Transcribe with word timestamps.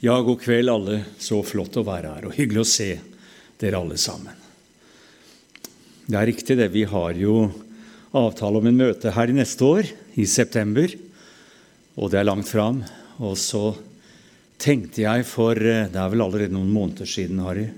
Ja, 0.00 0.14
god 0.24 0.38
kveld, 0.40 0.70
alle. 0.72 1.02
Så 1.20 1.42
flott 1.44 1.74
å 1.76 1.84
være 1.84 2.14
her, 2.14 2.24
og 2.30 2.32
hyggelig 2.32 2.62
å 2.62 2.68
se 2.70 2.88
dere 3.60 3.82
alle 3.82 3.98
sammen. 4.00 4.32
Det 6.08 6.16
er 6.16 6.26
riktig, 6.30 6.56
det. 6.56 6.70
Vi 6.72 6.86
har 6.88 7.20
jo 7.20 7.50
avtale 8.16 8.62
om 8.62 8.70
en 8.70 8.80
møte 8.80 9.12
her 9.12 9.28
i 9.28 9.36
neste 9.36 9.68
år, 9.68 9.92
i 10.16 10.24
september. 10.24 10.88
Og 12.00 12.08
det 12.08 12.22
er 12.22 12.30
langt 12.30 12.48
fram. 12.48 12.80
Og 13.20 13.36
så 13.36 13.74
tenkte 14.60 15.04
jeg 15.04 15.28
for 15.28 15.60
eh, 15.60 15.86
Det 15.92 16.00
er 16.00 16.10
vel 16.14 16.24
allerede 16.24 16.56
noen 16.56 16.72
måneder 16.72 17.08
siden, 17.08 17.44
Harry, 17.44 17.68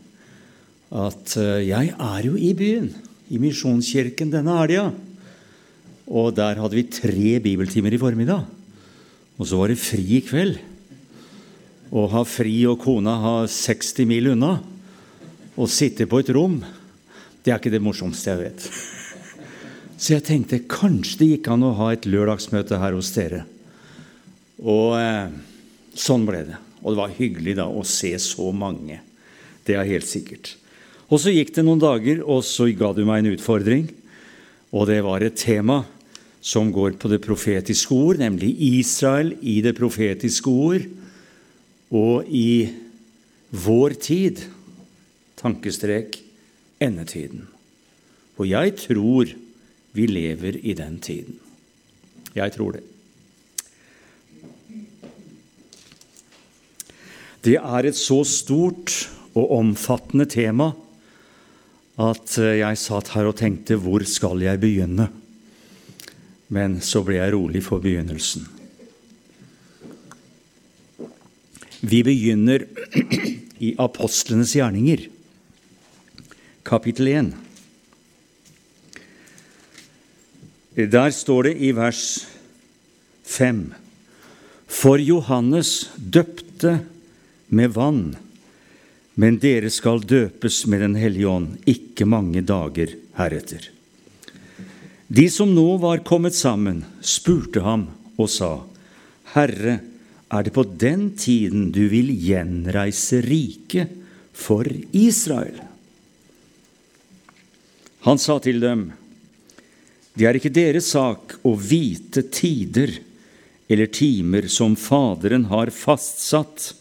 at 0.95 1.37
eh, 1.43 1.67
jeg 1.73 1.91
er 1.91 2.27
jo 2.31 2.39
i 2.39 2.55
byen. 2.55 2.93
I 3.35 3.43
Misjonskirken 3.43 4.31
denne 4.31 4.61
helga. 4.63 4.93
Og 6.07 6.37
der 6.39 6.63
hadde 6.63 6.79
vi 6.79 6.87
tre 6.87 7.39
bibeltimer 7.43 7.91
i 7.91 7.99
formiddag. 7.99 8.47
Og 9.43 9.49
så 9.49 9.59
var 9.59 9.75
det 9.75 9.83
fri 9.83 10.07
i 10.23 10.23
kveld. 10.23 10.69
Å 11.93 12.07
ha 12.09 12.23
fri 12.25 12.63
og 12.65 12.79
kona 12.81 13.19
ha 13.21 13.35
60 13.45 14.09
mil 14.09 14.31
unna 14.33 14.55
og 15.61 15.69
sitte 15.69 16.07
på 16.09 16.23
et 16.23 16.31
rom, 16.33 16.63
det 17.45 17.53
er 17.53 17.59
ikke 17.61 17.73
det 17.75 17.83
morsomste 17.85 18.33
jeg 18.33 18.41
vet. 18.41 18.67
Så 20.01 20.15
jeg 20.15 20.25
tenkte 20.25 20.63
kanskje 20.71 21.19
det 21.21 21.29
gikk 21.35 21.51
an 21.53 21.67
å 21.69 21.75
ha 21.77 21.91
et 21.93 22.09
lørdagsmøte 22.09 22.79
her 22.81 22.97
hos 22.97 23.13
dere. 23.13 23.43
Og 24.63 24.97
eh, 24.97 25.29
sånn 25.93 26.25
ble 26.27 26.41
det. 26.49 26.59
Og 26.81 26.95
det 26.95 27.01
var 27.03 27.17
hyggelig 27.19 27.59
da 27.61 27.69
å 27.69 27.85
se 27.87 28.15
så 28.23 28.49
mange. 28.57 29.03
Det 29.69 29.77
er 29.77 29.87
helt 29.87 30.09
sikkert. 30.09 30.55
Og 31.13 31.21
så 31.21 31.35
gikk 31.35 31.53
det 31.55 31.67
noen 31.67 31.83
dager, 31.83 32.23
og 32.25 32.41
så 32.47 32.71
ga 32.73 32.95
du 32.97 33.05
meg 33.05 33.21
en 33.21 33.35
utfordring. 33.35 33.85
Og 34.73 34.89
det 34.89 35.03
var 35.05 35.23
et 35.23 35.37
tema 35.37 35.83
som 36.43 36.73
går 36.75 36.97
på 36.99 37.13
det 37.13 37.21
profetiske 37.23 37.95
ord, 37.95 38.19
nemlig 38.23 38.55
Israel 38.81 39.37
i 39.45 39.61
det 39.63 39.77
profetiske 39.79 40.51
ord 40.51 40.89
og 41.93 42.29
i 42.29 42.73
vår 43.53 43.97
tid, 44.01 44.41
tankestrek, 45.37 46.17
endetiden. 46.81 47.45
Og 48.41 48.49
jeg 48.49 48.75
tror 48.81 49.35
vi 49.93 50.07
lever 50.09 50.57
i 50.65 50.73
den 50.75 50.97
tiden. 51.05 51.37
Jeg 52.35 52.55
tror 52.57 52.79
det. 52.79 52.85
Det 57.43 57.59
er 57.59 57.89
et 57.89 57.99
så 57.99 58.23
stort 58.25 58.95
og 59.35 59.51
omfattende 59.59 60.29
tema 60.31 60.71
at 62.01 62.39
jeg 62.39 62.79
satt 62.81 63.13
her 63.13 63.29
og 63.29 63.37
tenkte 63.37 63.77
hvor 63.77 64.05
skal 64.09 64.41
jeg 64.47 64.61
begynne? 64.63 65.11
Men 66.53 66.81
så 66.85 67.03
ble 67.05 67.19
jeg 67.19 67.35
rolig 67.35 67.65
for 67.67 67.83
begynnelsen. 67.83 68.62
Vi 71.83 71.99
begynner 72.07 72.63
i 73.59 73.73
apostlenes 73.83 74.53
gjerninger, 74.55 75.01
kapittel 76.63 77.11
1. 77.11 77.33
Der 80.95 81.11
står 81.11 81.49
det 81.51 81.57
i 81.59 81.73
vers 81.75 82.05
5.: 83.27 83.75
For 84.71 85.03
Johannes 85.03 85.91
døpte 85.99 86.79
med 87.51 87.75
vann, 87.75 88.15
men 89.19 89.43
dere 89.43 89.71
skal 89.75 90.07
døpes 90.07 90.63
med 90.71 90.87
Den 90.87 90.95
hellige 90.95 91.35
ånd 91.35 91.59
ikke 91.67 92.07
mange 92.07 92.47
dager 92.47 92.95
heretter. 93.19 93.73
De 95.11 95.27
som 95.31 95.51
nå 95.51 95.67
var 95.83 96.07
kommet 96.07 96.39
sammen, 96.39 96.85
spurte 97.03 97.67
ham 97.67 97.89
og 98.15 98.31
sa, 98.31 98.61
Herre, 99.35 99.81
er 100.33 100.47
det 100.47 100.55
på 100.57 100.65
den 100.65 101.11
tiden 101.19 101.71
du 101.75 101.85
vil 101.93 102.09
gjenreise 102.17 103.21
riket 103.25 103.93
for 104.33 104.67
Israel? 104.97 105.61
Han 108.09 108.19
sa 108.19 108.39
til 108.43 108.61
dem, 108.63 108.91
Det 110.15 110.27
er 110.29 110.37
ikke 110.37 110.53
deres 110.53 110.91
sak 110.93 111.39
å 111.49 111.55
vite 111.57 112.27
tider 112.29 112.91
eller 113.69 113.89
timer 113.89 114.49
som 114.53 114.75
Faderen 114.77 115.47
har 115.49 115.73
fastsatt 115.73 116.75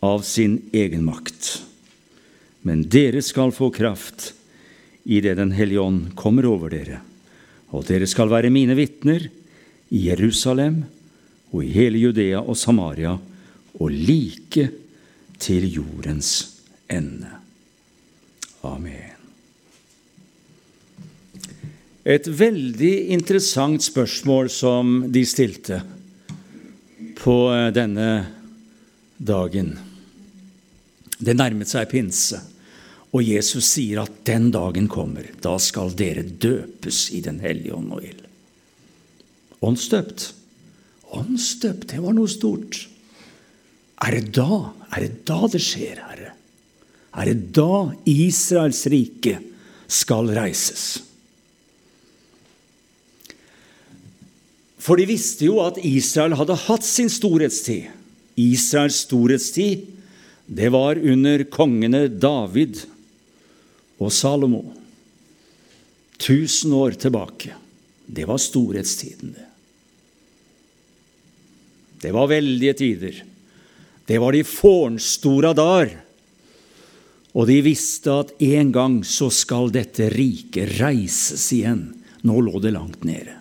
av 0.00 0.22
sin 0.24 0.62
egen 0.72 1.04
makt. 1.04 1.60
Men 2.64 2.86
dere 2.88 3.20
skal 3.20 3.52
få 3.52 3.68
kraft 3.68 4.32
idet 5.04 5.36
Den 5.36 5.52
hellige 5.52 5.84
ånd 5.84 6.14
kommer 6.16 6.46
over 6.48 6.72
dere 6.72 7.02
og 7.74 7.86
dere 7.88 8.06
skal 8.06 8.30
være 8.30 8.52
mine 8.54 8.76
vitner 8.78 9.26
i 9.94 10.04
Jerusalem 10.06 10.84
og 11.54 11.62
i 11.62 11.70
hele 11.70 12.00
Judea 12.02 12.40
og 12.42 12.58
Samaria 12.58 13.14
og 13.78 13.90
like 13.90 14.68
til 15.38 15.66
jordens 15.70 16.30
ende. 16.90 17.30
Amen. 18.66 19.12
Et 22.04 22.26
veldig 22.28 22.94
interessant 23.14 23.80
spørsmål 23.80 24.50
som 24.52 24.96
de 25.08 25.22
stilte 25.24 25.78
på 27.16 27.36
denne 27.72 28.08
dagen. 29.16 29.72
Det 31.16 31.36
nærmet 31.38 31.70
seg 31.70 31.88
pinse. 31.88 32.42
Og 33.14 33.22
Jesus 33.22 33.68
sier 33.76 34.02
at 34.02 34.24
den 34.26 34.50
dagen 34.52 34.88
kommer, 34.90 35.30
da 35.40 35.54
skal 35.62 35.94
dere 35.94 36.26
døpes 36.26 37.06
i 37.14 37.22
Den 37.22 37.38
hellige 37.40 37.76
ånd 37.78 37.92
og 37.94 38.02
ild. 38.02 38.24
Åndsdøpt. 39.62 40.33
Åndsdøpt, 41.14 41.88
det 41.92 42.02
var 42.02 42.16
noe 42.16 42.30
stort. 42.30 42.84
Er 44.04 44.18
det 44.18 44.34
da? 44.36 44.60
Er 44.94 45.06
det 45.06 45.24
da 45.28 45.40
det 45.50 45.62
skjer, 45.62 46.00
Herre? 46.02 46.32
Er 47.14 47.30
det 47.30 47.52
da 47.54 47.94
Israels 48.10 48.82
rike 48.90 49.38
skal 49.86 50.32
reises? 50.34 51.04
For 54.84 55.00
de 55.00 55.06
visste 55.08 55.46
jo 55.46 55.62
at 55.64 55.78
Israel 55.80 56.36
hadde 56.36 56.58
hatt 56.66 56.84
sin 56.84 57.08
storhetstid. 57.08 57.88
Israels 58.36 59.04
storhetstid, 59.06 59.86
det 60.44 60.68
var 60.74 60.98
under 61.00 61.46
kongene 61.48 62.04
David 62.10 62.82
og 64.02 64.12
Salomo. 64.12 64.66
Tusen 66.20 66.74
år 66.76 66.98
tilbake. 67.00 67.54
Det 68.04 68.26
var 68.28 68.42
storhetstiden, 68.42 69.32
det. 69.38 69.53
Det 72.04 72.12
var 72.12 72.28
veldige 72.28 72.74
tider. 72.76 73.22
Det 74.04 74.18
var 74.20 74.36
de 74.36 74.42
fårnstora 74.44 75.54
dager. 75.56 75.94
Og 77.32 77.48
de 77.48 77.56
visste 77.64 78.12
at 78.12 78.34
en 78.44 78.72
gang 78.74 78.98
så 79.08 79.30
skal 79.32 79.72
dette 79.72 80.10
riket 80.12 80.76
reises 80.82 81.48
igjen. 81.56 81.86
Nå 82.28 82.44
lå 82.44 82.60
det 82.60 82.74
langt 82.76 83.08
nede. 83.08 83.40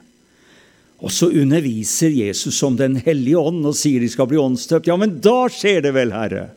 Og 1.03 1.12
så 1.12 1.28
underviser 1.28 2.16
Jesus 2.16 2.62
om 2.63 2.79
Den 2.79 2.96
hellige 3.03 3.38
ånd 3.38 3.66
og 3.68 3.75
sier 3.75 4.00
de 4.00 4.07
skal 4.09 4.29
bli 4.31 4.40
åndsdøpt. 4.40 4.88
Ja, 4.88 4.95
men 4.95 5.19
da 5.19 5.50
skjer 5.51 5.84
det 5.84 5.91
vel, 6.00 6.16
Herre! 6.16 6.47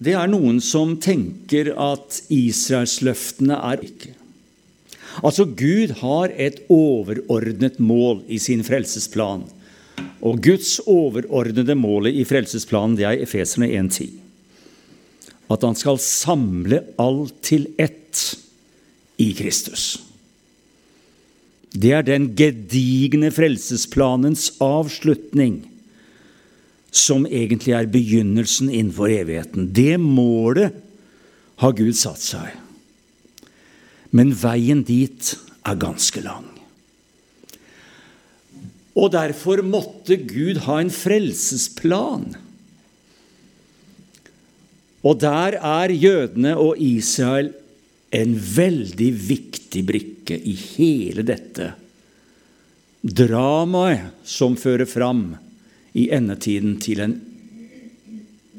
Det 0.00 0.16
er 0.16 0.30
noen 0.32 0.62
som 0.64 0.96
tenker 0.98 1.74
at 1.76 2.22
israelsløftene 2.32 3.58
er 3.70 3.84
ikke. 3.84 4.14
Altså, 5.18 5.44
Gud 5.44 5.96
har 6.00 6.32
et 6.38 6.60
overordnet 6.70 7.80
mål 7.82 8.22
i 8.30 8.38
sin 8.38 8.62
frelsesplan. 8.64 9.44
Og 10.20 10.40
Guds 10.44 10.78
overordnede 10.86 11.74
målet 11.78 12.18
i 12.20 12.26
frelsesplanen 12.28 12.96
det 12.98 13.08
er 13.08 13.24
Efeserne 13.24 13.70
1,10. 13.80 14.10
At 15.50 15.64
han 15.66 15.74
skal 15.74 15.98
samle 16.02 16.84
alt 17.00 17.34
til 17.42 17.66
ett 17.80 18.22
i 19.20 19.32
Kristus. 19.36 19.98
Det 21.70 21.92
er 21.94 22.06
den 22.06 22.30
gedigne 22.38 23.30
frelsesplanens 23.34 24.50
avslutning 24.62 25.60
som 26.90 27.26
egentlig 27.26 27.74
er 27.76 27.90
begynnelsen 27.90 28.70
innenfor 28.70 29.12
evigheten. 29.14 29.68
Det 29.74 29.94
målet 30.02 30.74
har 31.62 31.76
Gud 31.78 31.94
satt 31.98 32.22
seg. 32.22 32.56
Men 34.16 34.32
veien 34.34 34.82
dit 34.86 35.34
er 35.66 35.78
ganske 35.80 36.22
lang. 36.24 36.46
Og 38.98 39.12
derfor 39.14 39.62
måtte 39.62 40.18
Gud 40.28 40.64
ha 40.66 40.80
en 40.82 40.90
frelsesplan. 40.92 42.32
Og 45.06 45.20
der 45.22 45.56
er 45.56 45.94
jødene 45.94 46.56
og 46.60 46.80
Israel 46.82 47.52
en 48.10 48.34
veldig 48.34 49.12
viktig 49.14 49.84
brikke 49.86 50.36
i 50.36 50.56
hele 50.58 51.22
dette 51.24 51.70
dramaet 53.00 54.26
som 54.28 54.58
fører 54.60 54.88
fram 54.88 55.30
i 55.96 56.10
endetiden 56.12 56.76
til 56.82 57.00
en 57.04 57.14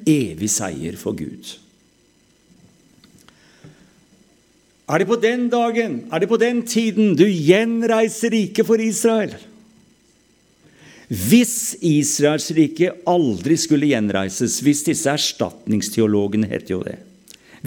evig 0.10 0.50
seier 0.50 0.98
for 0.98 1.14
Gud. 1.18 1.52
Er 4.92 5.00
det 5.00 5.08
på 5.08 5.16
den 5.24 5.48
dagen, 5.52 6.02
er 6.12 6.20
det 6.20 6.28
på 6.28 6.40
den 6.40 6.66
tiden, 6.68 7.14
du 7.16 7.24
gjenreiser 7.24 8.34
riket 8.34 8.68
for 8.68 8.82
Israel? 8.84 9.32
Hvis 11.12 11.76
Israels 11.84 12.50
rike 12.56 12.92
aldri 13.08 13.58
skulle 13.60 13.90
gjenreises, 13.90 14.60
hvis 14.64 14.84
disse 14.88 15.12
erstatningsteologene 15.12 16.48
heter 16.48 16.76
jo 16.76 16.84
det 16.88 17.00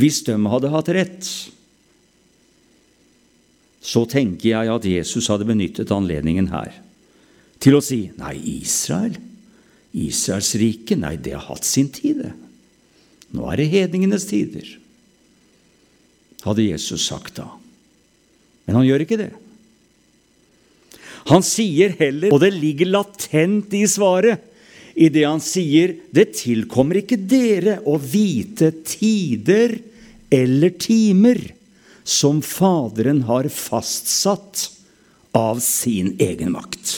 Hvis 0.01 0.23
de 0.25 0.37
hadde 0.49 0.71
hatt 0.73 0.89
rett, 0.97 1.29
så 3.85 4.05
tenker 4.09 4.49
jeg 4.49 4.73
at 4.73 4.89
Jesus 4.89 5.29
hadde 5.29 5.49
benyttet 5.49 5.93
anledningen 5.93 6.49
her 6.53 6.73
til 7.61 7.77
å 7.77 7.83
si 7.85 8.09
nei, 8.19 8.35
Israel, 8.59 9.15
Israels 9.97 10.51
rike, 10.61 10.97
nei, 11.01 11.15
det 11.17 11.37
har 11.37 11.47
hatt 11.47 11.65
sin 11.65 11.89
tid, 11.93 12.25
det. 12.25 12.33
Nå 13.37 13.47
er 13.49 13.61
det 13.61 13.71
hedningenes 13.73 14.27
tider, 14.29 14.67
hadde 16.45 16.69
Jesus 16.69 17.07
sagt 17.09 17.39
da. 17.41 17.49
Men 18.65 18.81
han 18.81 18.87
gjør 18.89 19.05
ikke 19.05 19.21
det. 19.21 19.33
Han 21.31 21.45
sier 21.45 21.95
heller, 21.99 22.33
og 22.35 22.43
det 22.43 22.53
ligger 22.53 22.91
latent 22.93 23.73
i 23.77 23.87
svaret, 23.89 24.51
i 24.95 25.09
det 25.11 25.25
han 25.27 25.41
sier 25.43 25.97
det 26.15 26.29
tilkommer 26.39 27.01
ikke 27.01 27.19
dere 27.19 27.81
å 27.89 27.97
vite 27.99 28.71
tider 28.87 29.75
eller 30.31 30.71
timer 30.79 31.41
som 32.05 32.39
Faderen 32.45 33.25
har 33.27 33.49
fastsatt 33.51 34.69
av 35.35 35.59
sin 35.65 36.13
egen 36.23 36.53
makt. 36.55 36.93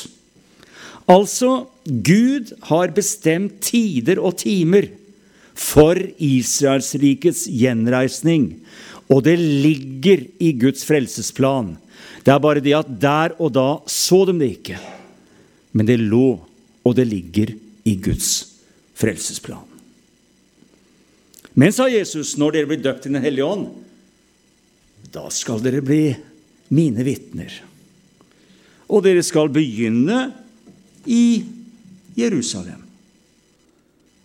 Altså, 1.09 1.69
Gud 1.87 2.51
har 2.69 2.93
bestemt 2.93 3.61
tider 3.65 4.19
og 4.19 4.41
timer 4.43 4.91
for 5.57 5.97
Israelsrikets 6.21 7.47
gjenreisning, 7.49 8.51
og 9.09 9.23
det 9.23 9.37
ligger 9.39 10.25
i 10.43 10.53
Guds 10.59 10.85
frelsesplan. 10.87 11.77
Det 12.25 12.33
er 12.35 12.43
bare 12.43 12.63
det 12.63 12.75
at 12.75 12.91
der 13.01 13.37
og 13.39 13.53
da 13.55 13.69
så 13.91 14.25
de 14.27 14.35
det 14.41 14.51
ikke. 14.59 14.79
Men 15.77 15.87
det 15.87 16.01
lå, 16.01 16.41
og 16.83 16.95
det 16.97 17.07
ligger 17.07 17.53
i 17.87 17.95
Guds 18.03 18.31
frelsesplan. 18.99 19.65
Men, 21.57 21.73
sa 21.73 21.87
Jesus, 21.89 22.35
når 22.37 22.53
dere 22.53 22.69
blir 22.69 22.83
døpt 22.85 23.07
i 23.07 23.13
Den 23.15 23.25
hellige 23.25 23.47
ånd, 23.47 23.69
da 25.13 25.29
skal 25.33 25.63
dere 25.65 25.81
bli 25.85 26.11
mine 26.77 27.05
vitner. 27.07 27.53
Og 28.93 29.05
dere 29.07 29.23
skal 29.25 29.49
begynne 29.53 30.19
i 31.09 31.47
Jerusalem. 32.19 32.83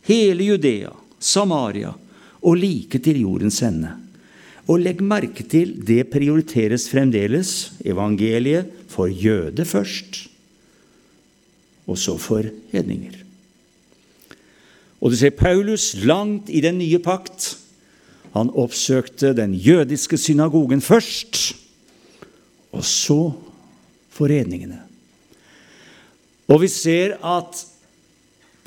Hele 0.10 0.50
Judea, 0.50 0.92
Samaria 1.20 1.94
og 2.42 2.58
like 2.58 3.00
til 3.00 3.22
jordens 3.22 3.62
ende. 3.64 3.94
Og 4.70 4.84
legg 4.84 5.02
merke 5.02 5.44
til 5.48 5.74
det 5.88 6.06
prioriteres 6.14 6.86
fremdeles 6.92 7.72
evangeliet 7.86 8.70
for 8.92 9.10
jøde 9.10 9.66
først, 9.66 10.28
og 11.90 11.98
så 11.98 12.18
for 12.22 12.46
hedninger. 12.72 13.18
Og 15.02 15.12
du 15.12 15.18
ser 15.18 15.34
Paulus 15.34 15.96
langt 16.06 16.50
i 16.54 16.62
den 16.62 16.78
nye 16.78 17.00
pakt. 17.02 17.56
Han 18.36 18.52
oppsøkte 18.54 19.34
den 19.36 19.56
jødiske 19.58 20.18
synagogen 20.18 20.82
først, 20.82 21.56
og 22.72 22.86
så 22.86 23.20
for 24.14 24.32
hedningene. 24.32 24.78
Og 26.52 26.62
vi 26.62 26.70
ser 26.72 27.18
at 27.26 27.66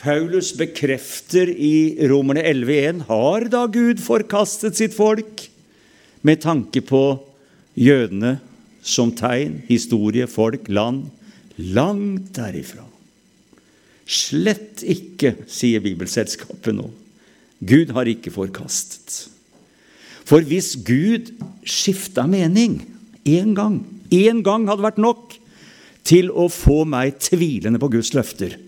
Paulus 0.00 0.52
bekrefter 0.52 1.48
i 1.48 1.96
Romerne 2.10 2.42
11,1 2.44 3.04
har 3.08 3.46
da 3.52 3.64
Gud 3.72 4.02
forkastet 4.04 4.76
sitt 4.76 4.96
folk 4.96 5.46
med 6.24 6.40
tanke 6.42 6.80
på 6.84 7.04
jødene 7.76 8.38
som 8.84 9.12
tegn, 9.16 9.62
historie, 9.68 10.26
folk, 10.28 10.68
land, 10.68 11.06
langt 11.56 12.32
derifra. 12.36 12.84
Slett 14.04 14.82
ikke, 14.84 15.34
sier 15.48 15.80
Bibelselskapet 15.84 16.76
nå. 16.76 16.90
Gud 17.64 17.94
har 17.96 18.08
ikke 18.10 18.32
forkastet. 18.34 19.30
For 20.24 20.44
hvis 20.44 20.74
Gud 20.84 21.32
skifta 21.68 22.26
mening 22.28 22.80
én 23.28 23.54
gang, 23.56 23.80
én 24.12 24.42
gang 24.44 24.68
hadde 24.68 24.84
vært 24.84 25.00
nok 25.00 25.36
til 26.04 26.28
å 26.32 26.50
få 26.52 26.82
meg 26.88 27.16
tvilende 27.22 27.80
på 27.80 27.90
Guds 27.96 28.12
løfter. 28.16 28.58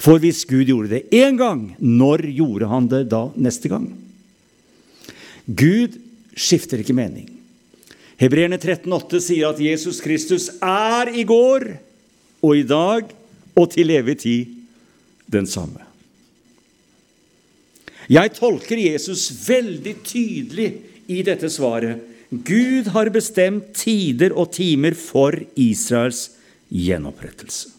For 0.00 0.20
hvis 0.20 0.44
Gud 0.48 0.68
gjorde 0.68 0.92
det 0.92 1.04
én 1.16 1.36
gang, 1.40 1.70
når 1.80 2.24
gjorde 2.36 2.68
han 2.72 2.88
det 2.92 3.06
da 3.12 3.26
neste 3.36 3.70
gang? 3.72 3.88
Gud 5.46 5.96
skifter 6.36 6.82
ikke 6.82 6.96
mening. 6.96 7.30
Hebreerne 8.20 8.58
13,8 8.60 9.20
sier 9.20 9.50
at 9.50 9.60
Jesus 9.60 10.00
Kristus 10.04 10.48
er 10.64 11.10
i 11.12 11.24
går 11.28 11.68
og 12.44 12.56
i 12.56 12.64
dag 12.68 13.10
og 13.56 13.70
til 13.72 13.92
evig 13.96 14.18
tid 14.22 14.54
den 15.32 15.48
samme. 15.48 15.82
Jeg 18.06 18.36
tolker 18.36 18.78
Jesus 18.78 19.28
veldig 19.48 19.96
tydelig 20.06 20.68
i 21.10 21.22
dette 21.26 21.50
svaret. 21.50 21.98
Gud 22.30 22.90
har 22.94 23.10
bestemt 23.14 23.72
tider 23.78 24.34
og 24.34 24.52
timer 24.54 24.94
for 24.98 25.34
Israels 25.58 26.28
gjenopprettelse. 26.70 27.72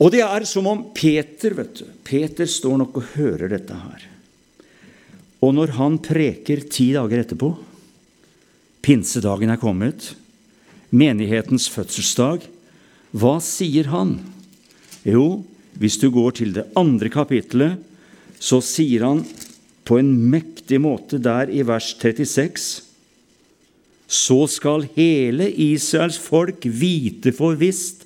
Og 0.00 0.08
det 0.14 0.22
er 0.24 0.46
som 0.48 0.68
om 0.68 0.86
Peter 0.96 1.52
vet 1.56 1.82
du, 1.82 1.84
Peter 2.04 2.48
står 2.48 2.78
nok 2.80 2.96
og 2.96 3.12
hører 3.16 3.52
dette 3.52 3.76
her. 3.76 4.09
Og 5.40 5.54
når 5.56 5.76
han 5.78 5.96
preker 6.04 6.66
ti 6.68 6.90
dager 6.92 7.22
etterpå, 7.22 7.54
pinsedagen 8.84 9.52
er 9.52 9.60
kommet, 9.60 10.12
menighetens 10.92 11.68
fødselsdag, 11.72 12.44
hva 13.16 13.38
sier 13.42 13.88
han? 13.90 14.18
Jo, 15.06 15.42
hvis 15.80 15.96
du 16.02 16.10
går 16.12 16.36
til 16.40 16.52
det 16.56 16.66
andre 16.78 17.08
kapittelet, 17.12 17.80
så 18.40 18.60
sier 18.64 19.06
han 19.06 19.24
på 19.88 19.98
en 20.00 20.12
mektig 20.32 20.80
måte 20.82 21.20
der 21.22 21.50
i 21.52 21.64
vers 21.66 21.94
36 21.98 22.86
Så 24.10 24.38
skal 24.50 24.88
hele 24.96 25.46
Israels 25.50 26.18
folk 26.18 26.64
vite 26.64 27.32
for 27.36 27.54
visst 27.54 28.04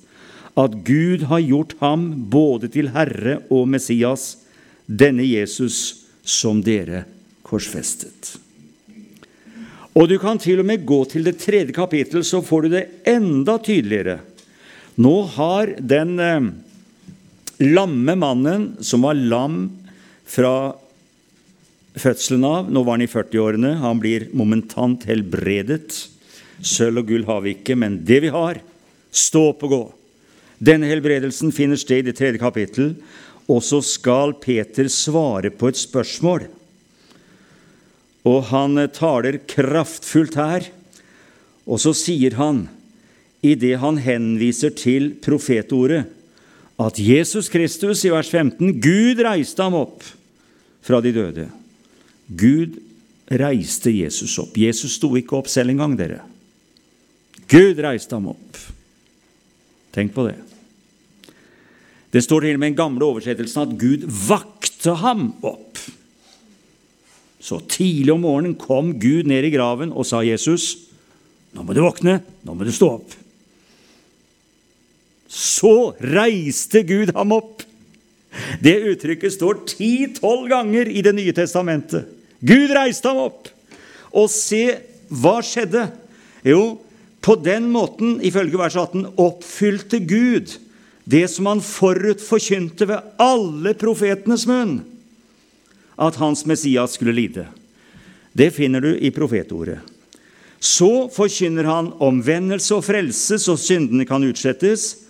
at 0.55 0.75
Gud 0.87 1.25
har 1.31 1.41
gjort 1.43 1.73
ham 1.81 2.29
både 2.31 2.69
til 2.71 2.91
Herre 2.93 3.39
og 3.49 3.67
Messias, 3.67 4.37
denne 4.85 5.25
Jesus 5.25 6.05
som 6.23 6.61
dere 6.63 7.03
korsfestet. 7.55 8.35
Og 9.95 10.09
du 10.11 10.17
kan 10.19 10.39
til 10.41 10.59
og 10.59 10.67
med 10.67 10.83
gå 10.87 10.99
til 11.07 11.23
det 11.23 11.37
tredje 11.39 11.71
kapittel, 11.75 12.23
så 12.27 12.43
får 12.43 12.65
du 12.65 12.73
det 12.73 12.85
enda 13.07 13.55
tydeligere. 13.63 14.19
Nå 14.99 15.15
har 15.35 15.71
den 15.79 16.19
eh, 16.19 16.49
lamme 17.63 18.15
mannen, 18.19 18.73
som 18.83 19.07
var 19.07 19.15
lam 19.15 19.69
fra 20.27 20.75
fødselen 21.95 22.43
av 22.47 22.71
Nå 22.71 22.83
var 22.83 22.97
han 22.97 23.05
i 23.05 23.11
40-årene. 23.11 23.77
Han 23.79 24.01
blir 24.03 24.27
momentant 24.35 25.07
helbredet. 25.07 25.95
Sølv 26.59 27.03
og 27.03 27.11
gull 27.11 27.27
har 27.27 27.43
vi 27.45 27.55
ikke, 27.55 27.77
men 27.79 28.01
det 28.07 28.21
vi 28.25 28.33
har, 28.35 28.59
stå 29.15 29.45
opp 29.53 29.63
og 29.67 29.71
gå. 29.71 29.83
Denne 30.65 30.87
helbredelsen 30.91 31.51
finner 31.55 31.79
sted 31.79 32.03
i 32.03 32.09
det 32.09 32.17
tredje 32.19 32.39
kapittel, 32.39 32.93
og 33.51 33.63
så 33.63 33.81
skal 33.83 34.33
Peter 34.41 34.87
svare 34.91 35.51
på 35.53 35.69
et 35.71 35.79
spørsmål. 35.79 36.47
Og 38.25 38.47
han 38.49 38.79
taler 38.93 39.39
kraftfullt 39.47 40.37
her. 40.39 40.69
Og 41.65 41.81
så 41.81 41.93
sier 41.97 42.37
han, 42.39 42.65
idet 43.45 43.79
han 43.81 43.99
henviser 44.01 44.73
til 44.77 45.13
profetordet, 45.21 46.05
at 46.81 46.99
Jesus 46.99 47.47
Kristus 47.53 48.03
i 48.03 48.11
vers 48.11 48.27
15 48.27 48.81
Gud 48.83 49.21
reiste 49.23 49.63
ham 49.63 49.77
opp 49.77 50.03
fra 50.85 50.99
de 51.01 51.13
døde. 51.15 51.45
Gud 52.27 52.75
reiste 53.31 53.93
Jesus 53.93 54.35
opp. 54.41 54.57
Jesus 54.59 54.97
sto 54.97 55.13
ikke 55.17 55.37
opp 55.39 55.49
selv 55.49 55.71
engang, 55.71 55.95
dere. 55.97 56.19
Gud 57.49 57.79
reiste 57.81 58.17
ham 58.17 58.27
opp. 58.33 58.59
Tenk 59.95 60.11
på 60.15 60.27
det. 60.27 60.35
Det 62.11 62.23
står 62.23 62.45
til 62.45 62.57
og 62.57 62.61
med 62.61 62.69
i 62.69 62.73
den 62.73 62.79
gamle 62.79 63.07
oversettelsen 63.07 63.63
at 63.63 63.77
Gud 63.79 64.05
vakte 64.27 64.97
ham 65.01 65.29
opp. 65.45 65.74
Så 67.45 67.59
tidlig 67.69 68.09
om 68.13 68.23
morgenen 68.25 68.55
kom 68.57 68.95
Gud 68.97 69.27
ned 69.29 69.45
i 69.45 69.53
graven 69.53 69.91
og 69.93 70.07
sa, 70.09 70.23
'Jesus, 70.25 70.89
nå 71.53 71.61
må 71.61 71.75
du 71.77 71.83
våkne. 71.83 72.23
Nå 72.41 72.55
må 72.55 72.65
du 72.65 72.73
stå 72.73 72.89
opp.' 72.97 73.13
Så 75.29 75.93
reiste 76.01 76.81
Gud 76.87 77.11
ham 77.13 77.35
opp. 77.35 77.61
Det 78.63 78.75
uttrykket 78.89 79.35
står 79.35 79.61
ti-tolv 79.69 80.49
ganger 80.49 80.89
i 80.89 81.01
Det 81.01 81.13
nye 81.13 81.33
testamentet. 81.33 82.07
Gud 82.41 82.73
reiste 82.73 83.07
ham 83.07 83.29
opp. 83.29 83.49
Og 84.13 84.29
se, 84.29 84.79
hva 85.09 85.41
skjedde? 85.43 85.91
Jo, 86.43 86.79
på 87.21 87.35
den 87.35 87.69
måten, 87.71 88.21
ifølge 88.21 88.57
vers 88.57 88.75
18, 88.75 89.17
oppfylte 89.17 89.99
Gud 89.99 90.57
det 91.05 91.27
som 91.29 91.45
han 91.45 91.61
forut 91.61 92.21
forkynte 92.21 92.87
ved 92.89 93.15
alle 93.21 93.73
profetenes 93.77 94.47
munn 94.49 94.79
at 95.95 96.17
hans 96.19 96.45
Messias 96.45 96.95
skulle 96.97 97.15
lide. 97.15 97.47
Det 98.35 98.51
finner 98.51 98.83
du 98.83 98.95
i 98.97 99.11
profetordet. 99.15 99.79
Så 100.59 101.07
forkynner 101.13 101.67
han 101.69 101.91
omvendelse 102.03 102.75
og 102.75 102.85
frelse, 102.87 103.37
så 103.39 103.55
syndene 103.59 104.05
kan 104.07 104.23
utslettes. 104.25 105.05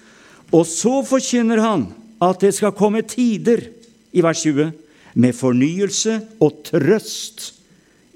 Og 0.53 0.65
så 0.67 0.99
forkynner 1.05 1.61
han 1.63 1.87
at 2.21 2.41
det 2.43 2.53
skal 2.57 2.75
komme 2.75 3.03
tider, 3.07 3.69
i 4.15 4.23
vers 4.23 4.43
20, 4.45 4.71
med 5.15 5.35
fornyelse 5.35 6.19
og 6.43 6.61
trøst 6.67 7.53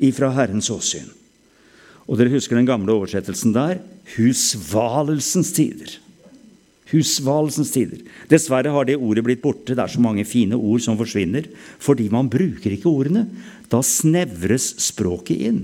ifra 0.04 0.32
Herrens 0.36 0.70
åsyn. 0.72 1.08
Og 2.10 2.18
dere 2.18 2.34
husker 2.34 2.58
den 2.58 2.68
gamle 2.68 2.94
oversettelsen 2.96 3.54
der? 3.54 3.80
Husvalelsens 4.16 5.52
tider. 5.56 5.98
Husvalelsens 6.90 7.72
tider. 7.74 8.02
Dessverre 8.32 8.72
har 8.74 8.88
det 8.88 8.98
ordet 8.98 9.24
blitt 9.26 9.44
borte. 9.44 9.76
Det 9.76 9.84
er 9.84 9.92
så 9.94 10.02
mange 10.02 10.26
fine 10.26 10.58
ord 10.58 10.82
som 10.82 10.98
forsvinner 11.00 11.50
fordi 11.82 12.10
man 12.14 12.32
bruker 12.32 12.74
ikke 12.74 12.90
ordene. 12.90 13.28
Da 13.70 13.84
snevres 13.86 14.72
språket 14.82 15.46
inn. 15.50 15.62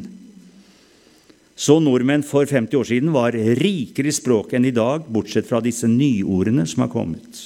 Så 1.55 1.79
nordmenn 1.79 2.25
for 2.27 2.45
50 2.45 2.77
år 2.77 2.87
siden 2.89 3.13
var 3.15 3.35
rikere 3.35 4.11
i 4.11 4.15
språket 4.15 4.57
enn 4.59 4.67
i 4.67 4.75
dag, 4.75 5.07
bortsett 5.07 5.47
fra 5.47 5.61
disse 5.63 5.87
nyordene 5.87 6.65
som 6.67 6.83
har 6.83 6.91
kommet. 6.91 7.39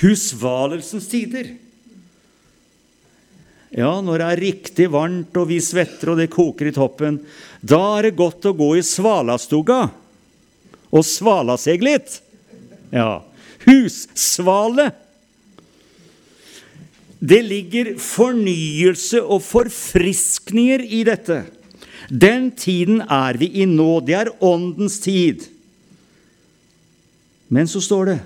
Husvalelsens 0.00 1.08
tider. 1.12 1.52
Ja, 3.76 3.92
når 4.00 4.22
det 4.22 4.26
er 4.26 4.40
riktig 4.40 4.86
varmt 4.92 5.36
og 5.36 5.50
vi 5.50 5.60
svetter 5.60 6.14
og 6.14 6.20
det 6.22 6.30
koker 6.32 6.70
i 6.70 6.74
toppen, 6.74 7.20
da 7.60 7.98
er 7.98 8.08
det 8.08 8.18
godt 8.18 8.48
å 8.48 8.56
gå 8.56 8.70
i 8.78 8.84
svalastuga 8.86 9.80
og 10.88 11.04
svalasegle 11.04 11.92
litt. 11.92 12.20
Ja. 12.92 13.24
Hussvale. 13.66 14.90
Det 17.18 17.40
ligger 17.42 17.94
fornyelse 17.98 19.22
og 19.24 19.42
forfriskninger 19.42 20.84
i 20.84 21.02
dette. 21.08 21.42
Den 22.10 22.50
tiden 22.54 23.00
er 23.02 23.38
vi 23.40 23.48
i 23.62 23.66
nå. 23.66 24.00
Det 24.04 24.14
er 24.14 24.34
åndens 24.44 25.00
tid. 25.02 25.48
Men 27.48 27.68
så 27.70 27.80
står 27.80 28.10
det 28.10 28.18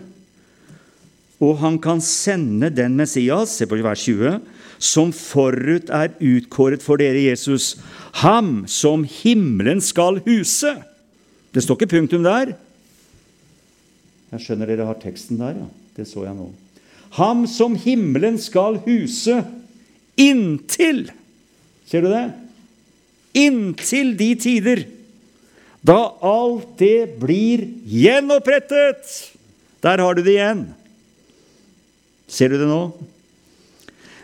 Og 1.41 1.57
han 1.63 1.79
kan 1.81 2.03
sende 2.05 2.69
den 2.69 2.99
Messias, 2.99 3.55
se 3.57 3.65
på 3.67 3.79
vers 3.81 4.03
20, 4.05 4.41
som 4.77 5.13
forut 5.13 5.89
er 5.89 6.13
utkåret 6.21 6.83
for 6.85 7.01
dere, 7.01 7.31
Jesus, 7.31 7.79
ham 8.21 8.67
som 8.69 9.07
himmelen 9.09 9.81
skal 9.81 10.21
huse. 10.27 10.75
Det 11.55 11.65
står 11.65 11.81
ikke 11.81 11.95
punktum 11.97 12.27
der. 12.27 12.53
Jeg 14.31 14.45
skjønner 14.45 14.71
dere 14.71 14.87
har 14.87 14.99
teksten 15.03 15.41
der, 15.41 15.59
ja. 15.63 15.69
Det 15.97 16.07
så 16.09 16.25
jeg 16.25 16.37
nå. 16.39 16.51
Ham 17.19 17.43
som 17.51 17.75
himmelen 17.75 18.39
skal 18.39 18.79
huse 18.85 19.41
inntil 20.21 21.09
Ser 21.91 22.05
du 22.05 22.13
det? 22.13 22.29
Inntil 23.35 24.13
de 24.19 24.29
tider 24.39 24.85
da 25.81 25.97
alt 26.21 26.75
det 26.81 27.17
blir 27.21 27.63
gjenopprettet. 27.89 29.01
Der 29.81 30.03
har 30.05 30.17
du 30.17 30.21
det 30.21 30.35
igjen. 30.37 30.67
Ser 32.29 32.53
du 32.53 32.59
det 32.61 32.69
nå? 32.69 32.83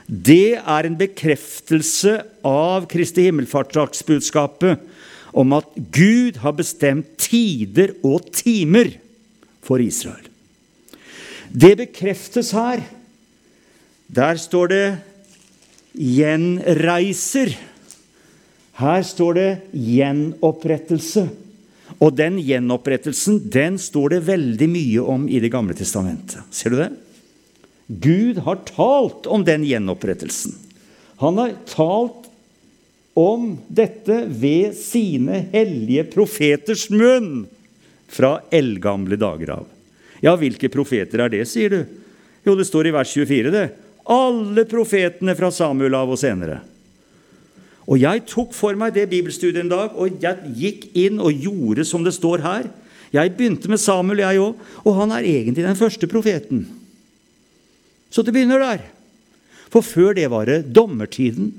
Det 0.07 0.61
er 0.61 0.87
en 0.87 0.99
bekreftelse 1.01 2.21
av 2.47 2.85
Kristi 2.91 3.25
himmelfartsdagsbudskapet 3.27 4.85
om 5.37 5.57
at 5.57 5.73
Gud 5.97 6.39
har 6.45 6.55
bestemt 6.61 7.17
tider 7.25 7.97
og 8.07 8.29
timer 8.37 8.93
for 9.67 9.83
Israel. 9.83 10.29
Det 11.51 11.75
bekreftes 11.79 12.53
her. 12.55 12.83
Der 14.07 14.39
står 14.39 14.67
det 14.71 14.99
'gjenreiser'. 15.97 17.57
Her 18.79 19.03
står 19.03 19.33
det 19.35 19.51
'gjenopprettelse'. 19.75 21.29
Og 22.03 22.13
den 22.17 22.39
gjenopprettelsen 22.43 23.39
den 23.53 23.79
står 23.81 24.17
det 24.17 24.27
veldig 24.27 24.69
mye 24.69 25.05
om 25.15 25.29
i 25.29 25.41
Det 25.41 25.53
gamle 25.53 25.77
testamentet. 25.77 26.43
Ser 26.51 26.71
du 26.75 26.77
det? 26.77 26.91
Gud 27.87 28.39
har 28.43 28.65
talt 28.67 29.27
om 29.31 29.45
den 29.47 29.65
gjenopprettelsen. 29.65 30.55
Han 31.23 31.39
har 31.39 31.55
talt 31.71 32.27
om 33.17 33.55
dette 33.69 34.27
ved 34.29 34.75
sine 34.77 35.47
hellige 35.55 36.05
profeters 36.13 36.91
munn 36.91 37.47
fra 38.09 38.39
eldgamle 38.55 39.19
dager 39.21 39.57
av. 39.59 39.67
Ja, 40.25 40.37
hvilke 40.39 40.71
profeter 40.73 41.25
er 41.25 41.33
det, 41.33 41.43
sier 41.49 41.73
du? 41.73 41.81
Jo, 42.47 42.55
det 42.57 42.69
står 42.69 42.89
i 42.89 42.95
vers 42.95 43.11
24, 43.13 43.53
det. 43.53 43.67
Alle 44.07 44.65
profetene 44.71 45.35
fra 45.39 45.51
Samuel 45.51 45.97
av 45.99 46.13
og 46.15 46.21
senere. 46.21 46.61
Og 47.87 48.01
jeg 48.03 48.25
tok 48.27 48.55
for 48.55 48.79
meg 48.79 48.95
det 48.97 49.09
bibelstudiet 49.11 49.63
en 49.63 49.71
dag, 49.71 49.95
og 49.95 50.19
jeg 50.23 50.55
gikk 50.59 50.89
inn 50.99 51.21
og 51.23 51.35
gjorde 51.35 51.87
som 51.87 52.07
det 52.07 52.15
står 52.17 52.43
her. 52.43 52.69
Jeg 53.15 53.35
begynte 53.37 53.71
med 53.71 53.83
Samuel, 53.83 54.25
jeg 54.25 54.43
òg, 54.43 54.67
og 54.83 54.99
han 54.99 55.15
er 55.15 55.27
egentlig 55.27 55.67
den 55.67 55.79
første 55.79 56.09
profeten. 56.11 56.65
Så 58.11 58.25
det 58.27 58.35
begynner 58.35 58.63
der. 58.63 58.83
For 59.71 59.87
før 59.87 60.15
det 60.17 60.27
var 60.33 60.47
det 60.49 60.67
dommertiden. 60.75 61.53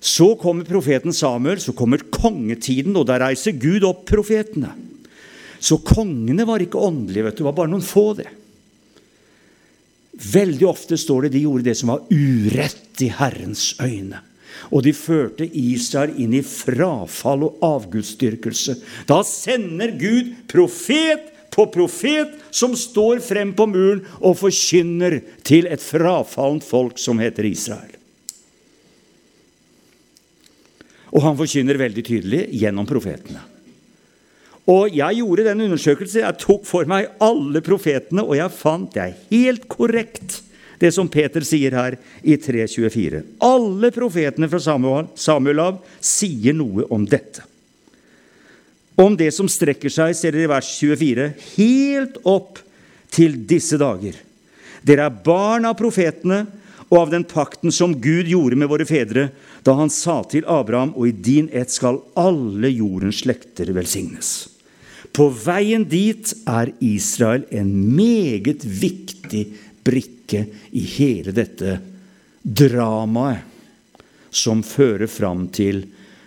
Så 0.00 0.34
kommer 0.40 0.68
profeten 0.68 1.12
Samuel, 1.16 1.60
så 1.60 1.74
kommer 1.76 2.04
kongetiden, 2.12 2.96
og 2.96 3.08
der 3.08 3.24
reiser 3.24 3.56
Gud 3.56 3.84
opp 3.88 4.04
profetene. 4.08 4.72
Så 5.58 5.78
kongene 5.84 6.46
var 6.48 6.62
ikke 6.62 6.80
åndelige, 6.80 7.28
vet 7.28 7.36
du. 7.36 7.42
Det 7.42 7.48
var 7.48 7.58
bare 7.60 7.72
noen 7.72 7.84
få, 7.84 8.10
det. 8.18 8.28
Veldig 10.16 10.66
ofte 10.68 10.96
står 10.96 11.26
det 11.26 11.34
de 11.36 11.44
gjorde 11.44 11.66
det 11.68 11.76
som 11.76 11.92
var 11.92 12.06
urett 12.08 13.04
i 13.04 13.10
Herrens 13.12 13.74
øyne. 13.82 14.22
Og 14.72 14.82
de 14.86 14.92
førte 14.96 15.44
Israel 15.44 16.14
inn 16.20 16.32
i 16.38 16.44
frafall 16.46 17.44
og 17.44 17.64
avgudsdyrkelse. 17.66 18.78
Da 19.08 19.20
sender 19.28 19.92
Gud 20.00 20.32
profet 20.48 21.32
på 21.52 21.66
profet 21.72 22.32
som 22.54 22.74
står 22.76 23.20
frem 23.24 23.52
på 23.56 23.68
muren 23.68 24.02
og 24.18 24.38
forkynner 24.40 25.20
til 25.46 25.68
et 25.68 25.84
frafallent 25.84 26.64
folk 26.64 27.00
som 27.00 27.20
heter 27.20 27.48
Israel. 27.48 27.92
Og 31.16 31.22
han 31.24 31.36
forkynner 31.38 31.78
veldig 31.80 32.04
tydelig 32.04 32.42
gjennom 32.56 32.88
profetene. 32.88 33.44
Og 34.66 34.90
jeg 34.94 35.20
gjorde 35.20 35.46
den 35.46 35.62
undersøkelsen. 35.68 36.24
Jeg 36.24 36.38
tok 36.42 36.64
for 36.66 36.88
meg 36.90 37.12
alle 37.22 37.62
profetene, 37.64 38.24
og 38.24 38.34
jeg 38.38 38.54
fant 38.54 38.90
det 38.94 39.02
er 39.04 39.18
helt 39.30 39.68
korrekt, 39.70 40.40
det 40.82 40.90
som 40.92 41.08
Peter 41.08 41.44
sier 41.46 41.72
her 41.72 41.96
i 42.26 42.34
3.24. 42.36 43.22
Alle 43.46 43.92
profetene 43.94 44.48
fra 44.50 44.60
Samuel, 44.60 45.06
Samuel 45.16 45.62
av 45.62 45.78
sier 46.04 46.56
noe 46.56 46.84
om 46.92 47.06
dette. 47.08 47.46
Om 48.96 49.16
det 49.16 49.30
som 49.36 49.48
strekker 49.48 49.92
seg, 49.92 50.14
ser 50.16 50.34
dere 50.34 50.48
i 50.48 50.50
vers 50.50 50.68
24, 50.80 51.30
helt 51.56 52.18
opp 52.26 52.60
til 53.12 53.38
disse 53.48 53.78
dager. 53.80 54.16
Dere 54.86 55.06
er 55.06 55.22
barn 55.24 55.68
av 55.68 55.76
profetene 55.78 56.42
og 56.88 56.98
av 57.00 57.14
den 57.14 57.26
pakten 57.28 57.72
som 57.74 57.94
Gud 58.00 58.28
gjorde 58.30 58.58
med 58.58 58.70
våre 58.70 58.86
fedre 58.88 59.28
da 59.66 59.76
han 59.78 59.90
sa 59.92 60.20
til 60.30 60.46
Abraham, 60.48 60.94
og 60.96 61.08
i 61.08 61.14
din 61.14 61.48
ett 61.52 61.72
skal 61.74 62.02
alle 62.18 62.70
jordens 62.72 63.22
slekter 63.24 63.72
velsignes. 63.76 64.55
På 65.16 65.30
veien 65.32 65.86
dit 65.88 66.32
er 66.44 66.74
Israel 66.84 67.46
en 67.48 67.70
meget 67.96 68.66
viktig 68.66 69.46
brikke 69.86 70.42
i 70.76 70.82
hele 70.96 71.32
dette 71.32 71.78
dramaet 72.44 73.54
som 74.36 74.60
fører 74.66 75.08
fram 75.08 75.46
til 75.48 75.86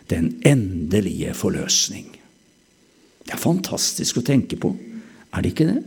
den 0.10 0.32
endelige 0.48 1.36
forløsning. 1.38 2.08
Det 3.22 3.36
er 3.36 3.42
fantastisk 3.44 4.18
å 4.18 4.26
tenke 4.26 4.58
på. 4.58 4.74
Er 5.30 5.46
det 5.46 5.54
ikke 5.54 5.70
det? 5.70 5.84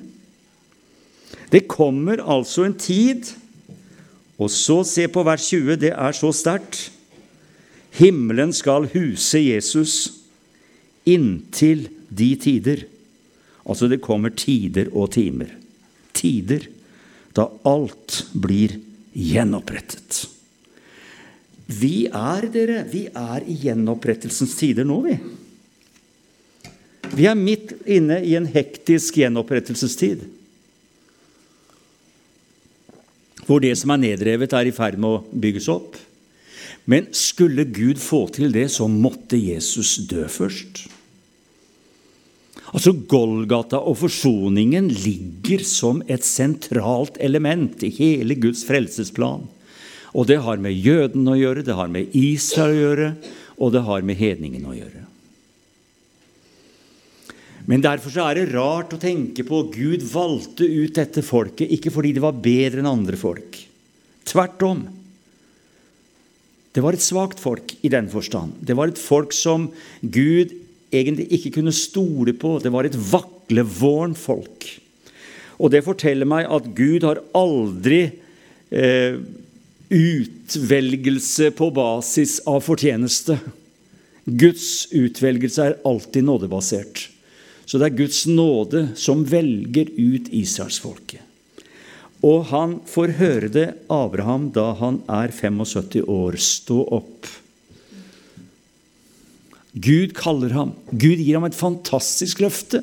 Det 1.50 1.66
kommer 1.66 2.22
altså 2.22 2.68
en 2.68 2.78
tid 2.78 3.34
Og 4.42 4.48
så 4.50 4.80
se 4.88 5.04
på 5.12 5.22
vers 5.22 5.44
20. 5.52 5.76
Det 5.78 5.92
er 5.92 6.14
så 6.16 6.32
sterkt. 6.34 6.88
Himmelen 7.94 8.50
skal 8.56 8.88
huse 8.90 9.38
Jesus 9.38 9.92
inntil 11.06 11.84
de 12.10 12.30
tider. 12.40 12.82
Altså, 13.62 13.88
det 13.88 14.02
kommer 14.02 14.34
tider 14.34 14.90
og 14.92 15.12
timer. 15.14 15.52
Tider 16.16 16.66
da 17.36 17.48
alt 17.68 18.24
blir 18.34 18.76
gjenopprettet. 19.16 20.26
Vi 21.72 22.06
er, 22.08 22.48
dere, 22.52 22.82
vi 22.90 23.06
er 23.08 23.46
i 23.48 23.56
gjenopprettelsens 23.62 24.54
tider 24.58 24.84
nå, 24.84 24.98
vi. 25.06 25.16
Vi 27.12 27.26
er 27.28 27.36
midt 27.38 27.74
inne 27.88 28.20
i 28.24 28.34
en 28.36 28.48
hektisk 28.48 29.20
gjenopprettelsestid. 29.20 30.24
Hvor 33.46 33.60
det 33.62 33.74
som 33.78 33.92
er 33.92 34.00
nedrevet, 34.00 34.52
er 34.54 34.68
i 34.68 34.74
ferd 34.74 34.98
med 35.00 35.08
å 35.08 35.40
bygges 35.44 35.68
opp. 35.72 35.96
Men 36.88 37.08
skulle 37.14 37.66
Gud 37.68 38.00
få 38.02 38.24
til 38.34 38.52
det, 38.54 38.68
så 38.74 38.88
måtte 38.90 39.38
Jesus 39.38 39.96
dø 40.10 40.26
først. 40.30 40.86
Altså 42.72 42.94
Golgata 42.96 43.82
og 43.84 43.98
forsoningen 44.00 44.88
ligger 44.88 45.60
som 45.68 46.00
et 46.08 46.24
sentralt 46.24 47.18
element 47.20 47.84
i 47.84 47.92
hele 47.92 48.38
Guds 48.40 48.64
frelsesplan. 48.64 49.44
Og 50.16 50.28
det 50.28 50.40
har 50.44 50.60
med 50.60 50.76
jøden 50.76 51.28
å 51.28 51.36
gjøre, 51.36 51.64
det 51.64 51.76
har 51.76 51.92
med 51.92 52.16
Israel 52.16 52.72
å 52.72 52.80
gjøre, 52.80 53.08
og 53.60 53.74
det 53.76 53.84
har 53.84 54.04
med 54.08 54.20
hedningen 54.20 54.64
å 54.68 54.76
gjøre. 54.76 55.04
Men 57.68 57.84
derfor 57.84 58.16
er 58.24 58.40
det 58.40 58.48
rart 58.50 58.96
å 58.96 59.00
tenke 59.00 59.44
på 59.46 59.60
at 59.62 59.76
Gud 59.76 60.02
valgte 60.10 60.66
ut 60.66 60.96
dette 60.96 61.22
folket 61.22 61.70
ikke 61.76 61.92
fordi 61.94 62.16
det 62.16 62.24
var 62.24 62.40
bedre 62.42 62.82
enn 62.82 62.90
andre 62.90 63.20
folk. 63.20 63.60
Tvert 64.26 64.64
om. 64.66 64.82
Det 66.72 66.82
var 66.82 66.96
et 66.96 67.04
svakt 67.04 67.40
folk 67.42 67.76
i 67.84 67.92
den 67.92 68.08
forstand. 68.10 68.56
Det 68.64 68.74
var 68.74 68.90
et 68.90 69.00
folk 69.00 69.34
som 69.36 69.68
Gud 70.00 70.56
egentlig 70.92 71.28
ikke 71.32 71.56
kunne 71.58 71.74
stole 71.74 72.34
på. 72.36 72.58
Det 72.62 72.72
var 72.72 72.88
et 72.88 72.96
vaklevårent 72.96 74.20
folk. 74.20 74.68
Og 75.62 75.72
det 75.72 75.84
forteller 75.86 76.28
meg 76.28 76.48
at 76.50 76.68
Gud 76.76 77.06
har 77.06 77.22
aldri 77.36 78.02
eh, 78.70 79.18
utvelgelse 79.92 81.50
på 81.56 81.70
basis 81.74 82.38
av 82.48 82.62
fortjeneste. 82.64 83.38
Guds 84.24 84.86
utvelgelse 84.94 85.66
er 85.66 85.80
alltid 85.88 86.26
nådebasert. 86.26 87.08
Så 87.66 87.78
det 87.78 87.88
er 87.88 88.00
Guds 88.02 88.24
nåde 88.26 88.88
som 88.98 89.24
velger 89.26 89.90
ut 89.96 90.30
israelsfolket. 90.34 91.22
Og 92.22 92.44
han 92.52 92.76
får 92.86 93.16
høre 93.18 93.48
det 93.50 93.68
Abraham 93.90 94.50
da 94.54 94.68
han 94.78 95.00
er 95.10 95.32
75 95.34 96.04
år. 96.06 96.38
Stå 96.38 96.78
opp. 96.98 97.26
Gud 99.72 100.12
kaller 100.16 100.52
ham. 100.52 100.74
Gud 100.90 101.20
gir 101.22 101.38
ham 101.38 101.46
et 101.48 101.56
fantastisk 101.56 102.42
løfte. 102.44 102.82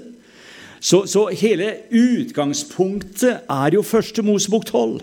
Så, 0.80 1.04
så 1.12 1.28
hele 1.36 1.74
utgangspunktet 1.92 3.44
er 3.52 3.76
jo 3.76 3.84
første 3.86 4.24
Mosebok 4.24 4.66
12 4.70 5.00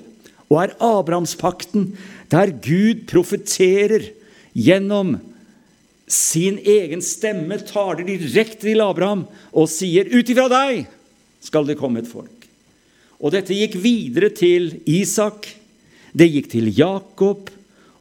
og 0.46 0.60
er 0.62 0.76
Abrahamspakten, 0.78 1.90
der 2.30 2.52
Gud 2.62 3.02
profeterer 3.10 4.12
gjennom 4.54 5.16
sin 6.06 6.60
egen 6.62 7.02
stemme, 7.02 7.58
taler 7.66 8.06
direkte 8.06 8.62
til 8.68 8.80
Abraham 8.80 9.26
og 9.50 9.66
sier, 9.68 10.06
'Ut 10.06 10.30
ifra 10.30 10.46
deg 10.48 10.86
skal 11.42 11.66
det 11.66 11.78
komme 11.78 11.98
et 11.98 12.10
folk'. 12.10 12.46
Og 13.18 13.32
dette 13.32 13.54
gikk 13.54 13.74
videre 13.82 14.30
til 14.30 14.80
Isak, 14.86 15.48
det 16.14 16.30
gikk 16.30 16.50
til 16.52 16.70
Jakob, 16.70 17.50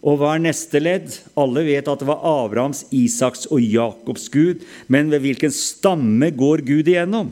og 0.06 0.20
hva 0.22 0.36
er 0.36 0.44
neste 0.46 0.80
ledd? 0.82 1.16
Alle 1.40 1.64
vet 1.66 1.88
at 1.90 2.02
det 2.02 2.08
var 2.08 2.22
Abrahams, 2.22 2.84
Isaks 2.94 3.48
og 3.50 3.64
Jakobs 3.64 4.28
Gud, 4.30 4.62
men 4.88 5.10
ved 5.10 5.24
hvilken 5.26 5.54
stamme 5.54 6.30
går 6.30 6.62
Gud 6.68 6.92
igjennom? 6.92 7.32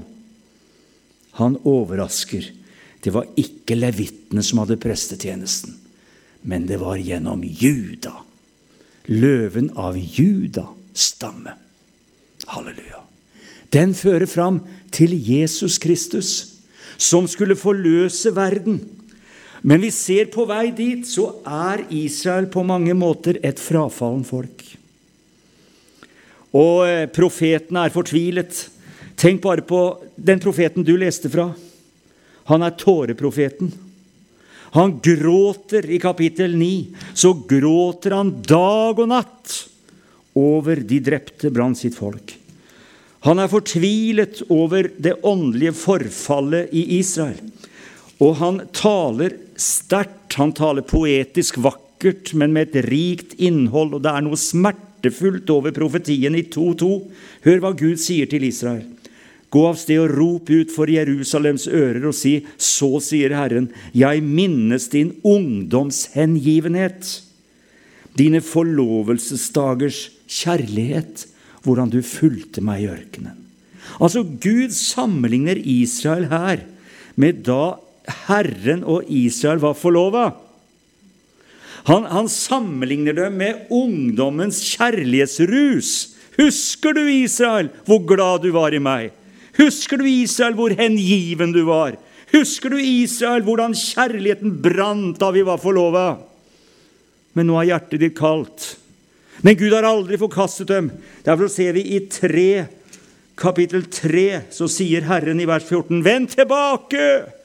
Han 1.37 1.59
overrasker. 1.69 2.49
Det 3.03 3.13
var 3.13 3.29
ikke 3.37 3.77
levittene 3.77 4.41
som 4.45 4.63
hadde 4.63 4.79
prestetjenesten, 4.81 5.75
men 6.49 6.65
det 6.69 6.79
var 6.81 6.97
gjennom 6.97 7.43
Juda. 7.45 8.15
Løven 9.11 9.69
av 9.77 9.97
Juda 9.99 10.65
stamme. 10.97 11.53
Halleluja. 12.47 13.03
Den 13.73 13.93
fører 13.97 14.29
fram 14.29 14.61
til 14.93 15.13
Jesus 15.13 15.79
Kristus, 15.81 16.31
som 16.97 17.27
skulle 17.29 17.57
forløse 17.57 18.33
verden. 18.35 18.79
Men 19.63 19.79
vi 19.79 19.91
ser 19.95 20.27
på 20.31 20.43
vei 20.47 20.73
dit, 20.75 21.05
så 21.07 21.29
er 21.47 21.85
Israel 21.95 22.49
på 22.51 22.65
mange 22.67 22.91
måter 22.97 23.39
et 23.47 23.61
frafallen 23.63 24.25
folk. 24.27 24.63
Og 26.53 26.83
eh, 26.85 27.05
profetene 27.07 27.85
er 27.87 27.93
fortvilet. 27.93 28.59
Tenk 29.15 29.39
bare 29.45 29.63
på 29.63 29.85
den 30.19 30.41
profeten 30.43 30.83
du 30.83 30.97
leste 30.99 31.31
fra. 31.31 31.47
Han 32.51 32.65
er 32.67 32.75
tåreprofeten. 32.75 33.71
Han 34.73 34.97
gråter 35.05 35.87
i 35.87 35.99
kapittel 36.01 36.57
9. 36.59 36.69
Så 37.15 37.31
gråter 37.47 38.17
han 38.17 38.33
dag 38.43 38.99
og 38.99 39.09
natt 39.13 39.57
over 40.35 40.81
de 40.83 40.99
drepte 41.07 41.53
blant 41.53 41.79
sitt 41.79 41.95
folk. 41.95 42.35
Han 43.23 43.39
er 43.39 43.47
fortvilet 43.47 44.41
over 44.51 44.89
det 44.99 45.15
åndelige 45.23 45.75
forfallet 45.77 46.73
i 46.75 46.97
Israel. 46.97 47.39
Og 48.19 48.35
han 48.41 48.59
taler 48.75 49.37
sterkt, 49.59 50.35
han 50.39 50.53
taler 50.55 50.85
poetisk 50.85 51.59
vakkert, 51.63 52.33
men 52.37 52.53
med 52.55 52.73
et 52.73 52.89
rikt 52.89 53.37
innhold. 53.37 53.97
Og 53.97 54.03
det 54.03 54.11
er 54.11 54.25
noe 54.25 54.39
smertefullt 54.39 55.49
over 55.53 55.75
profetien 55.75 56.35
i 56.37 56.45
2.2. 56.47 56.91
Hør 57.45 57.63
hva 57.63 57.73
Gud 57.77 58.01
sier 58.01 58.29
til 58.31 58.45
Israel. 58.47 58.85
Gå 59.53 59.61
av 59.69 59.77
sted 59.77 60.01
og 60.01 60.15
rop 60.17 60.49
ut 60.49 60.71
for 60.73 60.89
Jerusalems 60.89 61.67
ører 61.69 62.07
og 62.09 62.15
si, 62.17 62.39
så 62.57 62.97
sier 63.05 63.35
Herren, 63.37 63.67
jeg 63.93 64.23
minnes 64.25 64.87
din 64.89 65.11
ungdomshengivenhet, 65.21 67.11
dine 68.17 68.41
forlovelsesdagers 68.45 70.07
kjærlighet, 70.25 71.27
hvordan 71.61 71.93
du 71.93 72.01
fulgte 72.05 72.65
meg 72.65 72.81
i 72.81 72.89
ørkenen. 72.95 73.37
Altså, 74.01 74.23
Gud 74.23 74.73
sammenligner 74.73 75.59
Israel 75.59 76.29
her 76.31 76.65
med 77.19 77.43
da 77.45 77.75
Herren 78.27 78.83
og 78.83 79.07
Israel 79.07 79.61
var 79.63 79.77
forlova. 79.79 80.31
Han, 81.87 82.05
han 82.07 82.29
sammenligner 82.31 83.15
det 83.17 83.29
med 83.35 83.67
ungdommens 83.73 84.61
kjærlighetsrus. 84.73 85.91
Husker 86.37 86.95
du, 86.95 87.03
Israel, 87.11 87.69
hvor 87.87 88.01
glad 88.07 88.45
du 88.45 88.53
var 88.55 88.73
i 88.73 88.81
meg? 88.83 89.11
Husker 89.59 89.99
du, 90.01 90.07
Israel, 90.07 90.55
hvor 90.57 90.73
hengiven 90.73 91.51
du 91.53 91.61
var? 91.67 91.97
Husker 92.33 92.73
du, 92.73 92.79
Israel, 92.79 93.43
hvordan 93.45 93.75
kjærligheten 93.77 94.55
brant 94.63 95.19
da 95.21 95.29
vi 95.35 95.43
var 95.45 95.61
forlova? 95.61 96.07
Men 97.37 97.49
nå 97.49 97.59
er 97.59 97.73
hjertet 97.73 98.01
ditt 98.01 98.17
kaldt. 98.17 98.73
Men 99.43 99.57
Gud 99.59 99.75
har 99.75 99.85
aldri 99.85 100.17
forkastet 100.21 100.71
dem. 100.71 100.89
Derfor 101.25 101.51
ser 101.51 101.75
vi 101.75 101.83
i 101.97 102.01
3, 102.07 102.65
kapittel 103.37 103.85
3, 103.91 104.27
så 104.53 104.69
sier 104.71 105.05
Herren 105.09 105.41
i 105.41 105.47
vers 105.49 105.65
14.: 105.67 105.99
Vend 106.05 106.31
tilbake! 106.33 107.42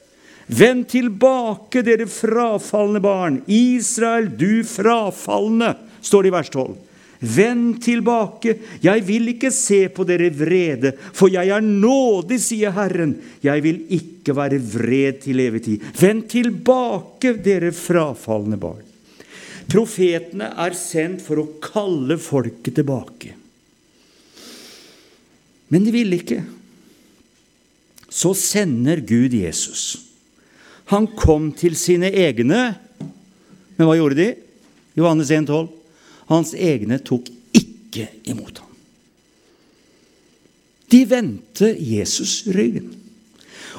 Vend 0.49 0.87
tilbake, 0.89 1.83
dere 1.85 2.07
frafalne 2.09 3.01
barn. 3.03 3.41
Israel, 3.45 4.31
du 4.33 4.63
frafalne, 4.65 5.75
står 6.01 6.25
det 6.25 6.31
i 6.31 6.33
vers 6.33 6.49
12. 6.49 6.77
Vend 7.19 7.81
tilbake, 7.83 8.55
jeg 8.81 9.03
vil 9.03 9.33
ikke 9.33 9.51
se 9.51 9.81
på 9.91 10.05
dere 10.07 10.29
vrede, 10.33 10.93
for 11.13 11.29
jeg 11.29 11.51
er 11.51 11.61
nådig, 11.65 12.39
sier 12.41 12.73
Herren. 12.73 13.17
Jeg 13.43 13.63
vil 13.65 13.81
ikke 13.91 14.33
være 14.37 14.61
vred 14.63 15.19
til 15.25 15.43
evig 15.43 15.65
tid. 15.67 15.87
Vend 15.99 16.29
tilbake, 16.31 17.35
dere 17.43 17.73
frafalne 17.75 18.57
barn. 18.57 18.85
Profetene 19.69 20.49
er 20.63 20.73
sendt 20.73 21.21
for 21.21 21.43
å 21.43 21.49
kalle 21.61 22.17
folket 22.17 22.79
tilbake. 22.79 23.35
Men 25.69 25.85
de 25.85 25.93
ville 25.93 26.23
ikke. 26.23 26.41
Så 28.09 28.33
sender 28.33 29.03
Gud 29.05 29.35
Jesus. 29.37 30.08
Han 30.89 31.05
kom 31.17 31.51
til 31.53 31.75
sine 31.77 32.09
egne, 32.09 32.61
men 33.77 33.87
hva 33.87 33.97
gjorde 33.97 34.17
de? 34.17 34.29
Johannes 34.97 35.29
1, 35.31 35.45
12. 35.45 35.69
Hans 36.29 36.55
egne 36.57 36.97
tok 37.05 37.29
ikke 37.55 38.07
imot 38.29 38.61
ham. 38.61 38.73
De 40.89 41.03
vendte 41.05 41.69
Jesus 41.77 42.41
ryggen. 42.49 42.89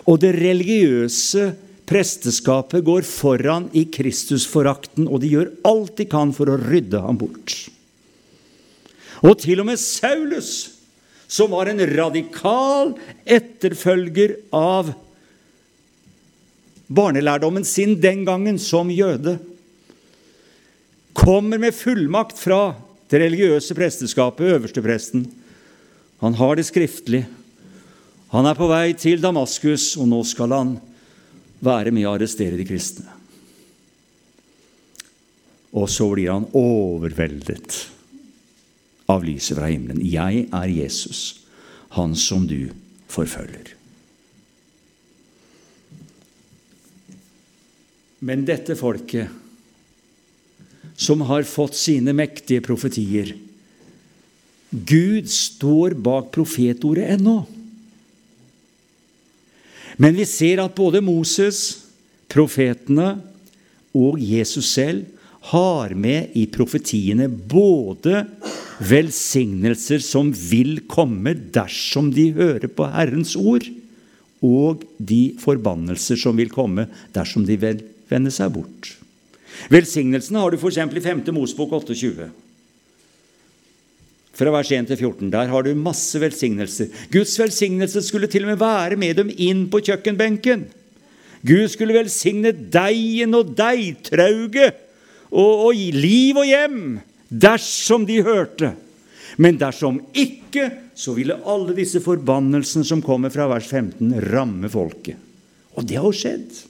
Og 0.07 0.20
det 0.23 0.33
religiøse 0.38 1.51
presteskapet 1.90 2.85
går 2.87 3.03
foran 3.07 3.66
i 3.75 3.88
Kristusforakten, 3.90 5.09
og 5.11 5.23
de 5.23 5.33
gjør 5.35 5.51
alt 5.66 5.96
de 5.99 6.07
kan 6.11 6.31
for 6.35 6.51
å 6.51 6.59
rydde 6.61 7.03
ham 7.03 7.18
bort. 7.18 7.57
Og 9.27 9.35
til 9.42 9.61
og 9.61 9.68
med 9.68 9.83
Saulus, 9.83 10.53
som 11.31 11.51
var 11.53 11.70
en 11.70 11.83
radikal 11.90 12.94
etterfølger 13.27 14.38
av 14.55 14.94
barnelærdommen 16.90 17.64
sin 17.64 17.94
den 18.03 18.24
gangen 18.26 18.59
som 18.59 18.90
jøde, 18.90 19.38
kommer 21.14 21.61
med 21.61 21.74
fullmakt 21.74 22.38
fra 22.38 22.74
det 23.11 23.20
religiøse 23.22 23.74
presteskapet, 23.74 24.55
øverstepresten. 24.57 25.24
Han 26.22 26.37
har 26.38 26.57
det 26.57 26.66
skriftlig. 26.68 27.24
Han 28.31 28.46
er 28.46 28.59
på 28.59 28.68
vei 28.70 28.92
til 28.94 29.22
Damaskus, 29.22 29.96
og 29.98 30.11
nå 30.11 30.20
skal 30.26 30.55
han 30.55 30.76
være 31.61 31.92
med 31.94 32.07
å 32.07 32.14
arrestere 32.14 32.59
de 32.59 32.66
kristne. 32.66 33.09
Og 35.74 35.90
så 35.90 36.07
blir 36.11 36.31
han 36.33 36.48
overveldet 36.57 37.74
av 39.11 39.26
lyset 39.26 39.59
fra 39.59 39.70
himmelen. 39.70 40.03
Jeg 40.07 40.46
er 40.46 40.70
Jesus, 40.70 41.42
han 41.94 42.14
som 42.18 42.46
du 42.50 42.70
forfølger. 43.11 43.79
Men 48.20 48.44
dette 48.48 48.76
folket 48.76 49.28
som 51.00 51.22
har 51.24 51.46
fått 51.48 51.78
sine 51.80 52.12
mektige 52.12 52.61
profetier. 52.61 53.33
Gud 54.70 55.30
står 55.33 55.96
bak 55.96 56.28
profetordet 56.35 57.14
ennå. 57.16 57.38
Men 59.96 60.16
vi 60.16 60.26
ser 60.28 60.61
at 60.62 60.76
både 60.76 61.00
Moses, 61.04 61.80
profetene 62.30 63.14
og 63.96 64.20
Jesus 64.20 64.68
selv 64.76 65.09
har 65.50 65.94
med 65.96 66.37
i 66.37 66.44
profetiene 66.52 67.26
både 67.28 68.26
velsignelser 68.85 70.04
som 70.04 70.30
vil 70.33 70.83
komme 70.88 71.33
dersom 71.56 72.12
de 72.12 72.28
hører 72.37 72.68
på 72.68 72.88
Herrens 72.92 73.33
ord, 73.40 73.64
og 74.44 74.85
de 74.96 75.35
forbannelser 75.40 76.20
som 76.20 76.37
vil 76.37 76.52
komme 76.52 76.87
dersom 77.16 77.44
de 77.48 77.56
vil 77.61 77.83
vende 78.11 78.33
seg 78.35 78.53
bort. 78.55 78.94
Velsignelsene 79.70 80.40
har 80.42 80.53
du 80.53 80.59
f.eks. 80.61 80.79
i 80.79 81.05
5. 81.05 81.25
Mosbok 81.37 81.75
28. 81.81 82.29
Fra 84.40 84.53
vers 84.55 84.70
1 84.73 84.88
til 84.88 84.96
14. 84.96 85.31
Der 85.33 85.51
har 85.53 85.66
du 85.66 85.73
masse 85.77 86.20
velsignelser. 86.23 86.88
Guds 87.12 87.35
velsignelse 87.38 88.03
skulle 88.07 88.31
til 88.31 88.46
og 88.46 88.55
med 88.55 88.62
være 88.62 88.99
med 89.01 89.18
dem 89.20 89.33
inn 89.37 89.66
på 89.73 89.83
kjøkkenbenken. 89.85 90.68
Gud 91.46 91.68
skulle 91.73 91.96
velsigne 91.96 92.53
deigen 92.53 93.37
og 93.37 93.55
deigtrauget 93.57 94.77
og, 95.31 95.70
og 95.70 95.75
liv 95.96 96.37
og 96.40 96.49
hjem 96.49 96.81
dersom 97.31 98.07
de 98.09 98.20
hørte. 98.27 98.75
Men 99.40 99.59
dersom 99.61 100.01
ikke, 100.12 100.66
så 100.94 101.14
ville 101.16 101.38
alle 101.49 101.77
disse 101.77 102.03
forbannelsene 102.05 102.85
som 102.85 103.05
kommer 103.05 103.33
fra 103.33 103.46
vers 103.49 103.68
15, 103.70 104.11
ramme 104.33 104.68
folket. 104.73 105.16
Og 105.79 105.87
det 105.87 105.96
har 105.96 106.09
jo 106.09 106.16
skjedd. 106.16 106.69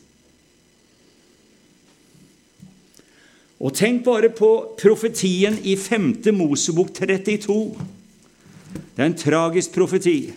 Og 3.60 3.74
tenk 3.76 4.06
bare 4.06 4.30
på 4.32 4.48
profetien 4.80 5.58
i 5.68 5.74
5. 5.76 6.14
Mosebok 6.32 6.94
32. 6.96 7.56
Det 8.72 9.02
er 9.02 9.04
en 9.10 9.18
tragisk 9.20 9.74
profeti. 9.74 10.32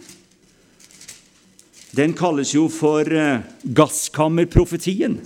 Den 1.95 2.15
kalles 2.17 2.51
jo 2.55 2.65
for 2.73 3.07
eh, 3.07 3.45
gasskammerprofetien 3.63 5.19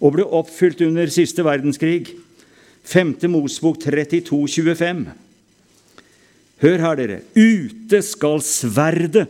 og 0.00 0.14
ble 0.16 0.24
oppfylt 0.24 0.80
under 0.86 1.12
siste 1.12 1.44
verdenskrig. 1.44 2.14
5. 2.88 3.14
Mosebok 3.28 3.82
32, 3.82 4.48
25. 4.48 5.04
Hør 6.64 6.84
her, 6.86 6.96
dere. 6.96 7.20
Ute 7.36 8.00
skal 8.06 8.40
sverdet. 8.46 9.28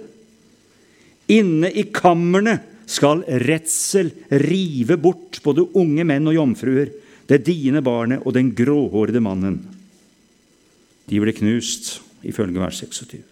Inne 1.32 1.72
i 1.72 1.88
kammerne 1.90 2.60
skal 2.86 3.24
redsel 3.42 4.12
rive 4.44 5.00
bort 5.00 5.40
både 5.42 5.66
unge 5.80 6.04
menn 6.06 6.28
og 6.30 6.36
jomfruer 6.36 6.92
det 7.30 7.44
dine 7.46 7.82
barnet 7.85 8.24
og 8.26 8.35
den 8.37 8.50
gråhårede 8.56 9.22
mannen. 9.22 9.61
De 11.08 11.20
ble 11.22 11.35
knust, 11.37 11.98
ifølge 12.26 12.62
vers 12.62 12.80
26. 12.82 13.22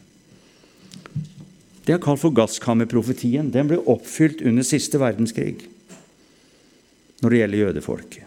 Det 1.87 1.97
er 1.97 2.03
kalt 2.03 2.21
for 2.23 2.35
gasskammerprofetien. 2.35 3.51
Den 3.51 3.71
ble 3.71 3.81
oppfylt 3.91 4.45
under 4.47 4.67
siste 4.67 5.01
verdenskrig 5.01 5.57
når 7.21 7.33
det 7.33 7.41
gjelder 7.41 7.63
jødefolket. 7.65 8.27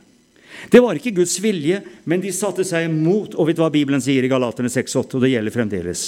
Det 0.71 0.79
var 0.83 0.95
ikke 0.95 1.15
Guds 1.17 1.35
vilje, 1.43 1.79
men 2.07 2.21
de 2.23 2.31
satte 2.31 2.63
seg 2.67 2.85
imot. 2.87 3.33
Og 3.35 3.49
vet 3.49 3.57
du 3.57 3.63
hva 3.63 3.71
Bibelen 3.73 4.03
sier 4.03 4.23
i 4.23 4.29
Galaterne 4.31 4.71
6,8? 4.71 5.17
Og 5.17 5.23
det 5.23 5.31
gjelder 5.33 5.55
fremdeles. 5.55 6.03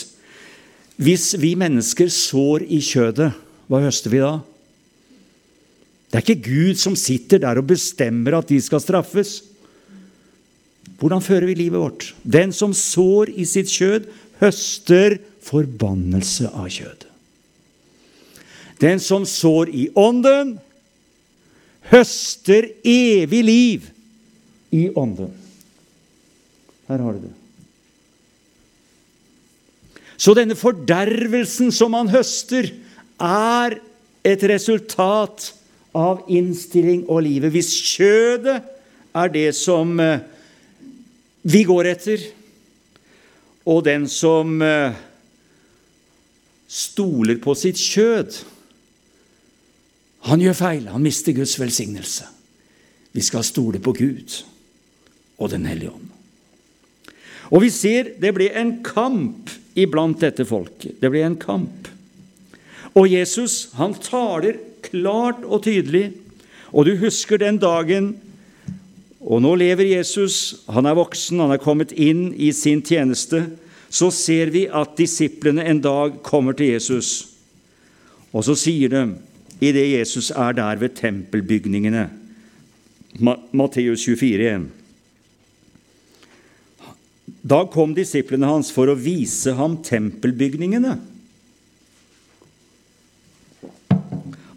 Hvis 1.02 1.34
vi 1.42 1.56
mennesker 1.60 2.12
sår 2.14 2.68
i 2.72 2.80
kjødet, 2.84 3.34
hva 3.68 3.82
høster 3.84 4.14
vi 4.14 4.22
da? 4.24 4.38
Det 6.16 6.22
er 6.22 6.30
ikke 6.32 6.48
Gud 6.48 6.78
som 6.80 6.94
sitter 6.96 7.42
der 7.44 7.60
og 7.60 7.66
bestemmer 7.68 8.38
at 8.38 8.48
de 8.48 8.56
skal 8.64 8.80
straffes. 8.80 9.42
Hvordan 10.96 11.20
fører 11.20 11.44
vi 11.50 11.58
livet 11.60 11.76
vårt? 11.76 12.06
Den 12.24 12.54
som 12.56 12.72
sår 12.72 13.34
i 13.36 13.44
sitt 13.44 13.68
kjød, 13.68 14.06
høster 14.40 15.18
forbannelse 15.44 16.48
av 16.56 16.70
kjødet. 16.72 17.10
Den 18.80 19.04
som 19.04 19.26
sår 19.28 19.74
i 19.76 19.90
ånden, 19.92 20.54
høster 21.92 22.70
evig 22.88 23.44
liv 23.44 23.92
i 24.72 24.86
ånden. 24.96 25.36
Her 26.88 27.04
har 27.04 27.20
du 27.20 27.28
det. 27.28 27.34
Så 30.16 30.32
denne 30.32 30.56
fordervelsen 30.56 31.76
som 31.76 31.92
man 31.92 32.08
høster, 32.16 32.72
er 33.20 33.80
et 34.24 34.48
resultat 34.48 35.52
av 35.96 36.26
innstilling 36.28 37.06
og 37.08 37.24
livet. 37.26 37.54
Hvis 37.56 37.72
kjødet 37.96 38.60
er 39.16 39.32
det 39.32 39.50
som 39.56 39.96
eh, 40.04 40.24
vi 41.48 41.64
går 41.68 41.92
etter, 41.94 42.26
og 43.66 43.86
den 43.88 44.06
som 44.12 44.60
eh, 44.62 44.98
stoler 46.68 47.40
på 47.42 47.56
sitt 47.58 47.80
kjød, 47.82 48.42
han 50.26 50.42
gjør 50.42 50.58
feil. 50.58 50.90
Han 50.90 51.06
mister 51.06 51.36
Guds 51.38 51.54
velsignelse. 51.62 52.28
Vi 53.16 53.24
skal 53.24 53.46
stole 53.46 53.80
på 53.80 53.94
Gud 53.96 54.42
og 55.38 55.52
Den 55.52 55.66
hellige 55.70 55.92
ånd. 55.92 56.12
Og 57.54 57.62
vi 57.62 57.70
ser 57.70 58.16
det 58.20 58.32
ble 58.34 58.50
en 58.58 58.80
kamp 58.84 59.52
iblant 59.78 60.18
dette 60.24 60.48
folket. 60.48 60.98
Det 61.02 61.12
ble 61.14 61.22
en 61.28 61.38
kamp. 61.38 61.90
Og 62.96 63.12
Jesus 63.12 63.76
han 63.78 63.94
taler 64.00 64.58
klart 64.90 65.44
og 65.44 65.66
tydelig. 65.66 66.12
Og 66.72 66.88
du 66.88 66.96
husker 67.00 67.40
den 67.42 67.60
dagen 67.62 68.14
og 69.26 69.42
nå 69.42 69.56
lever 69.58 69.88
Jesus, 69.90 70.62
han 70.70 70.86
er 70.86 70.98
voksen, 70.98 71.40
han 71.42 71.56
er 71.56 71.62
kommet 71.62 71.90
inn 71.98 72.28
i 72.38 72.52
sin 72.54 72.84
tjeneste. 72.86 73.42
Så 73.90 74.12
ser 74.14 74.52
vi 74.54 74.68
at 74.70 74.94
disiplene 75.00 75.66
en 75.66 75.82
dag 75.82 76.20
kommer 76.26 76.54
til 76.58 76.76
Jesus, 76.76 77.32
og 78.36 78.44
så 78.46 78.56
sier 78.60 78.92
de, 78.92 79.04
idet 79.64 79.88
Jesus 79.96 80.30
er 80.36 80.54
der 80.58 80.76
ved 80.82 80.98
tempelbygningene 80.98 82.10
Matteus 83.56 84.04
24, 84.04 84.50
1. 84.52 84.66
Da 87.46 87.62
kom 87.72 87.94
disiplene 87.96 88.50
hans 88.50 88.74
for 88.76 88.92
å 88.92 88.98
vise 89.00 89.54
ham 89.56 89.78
tempelbygningene. 89.86 90.98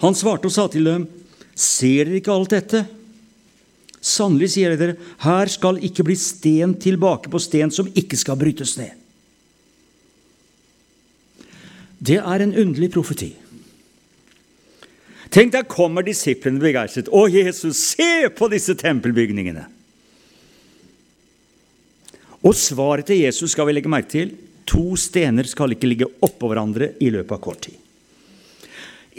Han 0.02 0.14
svarte 0.14 0.48
og 0.48 0.54
sa 0.54 0.68
til 0.70 0.86
dem, 0.86 1.08
Ser 1.58 2.06
dere 2.06 2.20
ikke 2.20 2.30
alt 2.30 2.52
dette? 2.54 2.84
Sannelig, 3.98 4.52
sier 4.54 4.70
jeg 4.72 4.78
dere, 4.78 4.94
her 5.24 5.50
skal 5.50 5.80
ikke 5.82 6.04
bli 6.06 6.14
sten 6.18 6.76
tilbake 6.78 7.30
på 7.32 7.40
sten 7.42 7.72
som 7.74 7.88
ikke 7.98 8.18
skal 8.18 8.38
brytes 8.38 8.76
ned. 8.78 8.94
Det 11.98 12.20
er 12.20 12.44
en 12.44 12.54
underlig 12.54 12.92
profeti. 12.94 13.32
Tenk, 15.34 15.50
der 15.52 15.66
kommer 15.68 16.06
disiplene 16.06 16.62
begeistret. 16.62 17.10
Å, 17.10 17.26
Jesus, 17.26 17.82
se 17.96 18.30
på 18.38 18.48
disse 18.52 18.78
tempelbygningene! 18.78 19.66
Og 22.46 22.54
svaret 22.54 23.10
til 23.10 23.18
Jesus 23.24 23.50
skal 23.52 23.66
vi 23.66 23.74
legge 23.74 23.90
merke 23.90 24.12
til. 24.14 24.30
To 24.70 24.94
stener 25.00 25.48
skal 25.50 25.74
ikke 25.74 25.90
ligge 25.90 26.08
oppå 26.22 26.48
hverandre 26.52 26.92
i 27.02 27.10
løpet 27.10 27.34
av 27.34 27.42
kort 27.42 27.64
tid. 27.66 27.87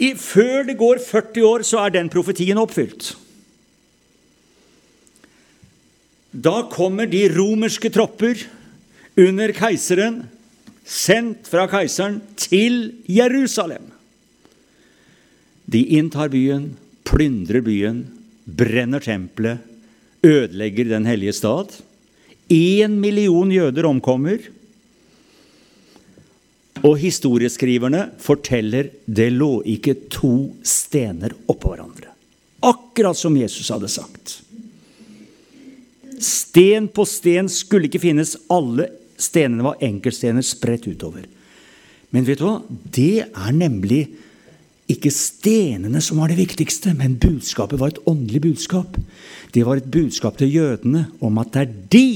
I, 0.00 0.14
før 0.16 0.64
det 0.64 0.78
går 0.80 1.02
40 1.04 1.44
år, 1.44 1.64
så 1.66 1.82
er 1.84 1.92
den 1.98 2.08
profetien 2.12 2.58
oppfylt. 2.60 3.12
Da 6.30 6.62
kommer 6.72 7.10
de 7.10 7.26
romerske 7.34 7.90
tropper 7.92 8.46
under 9.20 9.52
keiseren, 9.52 10.22
sendt 10.86 11.50
fra 11.50 11.66
keiseren, 11.70 12.20
til 12.38 12.94
Jerusalem. 13.10 13.90
De 15.70 15.82
inntar 15.98 16.30
byen, 16.32 16.72
plyndrer 17.06 17.62
byen, 17.66 18.04
brenner 18.46 19.02
tempelet, 19.04 19.60
ødelegger 20.24 20.84
Den 20.84 21.06
hellige 21.06 21.32
stad. 21.32 21.76
Én 22.50 22.96
million 23.00 23.50
jøder 23.52 23.86
omkommer. 23.86 24.38
Og 26.86 26.96
historieskriverne 26.96 28.06
forteller 28.22 28.88
det 29.04 29.28
lå 29.34 29.60
ikke 29.68 29.96
to 30.12 30.34
stener 30.64 31.34
oppå 31.50 31.74
hverandre. 31.74 32.08
Akkurat 32.64 33.16
som 33.16 33.36
Jesus 33.36 33.68
hadde 33.72 33.88
sagt. 33.92 34.38
Sten 36.20 36.88
på 36.92 37.04
sten 37.08 37.48
skulle 37.52 37.88
ikke 37.88 38.02
finnes. 38.02 38.36
Alle 38.52 38.88
stenene 39.20 39.64
var 39.64 39.84
enkeltstener 39.84 40.44
spredt 40.44 40.88
utover. 40.88 41.24
Men 42.10 42.26
vet 42.26 42.40
du 42.40 42.46
hva? 42.48 42.58
Det 42.68 43.26
er 43.28 43.52
nemlig 43.56 44.02
ikke 44.90 45.12
stenene 45.14 46.00
som 46.02 46.18
var 46.18 46.32
det 46.32 46.40
viktigste, 46.40 46.92
men 46.98 47.18
budskapet 47.20 47.78
var 47.78 47.92
et 47.92 48.02
åndelig 48.10 48.42
budskap. 48.48 48.96
Det 49.54 49.62
var 49.66 49.78
et 49.78 49.90
budskap 49.92 50.40
til 50.40 50.50
jødene 50.50 51.06
om 51.22 51.38
at 51.38 51.52
det 51.54 51.62
er 51.62 51.76
de 51.92 52.08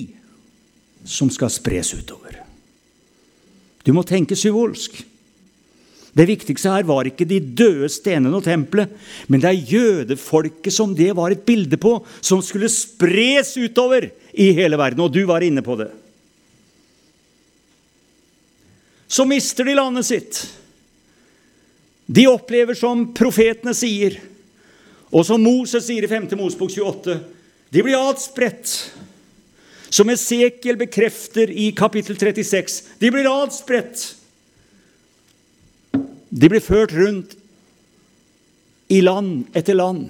som 1.04 1.30
skal 1.30 1.52
spres 1.52 1.92
utover. 1.94 2.23
Du 3.84 3.92
må 3.92 4.04
tenke 4.06 4.36
syvolsk. 4.38 5.02
Det 6.14 6.28
viktigste 6.30 6.70
her 6.70 6.86
var 6.86 7.08
ikke 7.08 7.26
de 7.26 7.40
døde 7.42 7.88
stenene 7.90 8.38
og 8.38 8.44
tempelet, 8.46 8.92
men 9.26 9.42
det 9.42 9.50
er 9.50 9.72
jødefolket 9.74 10.72
som 10.72 10.92
det 10.94 11.10
var 11.18 11.34
et 11.34 11.42
bilde 11.46 11.78
på, 11.80 11.96
som 12.22 12.42
skulle 12.42 12.70
spres 12.70 13.56
utover 13.58 14.06
i 14.30 14.52
hele 14.54 14.78
verden. 14.78 15.02
Og 15.02 15.10
du 15.12 15.24
var 15.26 15.42
inne 15.42 15.64
på 15.64 15.74
det. 15.80 15.90
Så 19.10 19.26
mister 19.26 19.66
de 19.66 19.74
landet 19.74 20.06
sitt. 20.06 20.38
De 22.06 22.28
opplever 22.30 22.78
som 22.78 23.08
profetene 23.16 23.74
sier, 23.76 24.20
og 25.14 25.26
som 25.26 25.42
Moses 25.42 25.86
sier 25.86 26.06
i 26.06 26.10
5. 26.10 26.30
Mosebok 26.38 26.72
28, 26.74 27.18
de 27.74 27.82
blir 27.82 27.98
adspredt. 27.98 28.70
Som 29.94 30.10
Esekiel 30.10 30.78
bekrefter 30.80 31.50
i 31.50 31.70
kapittel 31.76 32.18
36. 32.18 32.80
De 32.98 33.10
blir 33.14 33.30
adspredt. 33.30 34.02
De 36.34 36.50
blir 36.50 36.62
ført 36.64 36.94
rundt 36.96 37.36
i 38.90 38.98
land 39.04 39.54
etter 39.54 39.78
land. 39.78 40.08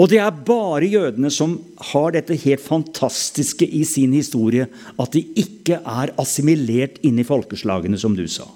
Og 0.00 0.08
det 0.08 0.22
er 0.22 0.38
bare 0.46 0.88
jødene 0.88 1.28
som 1.30 1.58
har 1.92 2.14
dette 2.14 2.38
helt 2.40 2.64
fantastiske 2.64 3.68
i 3.68 3.82
sin 3.84 4.14
historie, 4.16 4.64
at 4.96 5.12
de 5.12 5.20
ikke 5.42 5.76
er 5.78 6.14
assimilert 6.20 6.96
inn 7.04 7.20
i 7.20 7.26
folkeslagene, 7.28 8.00
som 8.00 8.16
du 8.16 8.24
sa. 8.32 8.48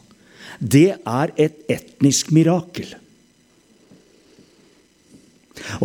Det 0.59 0.97
er 0.97 1.35
et 1.37 1.59
etnisk 1.69 2.33
mirakel. 2.33 2.89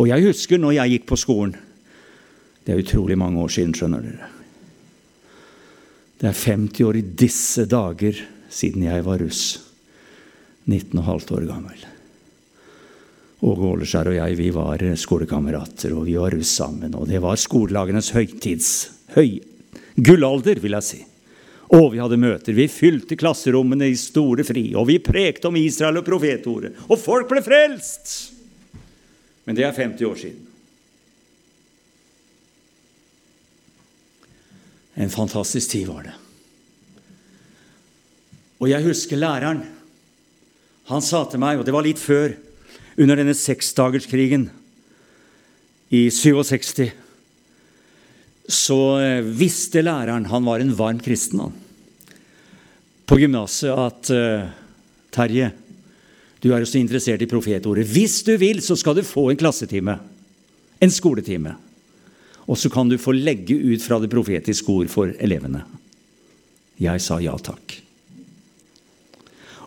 Og 0.00 0.08
jeg 0.08 0.24
husker 0.30 0.60
når 0.60 0.78
jeg 0.78 0.96
gikk 0.96 1.06
på 1.12 1.20
skolen 1.20 1.54
Det 2.62 2.72
er 2.72 2.82
utrolig 2.82 3.18
mange 3.18 3.42
år 3.42 3.50
siden, 3.50 3.74
skjønner 3.74 4.04
dere. 4.04 4.30
Det 6.22 6.28
er 6.30 6.38
50 6.38 6.86
år 6.86 6.98
i 7.00 7.06
disse 7.24 7.66
dager 7.66 8.18
siden 8.52 8.84
jeg 8.86 9.02
var 9.06 9.18
russ. 9.22 9.46
19,5 10.70 11.32
år 11.34 11.46
gammel. 11.48 11.86
Åge 13.42 13.70
Åleskjær 13.72 14.12
og 14.12 14.18
jeg 14.20 14.36
vi 14.38 14.50
var 14.54 14.84
skolekamerater, 14.94 15.96
og 15.96 16.06
vi 16.06 16.14
var 16.14 16.30
russ 16.36 16.52
sammen. 16.60 16.94
Og 16.94 17.08
det 17.10 17.18
var 17.24 17.40
skolelagenes 17.40 18.12
høytids 18.14 18.68
høy, 19.16 19.40
gullalder, 19.98 20.62
vil 20.62 20.78
jeg 20.78 20.86
si. 20.86 21.00
Og 21.72 21.88
vi 21.94 22.02
hadde 22.04 22.20
møter. 22.20 22.54
Vi 22.54 22.68
fylte 22.70 23.18
klasserommene 23.18 23.88
i 23.90 23.98
store 23.98 24.46
fri, 24.46 24.68
og 24.78 24.86
vi 24.92 25.00
prekte 25.02 25.50
om 25.50 25.58
Israel 25.58 25.98
og 25.98 26.06
profetordet. 26.06 26.76
Og 26.86 27.00
folk 27.00 27.26
ble 27.32 27.42
frelst! 27.42 28.14
Men 29.48 29.58
det 29.58 29.66
er 29.66 29.74
50 29.74 30.06
år 30.06 30.18
siden. 30.22 30.51
En 34.94 35.10
fantastisk 35.10 35.72
tid 35.72 35.88
var 35.88 36.08
det. 36.08 36.16
Og 38.62 38.70
jeg 38.70 38.84
husker 38.84 39.18
læreren. 39.18 39.64
Han 40.90 41.02
sa 41.02 41.24
til 41.26 41.40
meg, 41.42 41.58
og 41.58 41.66
det 41.66 41.74
var 41.74 41.86
litt 41.86 42.00
før, 42.02 42.34
under 43.00 43.16
denne 43.16 43.34
seksdagerskrigen 43.34 44.50
i 45.92 46.06
67, 46.12 46.90
så 48.52 48.78
eh, 49.00 49.24
visste 49.24 49.80
læreren 49.84 50.26
Han 50.28 50.44
var 50.44 50.60
en 50.60 50.74
varm 50.76 51.00
kristen, 51.00 51.40
han. 51.40 51.54
På 53.06 53.18
gymnaset 53.20 53.72
at 53.72 54.10
uh, 54.14 54.46
Terje, 55.12 55.50
du 56.40 56.48
er 56.52 56.62
jo 56.62 56.68
så 56.70 56.78
interessert 56.80 57.20
i 57.20 57.28
profetordet. 57.28 57.84
Hvis 57.90 58.22
du 58.24 58.32
vil, 58.40 58.62
så 58.64 58.76
skal 58.78 58.96
du 58.96 59.02
få 59.04 59.26
en 59.30 59.40
klassetime. 59.40 59.98
En 60.80 60.90
skoletime. 60.90 61.52
Og 62.48 62.58
så 62.58 62.70
kan 62.72 62.88
du 62.90 62.98
få 62.98 63.14
legge 63.14 63.54
ut 63.54 63.84
fra 63.84 64.00
det 64.02 64.10
profetiske 64.12 64.68
ord 64.72 64.90
for 64.92 65.12
elevene. 65.22 65.62
Jeg 66.82 67.02
sa 67.04 67.20
ja 67.22 67.36
takk. 67.38 67.78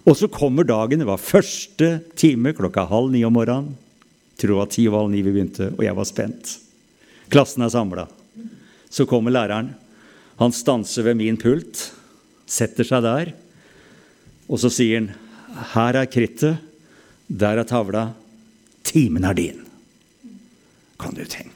Og 0.06 0.18
så 0.20 0.30
kommer 0.30 0.68
dagen. 0.68 1.02
Det 1.02 1.08
var 1.08 1.22
første 1.22 2.00
time 2.20 2.54
klokka 2.54 2.86
halv 2.90 3.14
ni 3.14 3.24
om 3.26 3.34
morgenen. 3.34 3.74
Tror 4.36 4.52
det 4.52 4.60
var 4.60 4.72
ti 4.74 4.86
og 4.90 5.00
halv 5.00 5.14
ni 5.14 5.24
vi 5.24 5.32
begynte, 5.32 5.72
og 5.78 5.82
jeg 5.86 5.96
var 5.96 6.08
spent. 6.10 6.58
Klassen 7.32 7.64
er 7.64 7.72
samla. 7.72 8.06
Så 8.92 9.08
kommer 9.08 9.32
læreren. 9.32 9.72
Han 10.36 10.52
stanser 10.52 11.08
ved 11.08 11.16
min 11.22 11.40
pult, 11.40 11.88
setter 12.46 12.84
seg 12.84 13.06
der, 13.06 13.32
og 14.52 14.60
så 14.60 14.70
sier 14.70 15.00
han 15.00 15.14
her 15.72 16.02
er 16.02 16.10
krittet, 16.12 16.60
der 17.32 17.62
er 17.62 17.68
tavla, 17.68 18.10
timen 18.84 19.24
er 19.24 19.38
din. 19.38 19.62
Kan 21.00 21.16
du 21.16 21.24
tenke? 21.24 21.55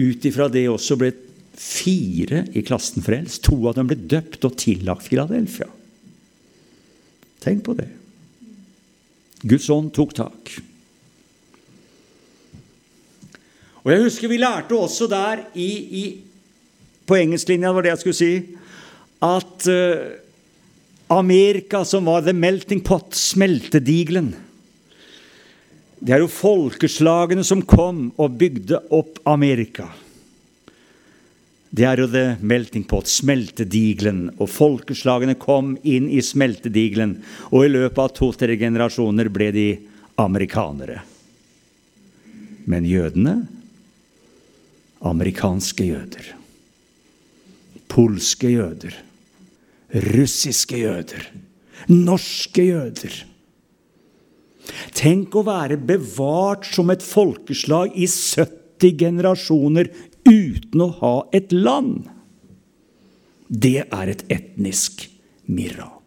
Ut 0.00 0.24
ifra 0.24 0.48
det 0.52 0.64
også 0.70 0.96
ble 1.00 1.12
fire 1.60 2.46
i 2.56 2.62
klassen 2.64 3.04
frelst. 3.04 3.42
To 3.48 3.58
av 3.68 3.76
dem 3.76 3.90
ble 3.90 3.98
døpt 3.98 4.46
og 4.48 4.56
tillagt 4.60 5.06
Filadelfia. 5.08 5.68
Tenk 7.44 7.64
på 7.66 7.76
det. 7.76 7.88
Guds 9.48 9.68
ånd 9.72 9.92
tok 9.96 10.14
tak. 10.16 10.52
Og 13.80 13.92
jeg 13.92 14.04
husker 14.04 14.28
vi 14.28 14.40
lærte 14.40 14.76
også 14.76 15.08
der 15.08 15.46
i, 15.56 15.70
i 16.00 16.04
på 17.08 17.16
engelsklinja, 17.16 17.72
var 17.72 17.82
det 17.82 17.94
jeg 17.94 18.02
skulle 18.02 18.18
si, 18.18 18.34
at 19.24 19.68
uh, 19.72 20.10
Amerika, 21.10 21.80
som 21.88 22.06
var 22.06 22.22
the 22.22 22.34
melting 22.36 22.84
pot, 22.84 23.16
smeltedigelen 23.16 24.34
Det 26.00 26.14
er 26.16 26.22
jo 26.22 26.30
folkeslagene 26.32 27.42
som 27.44 27.60
kom 27.60 28.06
og 28.16 28.38
bygde 28.40 28.78
opp 28.96 29.20
Amerika. 29.28 29.90
Det 31.70 31.84
er 31.86 32.00
jo 32.02 32.08
the 32.10 32.24
melting 32.40 32.86
pot, 32.88 33.06
smeltedigelen. 33.06 34.24
Og 34.40 34.48
folkeslagene 34.50 35.36
kom 35.38 35.76
inn 35.84 36.08
i 36.10 36.22
smeltedigelen. 36.24 37.18
Og 37.52 37.66
i 37.66 37.72
løpet 37.76 38.00
av 38.02 38.14
to-tre 38.16 38.56
generasjoner 38.58 39.30
ble 39.30 39.50
de 39.54 39.68
amerikanere. 40.20 41.02
Men 42.64 42.88
jødene 42.88 43.36
amerikanske 45.06 45.84
jøder. 45.92 46.34
Polske 47.92 48.50
jøder. 48.56 48.96
Russiske 50.10 50.80
jøder. 50.80 51.28
Norske 51.92 52.66
jøder. 52.72 53.24
Tenk 54.96 55.34
å 55.36 55.44
være 55.46 55.78
bevart 55.78 56.68
som 56.68 56.90
et 56.92 57.04
folkeslag 57.04 57.96
i 57.96 58.08
70 58.10 58.96
generasjoner 59.00 59.90
uten 60.28 60.84
å 60.84 60.90
ha 61.00 61.14
et 61.36 61.52
land. 61.54 62.04
Det 63.50 63.82
er 63.82 64.12
et 64.12 64.24
etnisk 64.30 65.08
mirakel. 65.50 66.00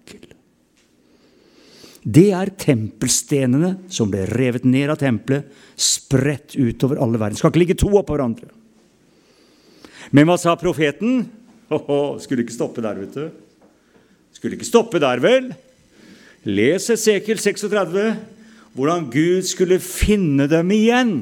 Det 2.03 2.29
er 2.35 2.51
tempelstenene 2.59 3.77
som 3.91 4.11
ble 4.11 4.25
revet 4.27 4.65
ned 4.67 4.91
av 4.91 4.99
tempelet, 4.99 5.47
spredt 5.79 6.57
utover 6.59 6.99
alle 7.03 7.19
verden. 7.19 7.39
Skal 7.39 7.51
ikke 7.51 7.63
ligge 7.63 7.79
to 7.79 7.91
oppå 7.95 8.15
hverandre. 8.15 8.49
Men 10.11 10.27
hva 10.27 10.35
sa 10.39 10.57
profeten? 10.59 11.23
Oh, 11.71 12.19
skulle 12.21 12.43
ikke 12.43 12.55
stoppe 12.55 12.83
der, 12.83 12.99
vet 12.99 13.15
du. 13.15 13.29
Skulle 14.35 14.57
ikke 14.57 14.67
stoppe 14.67 14.99
der, 15.01 15.21
vel? 15.23 15.53
Les 16.43 16.89
Esekiel 16.91 17.39
36, 17.39 18.03
hvordan 18.73 19.09
Gud 19.13 19.45
skulle 19.45 19.79
finne 19.83 20.47
dem 20.49 20.71
igjen 20.73 21.17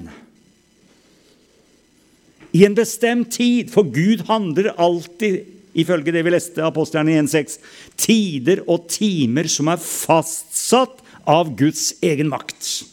i 2.56 2.66
en 2.68 2.76
bestemt 2.76 3.34
tid. 3.36 3.72
For 3.72 3.88
Gud 3.88 4.26
handler 4.30 4.74
alltid, 4.80 5.44
ifølge 5.76 6.14
det 6.16 6.24
vi 6.26 6.34
leste 6.34 6.64
apostlene 6.66 7.20
1,6, 7.22 7.60
tider 8.00 8.64
og 8.68 8.88
timer 8.92 9.50
som 9.52 9.72
er 9.72 9.84
fastsatt 9.84 11.00
av 11.28 11.52
Guds 11.60 11.92
egen 12.04 12.32
makt. 12.32 12.88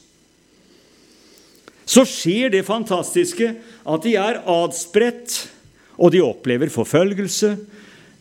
Så 1.89 2.05
skjer 2.05 2.53
det 2.53 2.67
fantastiske 2.69 3.55
at 3.89 4.05
de 4.05 4.19
er 4.21 4.43
adspredt, 4.45 5.47
og 5.99 6.13
de 6.15 6.21
opplever 6.23 6.71
forfølgelse. 6.71 7.57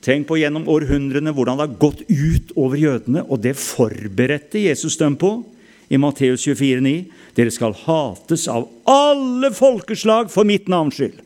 Tenk 0.02 0.26
på 0.30 0.38
gjennom 0.40 0.70
århundrene 0.72 1.34
hvordan 1.36 1.60
det 1.60 1.66
har 1.66 1.80
gått 1.82 2.02
ut 2.08 2.54
over 2.56 2.80
jødene, 2.80 3.26
og 3.28 3.42
det 3.44 3.58
forberedte 3.60 4.64
Jesus 4.64 4.96
dem 4.98 5.18
på 5.20 5.42
i 5.88 6.00
Matteus 6.00 6.46
24,9. 6.48 7.06
Dere 7.38 7.54
skal 7.54 7.76
hates 7.86 8.48
av 8.52 8.68
alle 8.90 9.52
folkeslag 9.56 10.32
for 10.34 10.48
mitt 10.48 10.68
navns 10.72 11.00
skyld. 11.00 11.24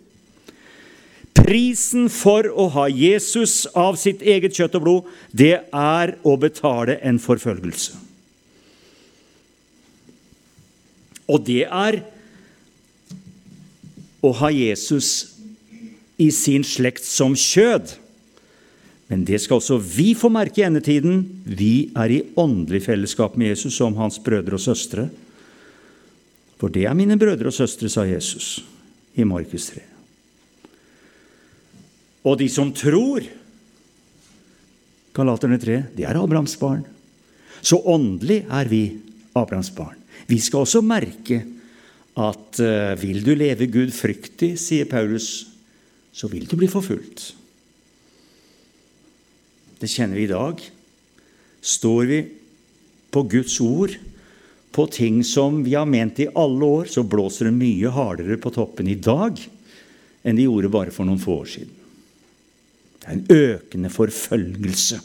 Prisen 1.38 2.10
for 2.12 2.46
å 2.50 2.68
ha 2.76 2.86
Jesus 2.92 3.64
av 3.78 3.96
sitt 4.00 4.22
eget 4.22 4.58
kjøtt 4.58 4.76
og 4.78 4.84
blod, 4.84 5.12
det 5.32 5.56
er 5.72 6.16
å 6.28 6.36
betale 6.40 7.00
en 7.08 7.22
forfølgelse. 7.24 7.96
Og 11.32 11.46
det 11.48 11.64
er 11.64 12.02
å 14.22 14.34
ha 14.42 14.52
Jesus 14.52 15.32
i 16.22 16.28
sin 16.36 16.66
slekt 16.68 17.08
som 17.08 17.34
kjød. 17.38 17.96
Men 19.12 19.26
det 19.28 19.42
skal 19.44 19.60
også 19.60 19.76
vi 19.84 20.14
få 20.16 20.30
merke 20.32 20.62
i 20.62 20.64
endetiden. 20.64 21.26
Vi 21.44 21.92
er 22.00 22.14
i 22.16 22.22
åndelig 22.40 22.86
fellesskap 22.86 23.36
med 23.36 23.52
Jesus 23.52 23.76
som 23.76 23.98
hans 24.00 24.22
brødre 24.24 24.56
og 24.56 24.64
søstre. 24.64 25.10
For 26.62 26.72
det 26.72 26.86
er 26.88 26.96
mine 26.96 27.18
brødre 27.20 27.52
og 27.52 27.56
søstre, 27.58 27.90
sa 27.92 28.06
Jesus 28.08 28.62
i 29.20 29.26
Markus 29.28 29.68
3. 29.74 29.84
Og 32.24 32.38
de 32.40 32.48
som 32.54 32.72
tror 32.72 33.26
Galaterne 35.12 35.60
3, 35.60 35.82
det 35.98 36.08
er 36.08 36.16
Abrahams 36.16 36.56
barn. 36.56 36.86
Så 37.60 37.82
åndelig 37.84 38.46
er 38.48 38.70
vi 38.72 38.86
Abrahams 39.36 39.74
barn. 39.76 39.98
Vi 40.32 40.40
skal 40.40 40.64
også 40.64 40.80
merke 40.86 41.42
at 42.16 42.64
uh, 42.64 42.96
vil 43.02 43.20
du 43.26 43.34
leve 43.36 43.68
Gud 43.68 43.92
fryktig, 43.92 44.54
sier 44.60 44.88
Paulus, 44.88 45.50
så 46.16 46.32
vil 46.32 46.48
du 46.48 46.56
bli 46.56 46.72
forfulgt. 46.72 47.34
Det 49.82 49.90
kjenner 49.90 50.20
vi 50.20 50.28
i 50.28 50.32
dag. 50.32 50.62
Står 51.62 52.06
vi 52.10 52.22
på 53.12 53.24
Guds 53.30 53.58
ord, 53.62 53.98
på 54.72 54.86
ting 54.88 55.20
som 55.28 55.64
vi 55.66 55.74
har 55.76 55.90
ment 55.90 56.22
i 56.24 56.30
alle 56.32 56.66
år, 56.66 56.86
så 56.88 57.04
blåser 57.04 57.50
det 57.50 57.58
mye 57.58 57.92
hardere 57.92 58.38
på 58.40 58.54
toppen 58.56 58.88
i 58.88 58.96
dag 58.96 59.42
enn 60.22 60.38
de 60.38 60.46
gjorde 60.46 60.70
bare 60.72 60.94
for 60.94 61.08
noen 61.08 61.20
få 61.20 61.40
år 61.42 61.50
siden. 61.50 61.74
Det 63.02 63.08
er 63.10 63.16
en 63.18 63.26
økende 63.34 63.90
forfølgelse. 63.90 65.00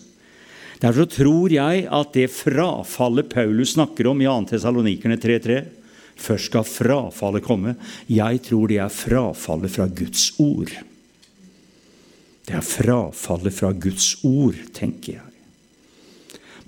Derfor 0.82 1.08
tror 1.08 1.54
jeg 1.54 1.86
at 1.88 2.12
det 2.12 2.28
frafallet 2.28 3.30
Paulus 3.32 3.72
snakker 3.78 4.10
om 4.10 4.20
i 4.20 4.28
2. 4.28 4.36
Tessalonikerne 4.52 5.16
3.3 5.16 5.62
Først 6.16 6.48
skal 6.48 6.64
frafallet 6.64 7.44
komme. 7.44 7.74
Jeg 8.08 8.40
tror 8.44 8.70
det 8.70 8.78
er 8.80 8.92
frafallet 8.92 9.72
fra 9.72 9.88
Guds 9.88 10.30
ord. 10.40 10.72
Det 12.46 12.54
er 12.54 12.62
frafallet 12.62 13.54
fra 13.54 13.72
Guds 13.74 14.12
ord, 14.26 14.58
tenker 14.76 15.18
jeg. 15.18 15.32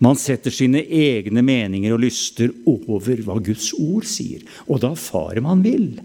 Man 0.03 0.19
setter 0.19 0.55
sine 0.55 0.83
egne 0.83 1.43
meninger 1.43 1.95
og 1.95 2.03
lyster 2.05 2.53
over 2.71 3.23
hva 3.27 3.39
Guds 3.43 3.73
ord 3.75 4.07
sier. 4.07 4.45
Og 4.67 4.83
da 4.83 4.93
farer 4.99 5.43
man 5.43 5.63
vill. 5.65 5.99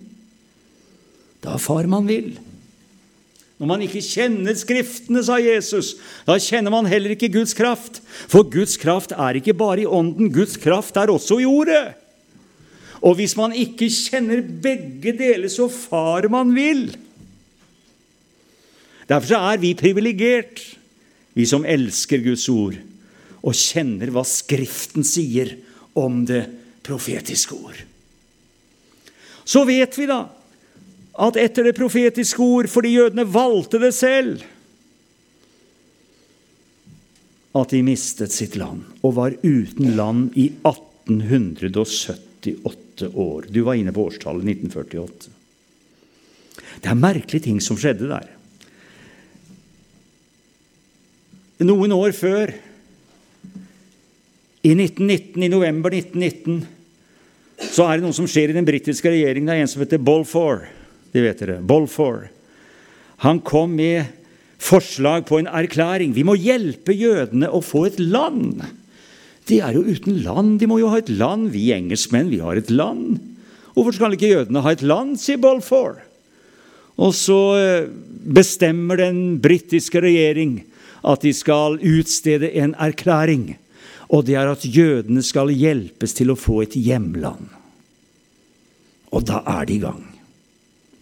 Da 1.44 1.60
farer 1.62 1.90
man 1.90 2.10
vill. 2.10 2.34
Når 3.62 3.70
man 3.70 3.84
ikke 3.86 4.02
kjenner 4.02 4.58
Skriftene, 4.58 5.22
sa 5.24 5.38
Jesus, 5.40 5.94
da 6.26 6.40
kjenner 6.42 6.74
man 6.74 6.90
heller 6.90 7.14
ikke 7.14 7.32
Guds 7.32 7.54
kraft. 7.58 8.02
For 8.28 8.46
Guds 8.50 8.80
kraft 8.82 9.14
er 9.14 9.38
ikke 9.40 9.56
bare 9.58 9.86
i 9.86 9.90
ånden, 9.90 10.32
Guds 10.34 10.58
kraft 10.62 10.98
er 10.98 11.14
også 11.14 11.38
i 11.44 11.48
ordet. 11.50 11.94
Og 13.04 13.18
hvis 13.20 13.36
man 13.38 13.54
ikke 13.56 13.92
kjenner 13.92 14.42
begge 14.42 15.14
deler, 15.20 15.52
så 15.52 15.70
farer 15.70 16.32
man 16.34 16.54
vill. 16.56 16.88
Derfor 19.10 19.52
er 19.52 19.58
vi 19.62 19.74
privilegert, 19.78 20.62
vi 21.34 21.46
som 21.50 21.66
elsker 21.66 22.22
Guds 22.24 22.48
ord 22.52 22.76
og 23.44 23.56
kjenner 23.58 24.12
hva 24.14 24.24
Skriften 24.28 25.04
sier 25.08 25.56
om 26.00 26.26
det 26.28 26.46
profetiske 26.86 27.58
ord. 27.58 27.80
Så 29.44 29.66
vet 29.68 29.98
vi 30.00 30.06
da 30.08 30.30
at 31.14 31.38
etter 31.38 31.64
det 31.68 31.76
profetiske 31.78 32.42
ord, 32.42 32.68
fordi 32.72 32.96
jødene 32.96 33.26
valgte 33.30 33.80
det 33.82 33.94
selv, 33.94 34.42
at 37.54 37.70
de 37.70 37.84
mistet 37.86 38.32
sitt 38.34 38.56
land 38.58 38.82
og 39.06 39.16
var 39.20 39.36
uten 39.44 39.96
land 39.98 40.34
i 40.40 40.48
1878 40.66 43.10
år. 43.14 43.46
Du 43.46 43.62
var 43.68 43.76
inne 43.78 43.94
på 43.94 44.06
årstallet 44.10 44.44
1948. 44.56 45.30
Det 46.82 46.90
er 46.90 46.98
merkelige 46.98 47.46
ting 47.46 47.62
som 47.62 47.78
skjedde 47.78 48.10
der. 48.10 48.26
Noen 51.64 51.94
år 51.96 52.12
før 52.16 52.52
i 54.64 54.72
1919, 54.76 55.44
i 55.44 55.52
november 55.52 55.94
1919 55.96 56.64
så 57.64 57.86
er 57.88 58.00
det 58.00 58.06
noe 58.06 58.16
som 58.16 58.28
skjer 58.28 58.52
i 58.52 58.56
den 58.58 58.68
britiske 58.68 59.12
regjeringen. 59.12 59.48
Det 59.48 59.56
er 59.56 59.64
en 59.64 59.72
som 59.72 59.84
heter 59.84 60.02
Balfour. 60.04 60.66
De 61.14 61.24
vet 61.24 61.40
dere. 61.40 61.62
Balfour. 61.64 62.26
Han 63.24 63.40
kom 63.46 63.76
med 63.78 64.10
forslag 64.64 65.28
på 65.30 65.40
en 65.40 65.48
erklæring. 65.48 66.16
Vi 66.16 66.26
må 66.28 66.36
hjelpe 66.36 66.96
jødene 66.96 67.48
å 67.48 67.62
få 67.64 67.86
et 67.88 68.00
land. 68.02 68.64
De 69.48 69.60
er 69.64 69.78
jo 69.78 69.86
uten 69.86 70.20
land. 70.26 70.58
De 70.60 70.68
må 70.68 70.82
jo 70.82 70.92
ha 70.92 71.00
et 71.00 71.12
land. 71.14 71.52
Vi 71.54 71.70
engelskmenn, 71.76 72.32
vi 72.34 72.42
har 72.44 72.60
et 72.60 72.72
land. 72.74 73.22
Hvorfor 73.74 73.96
skal 73.96 74.18
ikke 74.18 74.32
jødene 74.32 74.64
ha 74.66 74.74
et 74.74 74.84
land, 74.84 75.16
sier 75.22 75.40
Balfour. 75.42 76.02
Og 77.00 77.16
så 77.18 77.40
eh, 77.58 77.88
bestemmer 78.36 79.00
den 79.00 79.40
britiske 79.42 80.04
regjering 80.04 80.60
at 81.04 81.22
de 81.22 81.34
skal 81.36 81.80
utstede 81.80 82.50
en 82.58 82.76
erklæring 82.80 83.54
og 84.14 84.28
det 84.28 84.38
er 84.38 84.52
at 84.52 84.66
jødene 84.66 85.24
skal 85.26 85.50
hjelpes 85.50 86.14
til 86.14 86.34
å 86.34 86.40
få 86.40 86.62
et 86.66 86.76
hjemland. 86.78 87.48
Og 89.14 89.26
da 89.26 89.42
er 89.60 89.66
de 89.70 89.78
i 89.78 89.82
gang. 89.82 90.04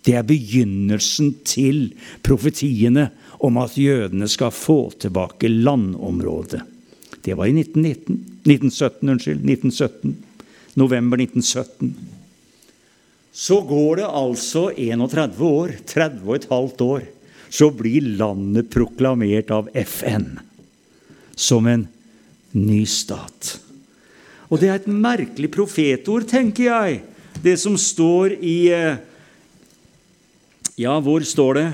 Det 0.02 0.16
er 0.18 0.28
begynnelsen 0.28 1.34
til 1.46 1.92
profetiene 2.26 3.10
om 3.44 3.60
at 3.62 3.76
jødene 3.78 4.30
skal 4.32 4.54
få 4.56 4.94
tilbake 5.02 5.52
landområdet. 5.52 6.64
Det 7.22 7.36
var 7.38 7.52
i 7.52 7.54
1919, 7.54 8.18
1917. 8.48 9.12
Unnskyld, 9.14 9.44
1917. 9.46 10.16
November 10.80 11.22
1917. 11.22 11.92
Så 13.32 13.60
går 13.68 14.02
det 14.02 14.08
altså 14.08 14.70
31 14.72 15.46
år, 15.46 15.76
30 15.88 16.24
og 16.26 16.36
et 16.36 16.48
halvt 16.50 16.82
år, 16.88 17.06
så 17.52 17.68
blir 17.76 18.14
landet 18.18 18.70
proklamert 18.72 19.52
av 19.52 19.70
FN 19.76 20.40
som 21.36 21.68
en 21.68 21.86
ny 22.56 22.82
stat. 22.88 23.58
Og 24.52 24.60
det 24.60 24.70
er 24.70 24.80
et 24.80 24.88
merkelig 24.92 25.52
profetord, 25.52 26.28
tenker 26.28 26.70
jeg, 26.70 27.02
det 27.44 27.58
som 27.60 27.78
står 27.80 28.38
i 28.40 28.58
eh, 28.76 29.00
Ja, 30.80 30.96
hvor 31.04 31.24
står 31.28 31.58
det? 31.60 31.70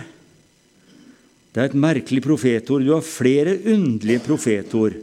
Det 1.54 1.62
er 1.62 1.70
et 1.72 1.78
merkelig 1.80 2.22
profetord. 2.26 2.84
Du 2.86 2.92
har 2.94 3.06
flere 3.06 3.56
underlige 3.66 4.22
profetord 4.26 4.98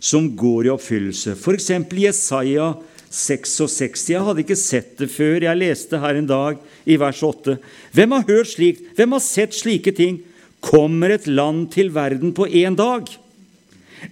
som 0.00 0.28
går 0.38 0.68
i 0.68 0.72
oppfyllelse. 0.72 1.34
F.eks. 1.36 1.70
Jesaja 2.00 2.70
66. 3.10 4.08
Jeg 4.12 4.24
hadde 4.24 4.42
ikke 4.44 4.58
sett 4.58 4.96
det 5.00 5.08
før. 5.12 5.40
Jeg 5.46 5.60
leste 5.60 6.00
her 6.00 6.18
en 6.18 6.28
dag 6.28 6.58
i 6.88 6.98
vers 7.00 7.22
8. 7.24 7.56
Hvem 7.96 8.16
har 8.16 8.26
hørt 8.28 8.52
slikt? 8.52 8.84
Hvem 8.98 9.16
har 9.16 9.24
sett 9.24 9.56
slike 9.56 9.94
ting? 9.96 10.20
Kommer 10.64 11.14
et 11.14 11.28
land 11.30 11.70
til 11.74 11.92
verden 11.94 12.34
på 12.36 12.48
én 12.50 12.76
dag? 12.78 13.08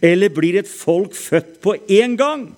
Eller 0.03 0.33
blir 0.33 0.59
et 0.59 0.71
folk 0.71 1.15
født 1.15 1.61
på 1.63 1.77
én 1.93 2.17
gang? 2.19 2.49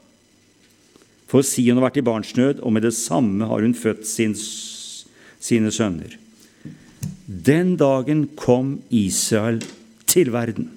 For 1.29 1.44
Sion 1.44 1.77
har 1.77 1.88
vært 1.90 2.01
i 2.01 2.07
barnsnød, 2.07 2.62
og 2.64 2.72
med 2.72 2.87
det 2.87 2.94
samme 2.96 3.48
har 3.51 3.61
hun 3.61 3.77
født 3.77 4.07
sin, 4.09 4.33
sine 4.33 5.72
sønner. 5.74 6.16
Den 7.29 7.77
dagen 7.77 8.31
kom 8.38 8.79
Israel 8.88 9.61
til 10.09 10.33
verden. 10.33 10.70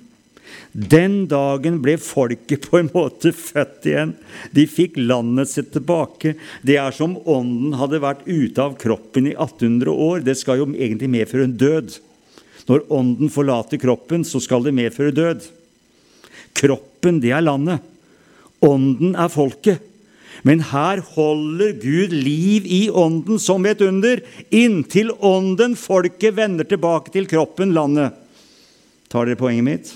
Den 0.72 1.26
dagen 1.28 1.82
ble 1.84 1.98
folket 2.00 2.70
på 2.72 2.80
en 2.80 2.90
måte 2.94 3.34
født 3.36 3.88
igjen. 3.92 4.14
De 4.56 4.64
fikk 4.72 4.96
landet 4.96 5.52
sitt 5.52 5.74
tilbake. 5.76 6.38
Det 6.64 6.78
er 6.80 6.96
som 6.96 7.18
ånden 7.28 7.76
hadde 7.80 8.00
vært 8.04 8.24
ute 8.24 8.64
av 8.64 8.78
kroppen 8.80 9.28
i 9.28 9.36
1800 9.36 9.92
år. 9.92 10.24
Det 10.24 10.38
skal 10.40 10.62
jo 10.62 10.70
egentlig 10.72 11.12
medføre 11.12 11.50
en 11.50 11.58
død. 11.60 11.98
Når 12.72 12.86
ånden 12.94 13.32
forlater 13.34 13.82
kroppen, 13.82 14.24
så 14.24 14.40
skal 14.40 14.64
det 14.64 14.76
medføre 14.78 15.12
død. 15.16 15.48
Kroppen, 16.56 17.20
det 17.20 17.34
er 17.36 17.44
landet. 17.44 17.84
Ånden 18.64 19.18
er 19.20 19.32
folket. 19.34 19.82
Men 20.48 20.64
her 20.72 21.02
holder 21.14 21.76
Gud 21.82 22.14
liv 22.16 22.66
i 22.66 22.86
ånden 22.88 23.42
som 23.42 23.66
et 23.70 23.82
under, 23.86 24.24
inntil 24.50 25.12
ånden, 25.20 25.76
folket, 25.78 26.34
vender 26.38 26.66
tilbake 26.66 27.12
til 27.14 27.28
kroppen, 27.30 27.76
landet. 27.76 28.16
Tar 29.12 29.28
dere 29.28 29.38
poenget 29.38 29.68
mitt? 29.68 29.92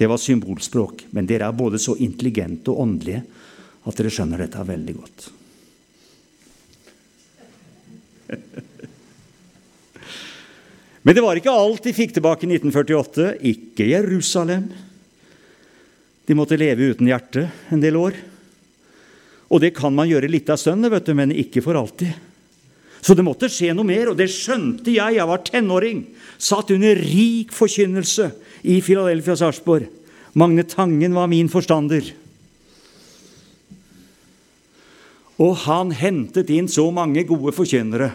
Det 0.00 0.08
var 0.08 0.16
symbolspråk, 0.16 1.02
men 1.12 1.26
dere 1.28 1.44
er 1.44 1.52
både 1.52 1.76
så 1.76 1.92
intelligente 2.00 2.72
og 2.72 2.80
åndelige 2.86 3.20
at 3.84 3.98
dere 3.98 4.12
skjønner 4.14 4.40
dette 4.40 4.62
veldig 4.64 4.94
godt. 4.96 5.26
Men 11.00 11.16
det 11.16 11.22
var 11.24 11.36
ikke 11.36 11.52
alt 11.52 11.84
de 11.84 11.92
fikk 11.96 12.12
tilbake 12.16 12.44
i 12.44 12.50
1948. 12.52 13.28
Ikke 13.48 13.88
Jerusalem. 13.88 14.66
De 16.28 16.36
måtte 16.36 16.60
leve 16.60 16.90
uten 16.92 17.08
hjerte 17.08 17.48
en 17.72 17.80
del 17.80 17.96
år. 17.96 18.12
Og 19.48 19.60
det 19.64 19.72
kan 19.76 19.92
man 19.96 20.08
gjøre 20.08 20.28
litt 20.32 20.52
av 20.52 20.60
stund, 20.60 20.84
men 21.16 21.32
ikke 21.32 21.64
for 21.64 21.74
alltid. 21.80 22.12
Så 23.00 23.16
det 23.16 23.24
måtte 23.24 23.48
skje 23.48 23.72
noe 23.74 23.88
mer, 23.88 24.10
og 24.10 24.18
det 24.18 24.28
skjønte 24.32 24.92
jeg. 24.92 25.16
Jeg 25.16 25.28
var 25.28 25.44
tenåring, 25.46 26.02
satt 26.36 26.72
under 26.74 26.98
rik 27.00 27.54
forkynnelse 27.56 28.30
i 28.68 28.80
Filadelfia 28.84 29.38
Sarpsborg. 29.40 29.88
Magne 30.36 30.66
Tangen 30.68 31.16
var 31.16 31.30
min 31.30 31.48
forstander. 31.50 32.12
Og 35.40 35.56
han 35.64 35.94
hentet 35.96 36.52
inn 36.52 36.68
så 36.68 36.84
mange 36.92 37.24
gode 37.28 37.54
forkynnere 37.56 38.12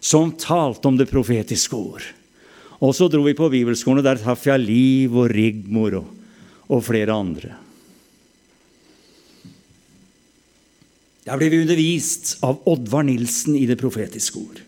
som 0.00 0.30
talte 0.38 0.88
om 0.88 0.96
det 0.96 1.10
profetiske 1.10 1.76
ord. 1.76 2.06
Og 2.80 2.94
så 2.96 3.10
dro 3.12 3.20
vi 3.26 3.34
på 3.36 3.50
bibelskolen, 3.52 4.00
og 4.00 4.06
der 4.06 4.22
traff 4.22 4.46
jeg 4.46 4.62
Liv 4.62 5.18
og 5.18 5.28
Rigmor 5.34 5.98
og 5.98 6.16
og 6.70 6.84
flere 6.86 7.14
andre. 7.14 7.56
Der 11.26 11.36
ble 11.36 11.50
vi 11.52 11.60
undervist 11.62 12.38
av 12.46 12.62
Oddvar 12.70 13.04
Nilsen 13.04 13.56
i 13.58 13.66
det 13.68 13.76
profetiske 13.80 14.40
ord. 14.40 14.60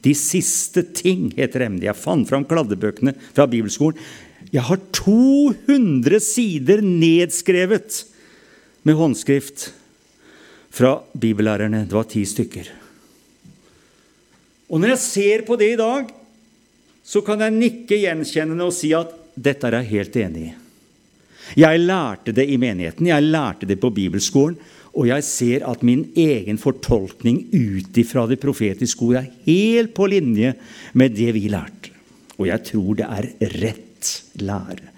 De 0.00 0.14
siste 0.16 0.82
ting 0.96 1.28
heter 1.36 1.66
emnet. 1.66 1.84
Jeg 1.90 2.00
fant 2.00 2.28
fram 2.28 2.46
kladdebøkene 2.48 3.12
fra 3.34 3.44
bibelskolen. 3.50 4.00
Jeg 4.50 4.64
har 4.66 4.80
200 4.96 6.22
sider 6.24 6.80
nedskrevet 6.82 8.00
med 8.88 8.96
håndskrift 8.96 9.68
fra 10.72 10.96
bibellærerne. 11.12 11.84
Det 11.84 11.98
var 11.98 12.08
ti 12.08 12.24
stykker. 12.24 12.70
Og 14.70 14.80
når 14.80 14.94
jeg 14.94 15.04
ser 15.04 15.44
på 15.44 15.58
det 15.60 15.74
i 15.74 15.78
dag, 15.78 16.08
så 17.04 17.20
kan 17.26 17.42
jeg 17.42 17.56
nikke 17.58 17.98
gjenkjennende 18.00 18.70
og 18.70 18.74
si 18.74 18.94
at 18.96 19.12
dette 19.34 19.66
er 19.68 19.80
jeg 19.80 19.90
helt 19.92 20.18
enig 20.24 20.42
i. 20.48 20.50
Jeg 21.60 21.80
lærte 21.82 22.32
det 22.36 22.44
i 22.46 22.58
menigheten, 22.60 23.08
jeg 23.10 23.26
lærte 23.26 23.66
det 23.66 23.80
på 23.82 23.90
bibelskolen. 23.90 24.58
Og 24.98 25.06
jeg 25.06 25.26
ser 25.26 25.66
at 25.70 25.84
min 25.86 26.08
egen 26.18 26.58
fortolkning 26.58 27.44
ut 27.52 28.00
ifra 28.00 28.26
det 28.30 28.40
profetiske 28.42 29.06
ord 29.06 29.20
er 29.20 29.30
helt 29.46 29.94
på 29.94 30.08
linje 30.10 30.54
med 30.98 31.14
det 31.14 31.30
vi 31.36 31.46
lærte. 31.52 31.94
Og 32.40 32.48
jeg 32.48 32.64
tror 32.72 32.98
det 32.98 33.06
er 33.06 33.28
rett 33.60 34.10
lære. 34.40 34.90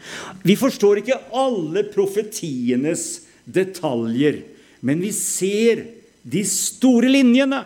Vi 0.46 0.56
forstår 0.56 1.02
ikke 1.02 1.18
alle 1.36 1.84
profetienes 1.90 3.04
detaljer, 3.44 4.38
men 4.86 5.02
vi 5.02 5.10
ser 5.14 5.84
de 6.22 6.44
store 6.46 7.10
linjene. 7.10 7.64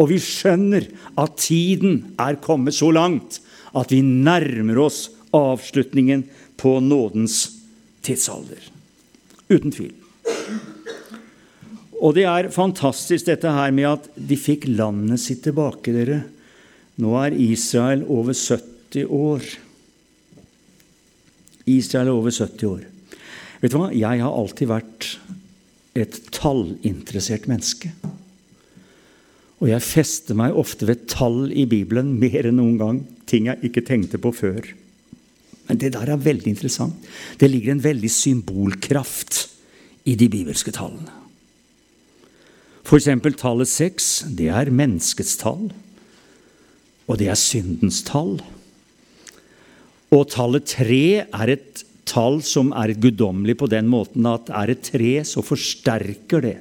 Og 0.00 0.10
vi 0.10 0.18
skjønner 0.22 0.88
at 1.20 1.38
tiden 1.38 2.16
er 2.20 2.40
kommet 2.42 2.74
så 2.74 2.90
langt 2.90 3.38
at 3.78 3.92
vi 3.94 4.02
nærmer 4.02 4.82
oss 4.82 5.06
avslutningen 5.32 6.26
på 6.60 6.76
nådens 6.82 7.44
tidsalder. 8.04 8.60
Uten 9.48 9.72
tvil. 9.72 9.94
Og 12.02 12.16
det 12.16 12.24
er 12.26 12.50
fantastisk 12.50 13.28
dette 13.28 13.50
her 13.54 13.74
med 13.74 13.86
at 13.86 14.08
de 14.16 14.38
fikk 14.38 14.66
landet 14.70 15.22
sitt 15.22 15.44
tilbake, 15.46 15.94
dere. 15.94 16.22
Nå 17.02 17.12
er 17.20 17.36
Israel 17.38 18.02
over 18.10 18.34
70 18.34 19.06
år. 19.06 19.46
Israel 21.70 22.10
er 22.10 22.16
over 22.16 22.34
70 22.34 22.66
år. 22.66 22.82
Vet 23.62 23.70
du 23.70 23.78
hva? 23.78 23.92
Jeg 23.94 24.24
har 24.24 24.34
alltid 24.34 24.70
vært 24.72 25.12
et 25.94 26.18
tallinteressert 26.34 27.46
menneske. 27.50 27.92
Og 29.62 29.70
jeg 29.70 29.86
fester 29.86 30.34
meg 30.34 30.58
ofte 30.58 30.88
ved 30.88 31.06
tall 31.12 31.52
i 31.54 31.68
Bibelen 31.70 32.16
mer 32.18 32.50
enn 32.50 32.58
noen 32.58 32.78
gang. 32.80 33.00
Ting 33.30 33.46
jeg 33.46 33.70
ikke 33.70 33.86
tenkte 33.86 34.18
på 34.18 34.34
før. 34.34 34.66
Men 35.68 35.78
det 35.78 35.92
der 35.94 36.10
er 36.10 36.18
veldig 36.26 36.50
interessant. 36.50 36.98
Det 37.38 37.46
ligger 37.46 37.76
en 37.76 37.86
veldig 37.86 38.10
symbolkraft 38.10 39.44
i 40.10 40.18
de 40.18 40.26
bibelske 40.26 40.74
tallene. 40.74 41.21
F.eks. 42.82 43.08
tallet 43.38 43.70
seks, 43.70 44.08
det 44.26 44.50
er 44.50 44.72
menneskets 44.74 45.36
tall. 45.40 45.70
Og 47.06 47.18
det 47.20 47.30
er 47.32 47.38
syndens 47.38 48.02
tall. 48.06 48.36
Og 50.12 50.28
tallet 50.32 50.66
tre 50.68 51.04
er 51.24 51.54
et 51.54 51.84
tall 52.08 52.40
som 52.44 52.72
er 52.76 52.94
guddommelig 53.00 53.56
på 53.62 53.70
den 53.70 53.88
måten 53.90 54.26
at 54.28 54.50
er 54.52 54.72
det 54.72 54.82
tre, 54.90 55.14
så 55.24 55.44
forsterker 55.44 56.44
det. 56.44 56.58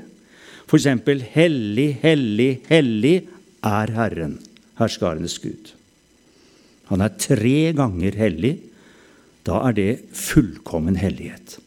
F.eks.: 0.70 0.88
For 1.04 1.28
hellig, 1.36 1.90
hellig, 2.04 2.52
hellig 2.70 3.16
er 3.66 3.92
Herren, 3.98 4.40
herskarenes 4.80 5.38
Gud. 5.44 5.74
Han 6.92 7.02
er 7.04 7.16
tre 7.20 7.72
ganger 7.76 8.16
hellig. 8.20 8.58
Da 9.48 9.62
er 9.68 9.76
det 9.76 9.92
fullkommen 10.14 11.00
hellighet. 11.00 11.58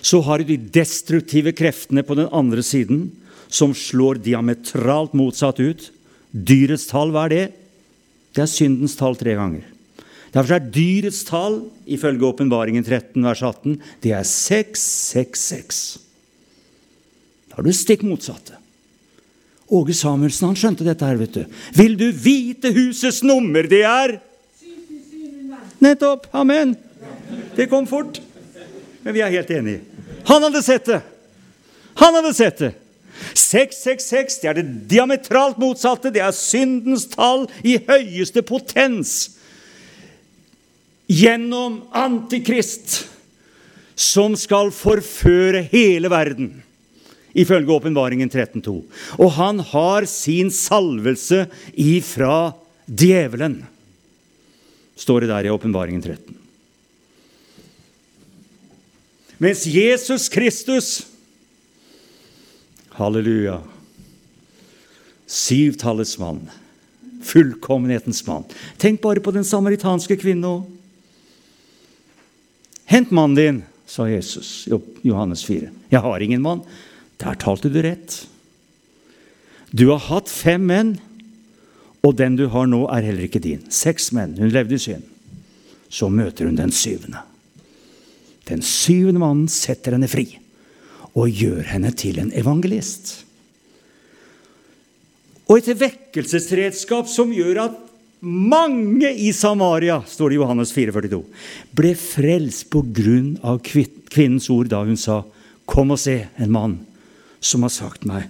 Så 0.00 0.20
har 0.22 0.38
de 0.38 0.56
destruktive 0.56 1.52
kreftene 1.52 2.04
på 2.06 2.14
den 2.14 2.28
andre 2.30 2.62
siden, 2.62 3.08
som 3.48 3.74
slår 3.74 4.20
diametralt 4.24 5.14
motsatt 5.16 5.60
ut. 5.60 5.90
Dyrets 6.30 6.86
tall, 6.90 7.12
hva 7.14 7.26
er 7.26 7.34
det? 7.34 7.46
Det 8.36 8.44
er 8.44 8.52
syndens 8.52 8.96
tall 8.98 9.16
tre 9.18 9.34
ganger. 9.38 9.64
Derfor 10.34 10.58
er 10.58 10.68
dyrets 10.72 11.22
tall, 11.24 11.62
ifølge 11.88 12.28
Åpenbaringen 12.28 12.84
13, 12.84 13.24
vers 13.24 13.42
18, 13.42 13.78
det 14.04 14.12
er 14.12 14.26
666. 14.28 15.82
Da 17.48 17.58
er 17.58 17.66
du 17.66 17.72
stikk 17.74 18.04
motsatte. 18.06 18.58
Åge 19.68 19.96
Samuelsen 19.96 20.48
han 20.48 20.56
skjønte 20.56 20.84
dette 20.86 21.04
her, 21.04 21.18
vet 21.20 21.34
du. 21.34 21.44
Vil 21.76 21.96
du 22.00 22.08
vite 22.12 22.72
husets 22.76 23.22
nummer? 23.26 23.68
Det 23.68 23.84
er 23.84 24.18
Nettopp! 25.78 26.26
Amen! 26.34 26.74
Det 27.54 27.68
kom 27.70 27.86
fort. 27.86 28.20
Men 29.04 29.14
vi 29.14 29.22
er 29.22 29.30
helt 29.30 29.50
enige. 29.54 29.80
Han 30.26 30.42
hadde 30.42 30.62
sett 30.66 30.88
det! 30.90 30.98
Han 32.00 32.16
hadde 32.18 32.32
sett 32.34 32.58
det! 32.64 32.72
666 33.34 34.40
det 34.42 34.50
er 34.50 34.58
det 34.58 34.66
diametralt 34.90 35.58
motsatte. 35.60 36.12
Det 36.14 36.22
er 36.22 36.34
syndens 36.36 37.06
tall 37.12 37.46
i 37.66 37.78
høyeste 37.88 38.44
potens. 38.46 39.34
Gjennom 41.08 41.80
Antikrist, 41.96 43.06
som 43.98 44.36
skal 44.38 44.70
forføre 44.74 45.64
hele 45.72 46.10
verden, 46.12 46.50
ifølge 47.32 47.72
Åpenbaringen 47.72 48.30
13,2. 48.30 48.74
Og 49.16 49.32
han 49.38 49.62
har 49.72 50.06
sin 50.10 50.52
salvelse 50.52 51.46
ifra 51.72 52.52
djevelen, 52.84 53.62
står 54.98 55.24
det 55.24 55.32
der 55.32 55.48
i 55.48 55.54
Åpenbaringen 55.54 56.04
13. 56.04 56.36
Mens 59.38 59.64
Jesus 59.70 60.26
Kristus 60.28 61.07
Halleluja. 62.98 63.60
Syvtallets 65.26 66.18
mann. 66.18 66.50
Fullkommenhetens 67.22 68.26
mann. 68.26 68.44
Tenk 68.76 69.00
bare 69.02 69.20
på 69.20 69.30
den 69.30 69.44
samaritanske 69.44 70.16
kvinna. 70.16 70.64
Hent 72.84 73.10
mannen 73.14 73.36
din, 73.36 73.60
sa 73.86 74.08
Jesus 74.10 74.66
Johannes 75.02 75.44
4. 75.44 75.70
Jeg 75.88 76.00
har 76.00 76.20
ingen 76.20 76.42
mann. 76.42 76.64
Der 77.22 77.38
talte 77.38 77.70
du 77.70 77.78
rett. 77.82 78.18
Du 79.70 79.92
har 79.92 80.02
hatt 80.08 80.32
fem 80.32 80.66
menn, 80.66 80.96
og 82.02 82.16
den 82.18 82.34
du 82.34 82.48
har 82.50 82.66
nå, 82.66 82.82
er 82.90 83.06
heller 83.06 83.28
ikke 83.28 83.44
din. 83.46 83.62
Seks 83.70 84.10
menn. 84.16 84.34
Hun 84.42 84.50
levde 84.50 84.74
i 84.74 84.82
synd. 84.82 85.06
Så 85.86 86.10
møter 86.10 86.50
hun 86.50 86.58
den 86.58 86.74
syvende. 86.74 87.22
Den 88.50 88.62
syvende 88.66 89.22
mannen 89.22 89.46
setter 89.52 89.94
henne 89.94 90.10
fri 90.10 90.26
og 91.16 91.30
gjør 91.32 91.64
henne 91.72 91.92
til 91.96 92.20
en 92.22 92.32
evangelist. 92.36 93.24
Og 95.48 95.62
et 95.62 95.80
vekkelsesredskap 95.80 97.08
som 97.08 97.32
gjør 97.32 97.62
at 97.68 97.76
mange 98.20 99.08
i 99.14 99.30
Samaria 99.32 100.00
står 100.06 100.32
det 100.32 100.36
i 100.36 100.40
Johannes 100.40 100.72
4,42, 100.74 101.20
ble 101.78 101.92
frelst 101.98 102.66
på 102.72 102.82
grunn 102.82 103.36
av 103.46 103.60
kvinnens 103.64 104.48
ord 104.50 104.68
da 104.72 104.82
hun 104.84 104.96
sa, 104.98 105.24
'Kom 105.66 105.90
og 105.90 105.98
se 105.98 106.26
en 106.38 106.50
mann 106.50 106.86
som 107.40 107.62
har 107.62 107.70
sagt 107.70 108.04
meg 108.04 108.28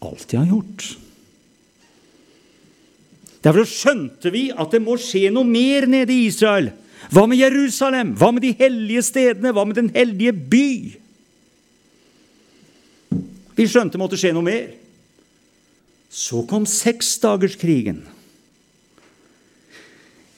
alt 0.00 0.32
jeg 0.32 0.40
har 0.40 0.52
gjort'. 0.52 0.96
Derfor 3.42 3.64
skjønte 3.64 4.32
vi 4.32 4.50
at 4.50 4.70
det 4.70 4.82
må 4.82 4.96
skje 4.98 5.30
noe 5.30 5.44
mer 5.44 5.86
nede 5.86 6.12
i 6.12 6.26
Israel. 6.26 6.72
Hva 7.12 7.26
med 7.28 7.38
Jerusalem? 7.38 8.16
Hva 8.18 8.32
med 8.32 8.42
de 8.42 8.52
hellige 8.58 9.02
stedene? 9.02 9.52
Hva 9.52 9.64
med 9.64 9.76
den 9.76 9.90
hellige 9.94 10.32
by? 10.32 10.98
Vi 13.58 13.66
skjønte 13.66 13.96
det 13.96 14.02
måtte 14.02 14.18
skje 14.20 14.30
noe 14.36 14.46
mer. 14.46 14.70
Så 16.08 16.44
kom 16.48 16.62
seksdagerskrigen 16.68 18.04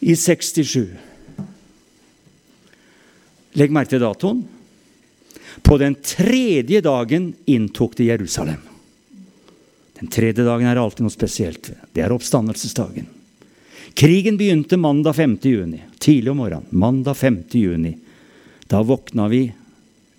i 0.01 0.17
67. 0.17 0.89
Legg 3.61 3.75
merke 3.75 3.93
til 3.93 4.03
datoen. 4.03 4.41
På 5.61 5.77
den 5.79 5.99
tredje 6.01 6.81
dagen 6.81 7.31
inntok 7.51 7.99
de 7.99 8.09
Jerusalem. 8.09 8.65
Den 10.01 10.09
tredje 10.09 10.47
dagen 10.47 10.71
er 10.71 10.81
alltid 10.81 11.05
noe 11.05 11.13
spesielt. 11.13 11.69
Det 11.93 12.01
er 12.01 12.15
oppstandelsesdagen. 12.15 13.09
Krigen 13.93 14.39
begynte 14.41 14.79
mandag 14.81 15.19
5. 15.19 15.37
juni, 15.45 15.83
tidlig 16.01 16.33
om 16.33 16.41
morgenen. 16.41 16.71
Mandag 16.71 17.19
5. 17.21 17.43
juni. 17.53 17.99
Da 18.71 18.81
våkna 18.87 19.29
vi 19.29 19.51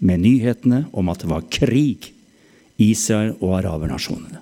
med 0.05 0.21
nyhetene 0.21 0.83
om 0.91 1.09
at 1.09 1.23
det 1.23 1.31
var 1.31 1.47
krig 1.49 2.10
Israel 2.81 3.35
og 3.39 3.59
arabernasjonene. 3.61 4.41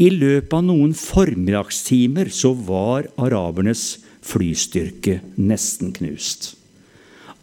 I 0.00 0.08
løpet 0.14 0.54
av 0.54 0.64
noen 0.64 0.94
formiddagstimer 0.96 2.30
så 2.32 2.52
var 2.54 3.08
arabernes 3.20 3.98
flystyrke 4.24 5.18
nesten 5.36 5.92
knust. 5.96 6.54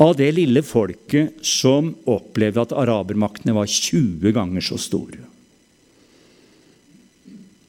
Av 0.01 0.15
det 0.19 0.31
lille 0.35 0.63
folket 0.65 1.39
som 1.45 1.93
opplevde 2.11 2.65
at 2.65 2.75
arabermaktene 2.75 3.55
var 3.55 3.69
20 3.71 4.35
ganger 4.35 4.65
så 4.65 4.79
store. 4.81 5.21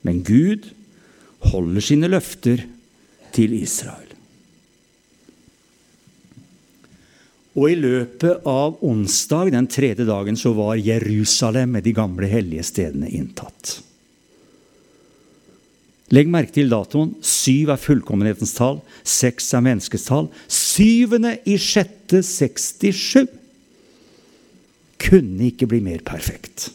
Men 0.07 0.25
Gud 0.27 0.67
holder 1.53 1.85
sine 1.85 2.11
løfter 2.11 2.65
til 3.35 3.55
Israel. 3.59 4.06
Og 7.57 7.73
i 7.73 7.77
løpet 7.81 8.45
av 8.45 8.77
onsdag, 8.85 9.51
den 9.55 9.69
tredje 9.73 10.05
dagen, 10.05 10.37
så 10.37 10.53
var 10.57 10.77
Jerusalem 10.77 11.73
med 11.77 11.87
de 11.87 11.95
gamle 11.97 12.29
hellige 12.29 12.67
stedene 12.69 13.09
inntatt. 13.09 13.79
Legg 16.15 16.29
merke 16.31 16.53
til 16.55 16.69
datoen. 16.71 17.15
Syv 17.25 17.73
er 17.75 17.81
fullkommenhetens 17.81 18.53
tall. 18.59 18.83
Seks 19.03 19.49
er 19.57 19.65
menneskets 19.65 20.07
tall. 20.07 20.29
Syvende 20.53 21.39
i 21.49 21.57
sjette 21.59 22.21
67 22.23 23.25
kunne 25.07 25.49
ikke 25.49 25.69
bli 25.71 25.81
mer 25.85 26.05
perfekt. 26.07 26.69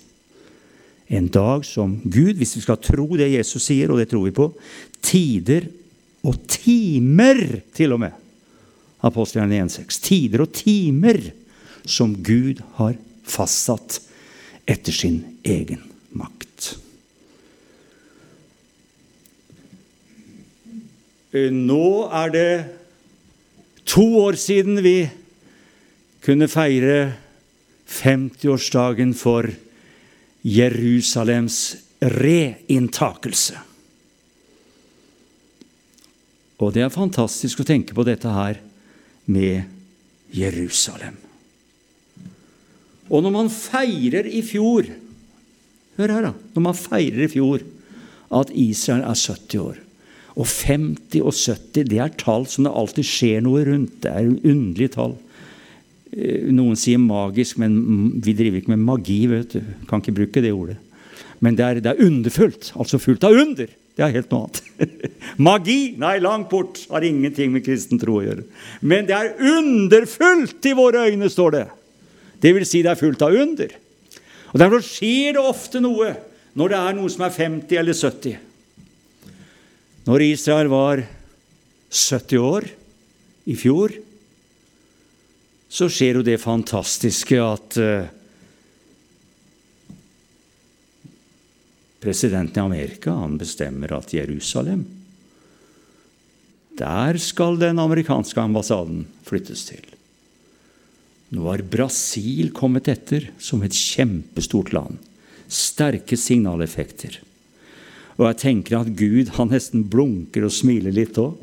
En 1.12 1.30
dag 1.32 1.64
som 1.68 1.98
Gud, 2.04 2.40
hvis 2.40 2.56
vi 2.58 2.64
skal 2.64 2.82
tro 2.82 3.06
det 3.20 3.30
Jesus 3.34 3.68
sier, 3.68 3.92
og 3.92 4.02
det 4.02 4.10
tror 4.12 4.26
vi 4.26 4.36
på, 4.36 4.50
tider 5.04 5.70
og 6.28 6.38
timer 6.50 7.62
til 7.76 7.94
og 7.96 8.04
med 8.04 8.21
Apostlene 9.06 9.64
1,6. 9.64 10.02
Tider 10.06 10.44
og 10.46 10.54
timer 10.54 11.20
som 11.90 12.14
Gud 12.22 12.62
har 12.78 12.98
fastsatt 13.26 14.00
etter 14.70 14.94
sin 14.94 15.22
egen 15.44 15.82
makt. 16.14 16.76
Nå 21.32 21.88
er 22.12 22.32
det 22.34 22.52
to 23.88 24.04
år 24.22 24.38
siden 24.40 24.82
vi 24.84 24.98
kunne 26.22 26.50
feire 26.52 27.14
50-årsdagen 27.92 29.14
for 29.18 29.48
Jerusalems 30.44 31.62
reintakelse. 32.02 33.58
Og 36.62 36.76
det 36.76 36.84
er 36.86 36.94
fantastisk 36.94 37.64
å 37.64 37.68
tenke 37.68 37.96
på 37.98 38.06
dette 38.06 38.30
her 38.30 38.60
med 39.32 40.36
Jerusalem. 40.36 41.18
Og 43.12 43.24
når 43.24 43.34
man 43.36 43.52
feirer 43.52 44.28
i 44.28 44.44
fjor 44.46 44.88
Hør 46.00 46.14
her, 46.16 46.24
da. 46.24 46.32
Når 46.56 46.64
man 46.64 46.78
feirer 46.78 47.26
i 47.26 47.32
fjor 47.32 47.64
at 48.32 48.52
Israel 48.56 49.04
er 49.04 49.18
70 49.20 49.58
år 49.60 49.82
Og 50.40 50.48
50 50.48 51.18
og 51.20 51.36
70 51.36 51.90
det 51.92 52.00
er 52.00 52.14
tall 52.16 52.48
som 52.48 52.64
det 52.64 52.72
alltid 52.72 53.08
skjer 53.08 53.44
noe 53.44 53.66
rundt. 53.68 53.98
Det 54.06 54.14
er 54.14 54.30
underlige 54.32 54.94
tall. 54.96 55.18
Eh, 56.16 56.48
noen 56.56 56.80
sier 56.80 57.02
magisk, 57.04 57.60
men 57.60 57.76
vi 58.24 58.34
driver 58.38 58.62
ikke 58.62 58.72
med 58.72 58.86
magi. 58.88 59.20
vet 59.28 59.58
du. 59.58 59.60
Kan 59.90 60.00
ikke 60.00 60.16
bruke 60.22 60.44
det 60.44 60.54
ordet. 60.56 60.78
Men 61.44 61.58
det 61.60 61.66
er, 61.66 61.82
det 61.84 61.92
er 61.92 62.08
underfullt. 62.08 62.72
Altså 62.80 63.02
fullt 63.02 63.28
av 63.28 63.36
under. 63.36 63.68
Det 64.02 64.08
er 64.08 64.16
helt 64.18 64.32
noe 64.34 64.48
annet. 64.48 64.88
Magi? 65.46 65.82
Nei, 66.02 66.16
langt 66.26 66.48
bort. 66.50 66.80
Har 66.90 67.06
ingenting 67.06 67.52
med 67.54 67.62
kristen 67.62 68.02
tro 68.02 68.16
å 68.18 68.24
gjøre. 68.26 68.48
Men 68.82 69.06
det 69.06 69.14
er 69.14 69.36
underfullt 69.38 70.66
i 70.66 70.74
våre 70.74 71.04
øyne, 71.12 71.30
står 71.30 71.54
det. 71.54 71.68
Det 72.42 72.56
vil 72.58 72.66
si 72.66 72.82
det 72.82 72.96
er 72.96 72.98
fullt 72.98 73.22
av 73.22 73.38
under. 73.38 73.76
Og 74.50 74.58
Derfor 74.58 74.82
skjer 74.82 75.38
det 75.38 75.44
ofte 75.46 75.84
noe 75.86 76.16
når 76.58 76.74
det 76.74 76.80
er 76.80 76.98
noe 76.98 77.12
som 77.14 77.28
er 77.28 77.36
50 77.36 77.78
eller 77.78 78.00
70. 78.00 78.40
Når 80.10 80.26
Israel 80.32 80.72
var 80.74 81.04
70 81.94 82.42
år 82.42 82.66
i 83.54 83.60
fjor, 83.60 83.94
så 85.70 85.86
skjer 85.94 86.18
jo 86.18 86.26
det 86.26 86.42
fantastiske 86.42 87.38
at 87.38 87.78
Presidenten 92.02 92.58
i 92.58 92.66
Amerika 92.66 93.14
han 93.14 93.38
bestemmer 93.38 93.94
at 93.94 94.14
Jerusalem 94.14 94.86
Der 96.80 97.18
skal 97.22 97.60
den 97.62 97.80
amerikanske 97.80 98.42
ambassaden 98.42 99.04
flyttes 99.28 99.68
til. 99.68 99.84
Nå 101.32 101.46
har 101.48 101.62
Brasil 101.64 102.50
kommet 102.56 102.90
etter 102.92 103.30
som 103.40 103.62
et 103.64 103.76
kjempestort 103.76 104.72
land. 104.74 104.98
Sterke 105.52 106.18
signaleffekter. 106.18 107.20
Og 108.18 108.26
jeg 108.28 108.40
tenker 108.42 108.80
at 108.80 108.96
Gud 108.98 109.36
han 109.38 109.52
nesten 109.54 109.86
blunker 109.92 110.48
og 110.48 110.56
smiler 110.56 110.96
litt 110.96 111.20
òg. 111.22 111.38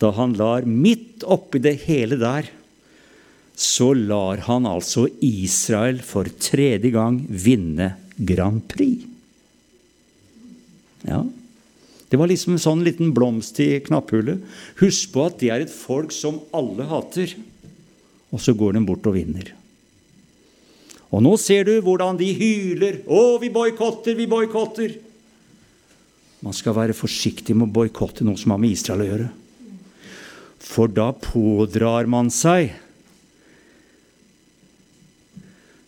Da 0.00 0.12
han 0.16 0.36
lar 0.38 0.68
midt 0.68 1.24
oppi 1.26 1.60
det 1.64 1.74
hele 1.88 2.20
der, 2.20 2.48
så 3.54 3.92
lar 3.94 4.44
han 4.48 4.66
altså 4.66 5.06
Israel 5.22 6.00
for 6.02 6.28
tredje 6.42 6.90
gang 6.94 7.20
vinne 7.28 7.92
Grand 8.18 8.64
Prix. 8.70 9.13
Ja. 11.08 11.22
Det 12.10 12.20
var 12.20 12.30
liksom 12.30 12.54
en 12.54 12.62
sånn 12.62 12.84
liten 12.86 13.12
blomst 13.16 13.58
i 13.62 13.80
knapphullet. 13.84 14.42
Husk 14.78 15.12
på 15.14 15.24
at 15.26 15.40
det 15.40 15.50
er 15.50 15.64
et 15.64 15.72
folk 15.72 16.12
som 16.14 16.42
alle 16.54 16.86
hater. 16.86 17.32
Og 18.34 18.42
så 18.42 18.54
går 18.56 18.76
de 18.76 18.84
bort 18.86 19.06
og 19.08 19.16
vinner. 19.16 19.50
Og 21.14 21.22
nå 21.22 21.36
ser 21.38 21.66
du 21.68 21.74
hvordan 21.82 22.18
de 22.18 22.32
hyler. 22.34 23.02
'Å, 23.06 23.38
vi 23.42 23.50
boikotter, 23.54 24.16
vi 24.18 24.26
boikotter!' 24.26 24.98
Man 26.42 26.52
skal 26.52 26.74
være 26.76 26.96
forsiktig 26.96 27.54
med 27.56 27.70
å 27.70 27.72
boikotte 27.72 28.24
noe 28.26 28.36
som 28.36 28.52
har 28.52 28.60
med 28.60 28.74
Israel 28.74 29.00
å 29.00 29.08
gjøre. 29.08 29.28
For 30.60 30.90
da 30.90 31.10
pådrar 31.12 32.08
man 32.10 32.28
seg 32.32 32.74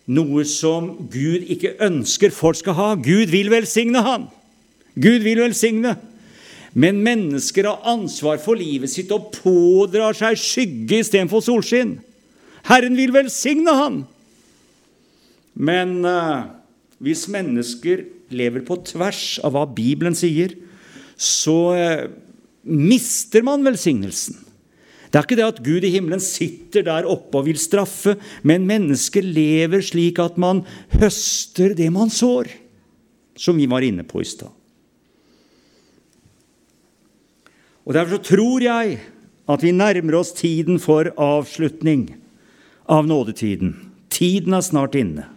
noe 0.07 0.45
som 0.49 0.93
Gud 1.11 1.45
ikke 1.51 1.75
ønsker 1.83 2.33
folk 2.33 2.57
skal 2.61 2.79
ha. 2.79 2.89
Gud 2.95 3.33
vil 3.35 3.51
velsigne 3.53 4.03
han. 4.07 4.29
Gud 4.97 5.25
vil 5.27 5.43
velsigne. 5.45 5.95
Men 6.77 7.01
mennesker 7.05 7.69
har 7.69 7.87
ansvar 7.89 8.41
for 8.43 8.59
livet 8.59 8.93
sitt 8.93 9.13
og 9.15 9.31
pådrar 9.39 10.17
seg 10.17 10.37
skygge 10.41 11.01
istedenfor 11.01 11.45
solskinn. 11.45 11.97
Herren 12.69 12.99
vil 12.99 13.15
velsigne 13.15 13.73
han. 13.77 14.03
Men 15.57 16.03
uh, 16.05 16.53
hvis 17.01 17.25
mennesker 17.33 18.05
lever 18.35 18.65
på 18.67 18.77
tvers 18.85 19.39
av 19.47 19.55
hva 19.55 19.65
Bibelen 19.73 20.17
sier, 20.19 20.53
så 21.17 21.57
uh, 21.73 22.09
mister 22.67 23.47
man 23.47 23.65
velsignelsen. 23.65 24.43
Det 25.07 25.17
er 25.17 25.25
ikke 25.25 25.39
det 25.39 25.47
at 25.47 25.65
Gud 25.65 25.85
i 25.87 25.95
himmelen 25.95 26.21
sitter 26.21 26.85
der 26.85 27.09
oppe 27.09 27.41
og 27.41 27.47
vil 27.47 27.61
straffe, 27.63 28.19
men 28.45 28.67
mennesker 28.69 29.25
lever 29.25 29.81
slik 29.87 30.21
at 30.21 30.37
man 30.37 30.65
høster 30.99 31.73
det 31.79 31.89
man 31.95 32.13
sår, 32.13 32.51
som 33.39 33.57
vi 33.57 33.71
var 33.71 33.87
inne 33.87 34.05
på 34.05 34.21
i 34.21 34.29
stad. 34.29 34.53
Og 37.87 37.95
Derfor 37.95 38.18
så 38.18 38.34
tror 38.34 38.64
jeg 38.66 38.99
at 39.47 39.62
vi 39.62 39.70
nærmer 39.70 40.18
oss 40.18 40.32
tiden 40.34 40.80
for 40.82 41.07
avslutning 41.22 42.09
av 42.91 43.07
nådetiden. 43.07 43.76
Tiden 44.11 44.55
er 44.55 44.64
snart 44.66 44.99
inne. 44.99 45.28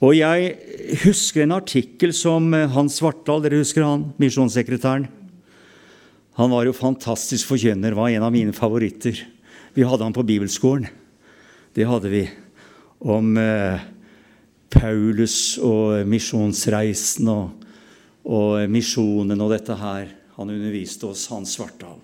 Og 0.00 0.16
jeg 0.16 0.56
husker 1.04 1.44
en 1.44 1.56
artikkel 1.56 2.12
som 2.16 2.48
eh, 2.54 2.68
Hans 2.72 2.98
Svartdal, 3.00 3.42
dere 3.44 3.60
husker 3.62 3.84
han, 3.84 4.10
misjonssekretæren? 4.20 5.06
Han 6.36 6.52
var 6.52 6.68
jo 6.68 6.76
fantastisk 6.76 7.48
forkynner, 7.48 7.96
var 7.96 8.12
en 8.12 8.26
av 8.26 8.32
mine 8.32 8.52
favoritter. 8.52 9.22
Vi 9.72 9.84
hadde 9.84 10.04
han 10.04 10.16
på 10.16 10.24
bibelskolen. 10.24 10.88
Det 11.76 11.88
hadde 11.88 12.12
vi. 12.12 12.26
Om 13.00 13.36
eh, 13.40 13.86
Paulus 14.72 15.56
og 15.64 16.04
misjonsreisen 16.08 17.28
og, 17.32 17.66
og 18.24 18.68
misjonen 18.72 19.40
og 19.40 19.52
dette 19.52 19.76
her. 19.80 20.12
Han 20.36 20.52
underviste 20.52 21.08
oss, 21.08 21.26
Hans 21.32 21.54
Svartdal. 21.56 22.02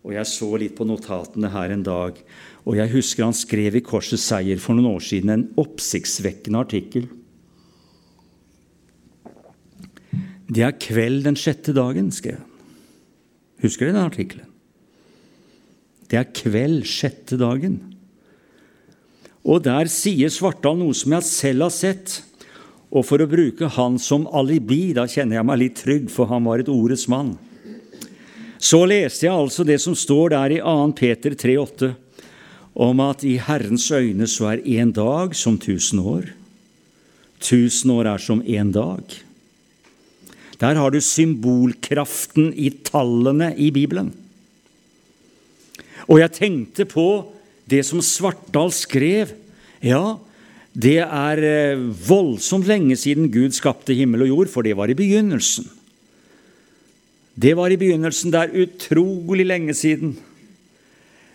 Og 0.00 0.14
jeg 0.16 0.26
så 0.26 0.48
litt 0.58 0.76
på 0.78 0.86
notatene 0.88 1.50
her 1.52 1.74
en 1.74 1.84
dag, 1.84 2.16
og 2.64 2.76
jeg 2.78 2.92
husker 2.94 3.26
han 3.26 3.36
skrev 3.36 3.76
i 3.76 3.84
Korsets 3.84 4.24
seier 4.30 4.60
for 4.62 4.76
noen 4.76 4.94
år 4.96 5.04
siden 5.04 5.32
en 5.34 5.48
oppsiktsvekkende 5.60 6.62
artikkel. 6.64 7.08
Det 10.50 10.64
er 10.66 10.78
kveld 10.82 11.26
den 11.28 11.38
sjette 11.38 11.74
dagen, 11.76 12.08
skrev 12.10 12.40
han. 12.40 12.46
Husker 13.60 13.86
dere 13.86 13.98
den 13.98 14.08
artikkelen? 14.08 14.48
Det 16.10 16.18
er 16.18 16.32
kveld 16.34 16.88
sjette 16.88 17.36
dagen. 17.38 17.76
Og 19.46 19.62
der 19.64 19.88
sier 19.92 20.32
Svartdal 20.32 20.80
noe 20.80 20.96
som 20.96 21.12
jeg 21.14 21.28
selv 21.28 21.68
har 21.68 21.74
sett. 21.76 22.16
Og 22.90 23.06
for 23.06 23.22
å 23.22 23.28
bruke 23.30 23.68
han 23.76 23.98
som 24.02 24.26
alibi, 24.34 24.90
da 24.96 25.06
kjenner 25.06 25.38
jeg 25.38 25.46
meg 25.46 25.60
litt 25.60 25.78
trygg, 25.78 26.10
for 26.10 26.30
han 26.30 26.46
var 26.48 26.62
et 26.62 26.70
ordets 26.72 27.06
mann. 27.10 27.36
Så 28.60 28.82
leste 28.84 29.24
jeg 29.28 29.34
altså 29.34 29.64
det 29.64 29.78
som 29.80 29.94
står 29.96 30.34
der 30.34 30.56
i 30.58 30.60
2. 30.60 30.74
Peter 30.98 31.36
3,8, 31.38 31.92
om 32.80 33.02
at 33.02 33.24
i 33.26 33.36
Herrens 33.42 33.88
øyne 33.94 34.26
så 34.30 34.52
er 34.52 34.66
én 34.66 34.92
dag 34.94 35.34
som 35.38 35.56
tusen 35.58 36.02
år. 36.02 36.28
Tusen 37.40 37.92
år 37.94 38.12
er 38.12 38.22
som 38.22 38.42
én 38.42 38.72
dag. 38.74 39.02
Der 40.60 40.76
har 40.76 40.92
du 40.92 41.00
symbolkraften 41.00 42.50
i 42.52 42.68
tallene 42.84 43.54
i 43.56 43.70
Bibelen. 43.72 44.12
Og 46.10 46.20
jeg 46.20 46.36
tenkte 46.36 46.84
på 46.84 47.06
det 47.70 47.84
som 47.86 48.02
Svartdal 48.04 48.72
skrev. 48.74 49.32
Ja, 49.80 50.18
det 50.80 51.00
er 51.02 51.42
eh, 51.44 51.82
voldsomt 52.06 52.68
lenge 52.68 52.96
siden 52.96 53.28
Gud 53.32 53.56
skapte 53.56 53.96
himmel 53.96 54.24
og 54.24 54.30
jord, 54.30 54.50
for 54.52 54.64
det 54.64 54.76
var 54.78 54.90
i 54.90 54.96
begynnelsen. 54.96 55.66
Det 57.40 57.56
var 57.58 57.72
i 57.72 57.78
begynnelsen. 57.80 58.32
Det 58.32 58.40
er 58.40 58.66
utrolig 58.66 59.46
lenge 59.48 59.74
siden. 59.76 60.14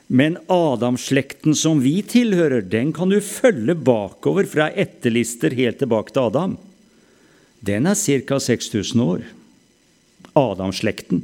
Men 0.07 0.37
Adamslekten 0.51 1.55
som 1.57 1.81
vi 1.81 1.97
tilhører, 2.05 2.61
den 2.61 2.93
kan 2.93 3.09
du 3.09 3.17
følge 3.19 3.75
bakover 3.75 4.47
fra 4.49 4.69
etterlister 4.71 5.55
helt 5.57 5.81
tilbake 5.81 6.13
til 6.13 6.29
Adam. 6.29 6.57
Den 7.65 7.89
er 7.89 7.97
ca. 7.97 8.39
6000 8.39 9.01
år. 9.01 9.25
Adamslekten. 10.37 11.23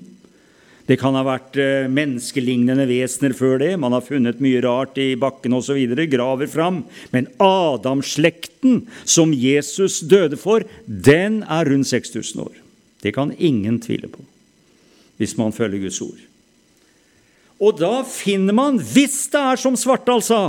Det 0.88 0.98
kan 1.00 1.16
ha 1.18 1.22
vært 1.26 1.60
eh, 1.62 1.90
menneskelignende 1.92 2.88
vesener 2.90 3.36
før 3.38 3.62
det. 3.62 3.72
Man 3.80 3.94
har 3.96 4.06
funnet 4.06 4.42
mye 4.44 4.64
rart 4.66 4.98
i 5.02 5.14
bakken 5.20 5.56
osv. 5.58 5.78
Graver 6.12 6.50
fram. 6.52 6.82
Men 7.14 7.30
Adamslekten, 7.42 8.84
som 9.06 9.36
Jesus 9.36 10.02
døde 10.02 10.40
for, 10.42 10.66
den 10.86 11.42
er 11.46 11.70
rundt 11.70 11.92
6000 11.92 12.44
år. 12.44 12.58
Det 13.02 13.14
kan 13.16 13.34
ingen 13.38 13.80
tvile 13.82 14.12
på 14.12 14.26
hvis 15.22 15.36
man 15.38 15.54
følger 15.54 15.84
Guds 15.84 16.00
ord. 16.02 16.22
Og 17.62 17.78
da 17.78 18.00
finner 18.10 18.56
man, 18.58 18.80
hvis 18.82 19.28
det 19.30 19.38
er 19.38 19.60
som 19.62 19.76
Svartdal 19.78 20.24
sa, 20.26 20.40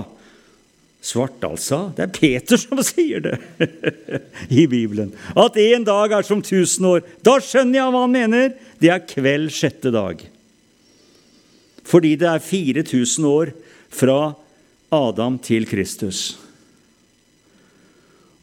Svartdal 1.02 1.56
sa. 1.58 1.88
Det 1.96 2.04
er 2.04 2.12
Peter 2.14 2.60
som 2.60 2.78
sier 2.86 3.24
det 3.24 3.38
i 4.60 4.68
Bibelen. 4.70 5.10
At 5.34 5.58
én 5.58 5.82
dag 5.86 6.14
er 6.14 6.26
som 6.26 6.42
tusen 6.46 6.86
år. 6.86 7.02
Da 7.26 7.40
skjønner 7.42 7.80
jeg 7.80 7.94
hva 7.94 8.04
han 8.04 8.14
mener. 8.14 8.52
Det 8.78 8.92
er 8.94 9.02
kveld 9.10 9.50
sjette 9.54 9.90
dag. 9.94 10.22
Fordi 11.82 12.14
det 12.20 12.28
er 12.30 12.44
4000 12.46 13.26
år 13.26 13.50
fra 13.90 14.20
Adam 14.94 15.40
til 15.42 15.66
Kristus. 15.66 16.36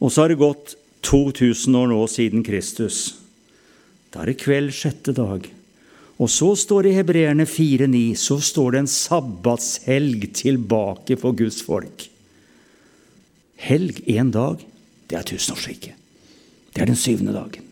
Og 0.04 0.12
så 0.12 0.26
har 0.26 0.34
det 0.34 0.42
gått 0.44 0.76
2000 1.08 1.80
år 1.80 1.90
nå 1.94 2.02
siden 2.12 2.44
Kristus. 2.44 3.00
Da 4.12 4.24
er 4.24 4.34
det 4.34 4.42
kveld 4.44 4.76
sjette 4.76 5.16
dag. 5.16 5.48
Og 6.20 6.28
så 6.28 6.52
står 6.60 6.84
det 6.84 6.92
i 6.92 7.00
Hebreerne 7.00 7.48
4,9 7.48 8.04
så 8.20 8.42
står 8.44 8.76
det 8.76 8.84
en 8.84 8.92
sabbatshelg 8.92 10.32
tilbake 10.36 11.16
for 11.20 11.32
Guds 11.40 11.62
folk. 11.64 12.09
Helg 13.60 14.04
én 14.08 14.32
dag, 14.32 14.62
det 15.10 15.18
er 15.20 15.28
tusenårsriket. 15.28 15.96
Det 16.74 16.84
er 16.84 16.90
den 16.90 17.00
syvende 17.00 17.34
dagen. 17.36 17.66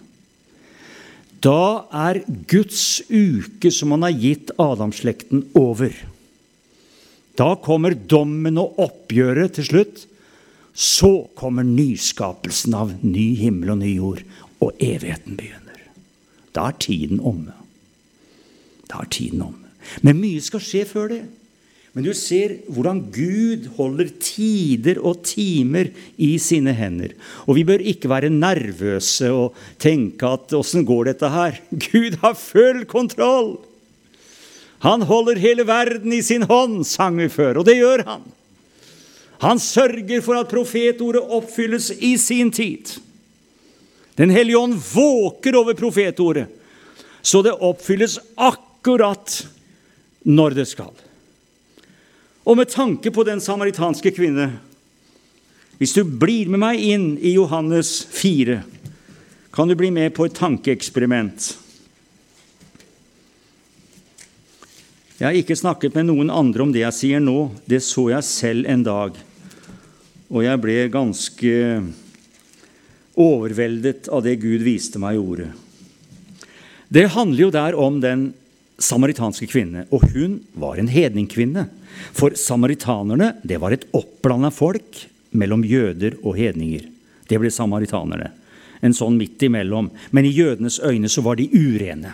Da 1.43 1.85
er 1.93 2.23
Guds 2.49 3.03
uke 3.07 3.71
som 3.71 3.93
han 3.93 4.03
har 4.07 4.15
gitt 4.17 4.51
Adamslekten, 4.59 5.45
over. 5.55 5.93
Da 7.37 7.53
kommer 7.61 7.93
dommen 7.93 8.57
og 8.57 8.79
oppgjøret 8.81 9.57
til 9.57 9.69
slutt. 9.69 10.03
Så 10.77 11.29
kommer 11.37 11.65
nyskapelsen 11.65 12.75
av 12.77 12.91
ny 13.01 13.31
himmel 13.39 13.73
og 13.73 13.79
ny 13.81 13.93
jord, 13.95 14.21
og 14.61 14.75
evigheten 14.81 15.37
begynner. 15.37 15.79
Da 16.53 16.69
er 16.71 16.77
tiden 16.81 17.21
omme. 17.21 17.53
Da 18.89 19.03
er 19.03 19.09
tiden 19.13 19.45
omme. 19.45 19.69
Men 20.01 20.19
mye 20.19 20.41
skal 20.43 20.61
skje 20.63 20.83
før 20.89 21.11
det. 21.13 21.23
Men 21.97 22.05
du 22.05 22.13
ser 22.13 22.51
hvordan 22.69 22.99
Gud 23.09 23.63
holder 23.73 24.11
tider 24.21 24.99
og 25.01 25.23
timer 25.25 25.87
i 26.21 26.35
sine 26.37 26.75
hender. 26.77 27.15
Og 27.49 27.57
vi 27.57 27.63
bør 27.65 27.81
ikke 27.81 28.11
være 28.11 28.29
nervøse 28.29 29.31
og 29.33 29.55
tenke 29.81 30.29
at 30.29 30.53
'åssen 30.53 30.85
går 30.85 31.09
dette 31.09 31.29
her?' 31.33 31.57
Gud 31.87 32.19
har 32.21 32.35
full 32.37 32.85
kontroll! 32.85 33.57
Han 34.85 35.01
holder 35.01 35.41
hele 35.41 35.65
verden 35.65 36.13
i 36.13 36.21
sin 36.21 36.45
hånd, 36.45 36.85
sang 36.85 37.17
vi 37.17 37.31
før, 37.33 37.57
og 37.57 37.65
det 37.65 37.79
gjør 37.79 38.05
han. 38.05 38.21
Han 39.41 39.57
sørger 39.57 40.21
for 40.21 40.37
at 40.37 40.53
profetordet 40.53 41.25
oppfylles 41.25 41.89
i 41.97 42.13
sin 42.17 42.51
tid. 42.51 42.93
Den 44.21 44.29
hellige 44.29 44.57
ånd 44.57 44.77
våker 44.93 45.57
over 45.57 45.73
profetordet, 45.73 46.45
så 47.25 47.41
det 47.41 47.57
oppfylles 47.57 48.19
akkurat 48.37 49.47
når 50.21 50.61
det 50.61 50.69
skal. 50.69 50.93
Og 52.47 52.55
med 52.55 52.69
tanke 52.71 53.11
på 53.11 53.25
den 53.27 53.41
samaritanske 53.43 54.13
kvinne 54.15 54.53
Hvis 55.77 55.93
du 55.97 56.03
blir 56.07 56.47
med 56.49 56.61
meg 56.63 56.79
inn 56.81 57.07
i 57.19 57.35
Johannes 57.35 57.99
4, 58.15 58.61
kan 59.53 59.69
du 59.69 59.75
bli 59.77 59.91
med 59.93 60.15
på 60.15 60.25
et 60.25 60.33
tankeeksperiment. 60.33 61.51
Jeg 65.19 65.25
har 65.27 65.37
ikke 65.37 65.57
snakket 65.57 65.93
med 65.97 66.09
noen 66.09 66.33
andre 66.33 66.65
om 66.65 66.73
det 66.73 66.81
jeg 66.81 66.97
sier 66.97 67.21
nå. 67.21 67.51
Det 67.69 67.83
så 67.85 68.07
jeg 68.09 68.25
selv 68.25 68.69
en 68.69 68.83
dag. 68.85 69.21
Og 70.33 70.41
jeg 70.45 70.61
ble 70.65 70.75
ganske 70.93 71.53
overveldet 73.13 74.09
av 74.13 74.25
det 74.25 74.39
Gud 74.41 74.65
viste 74.65 75.01
meg 75.01 75.17
i 75.17 75.21
ordet. 75.21 75.51
Det 76.89 77.09
handler 77.13 77.47
jo 77.47 77.53
der 77.53 77.77
om 77.77 78.01
den 78.01 78.31
samaritanske 78.81 79.45
kvinne, 79.49 79.85
og 79.93 80.09
hun 80.13 80.39
var 80.57 80.77
en 80.77 80.89
hedningkvinne. 80.89 81.69
For 82.15 82.35
samaritanerne 82.37 83.33
det 83.47 83.59
var 83.61 83.75
et 83.75 83.87
oppblanda 83.97 84.51
folk 84.53 85.03
mellom 85.37 85.65
jøder 85.67 86.17
og 86.23 86.37
hedninger. 86.37 86.87
Det 87.27 87.39
ble 87.41 87.51
samaritanerne. 87.51 88.31
En 88.81 88.95
sånn 88.95 89.17
midt 89.17 89.41
imellom. 89.43 89.89
Men 90.11 90.27
i 90.27 90.33
jødenes 90.33 90.79
øyne 90.85 91.09
så 91.11 91.23
var 91.25 91.39
de 91.39 91.49
urene. 91.51 92.13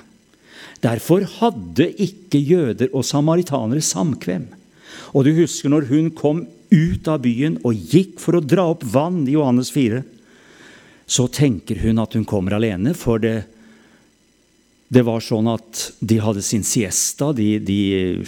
Derfor 0.84 1.24
hadde 1.40 1.88
ikke 2.02 2.42
jøder 2.42 2.92
og 2.92 3.06
samaritanere 3.08 3.84
samkvem. 3.84 4.50
Og 5.14 5.26
du 5.26 5.32
husker 5.38 5.72
når 5.72 5.88
hun 5.92 6.10
kom 6.16 6.44
ut 6.74 7.08
av 7.08 7.22
byen 7.24 7.60
og 7.64 7.78
gikk 7.94 8.18
for 8.22 8.38
å 8.38 8.44
dra 8.44 8.66
opp 8.74 8.84
vann 8.94 9.24
i 9.28 9.36
Johannes 9.36 9.72
4, 9.74 10.02
så 11.06 11.28
tenker 11.32 11.82
hun 11.84 12.02
at 12.02 12.16
hun 12.18 12.26
kommer 12.28 12.56
alene, 12.58 12.96
for 12.98 13.22
det 13.22 13.44
det 14.94 15.02
var 15.08 15.24
sånn 15.24 15.48
at 15.50 15.88
de 16.06 16.20
hadde 16.22 16.44
sin 16.46 16.64
siesta. 16.68 17.32
De, 17.34 17.58
de 17.64 17.80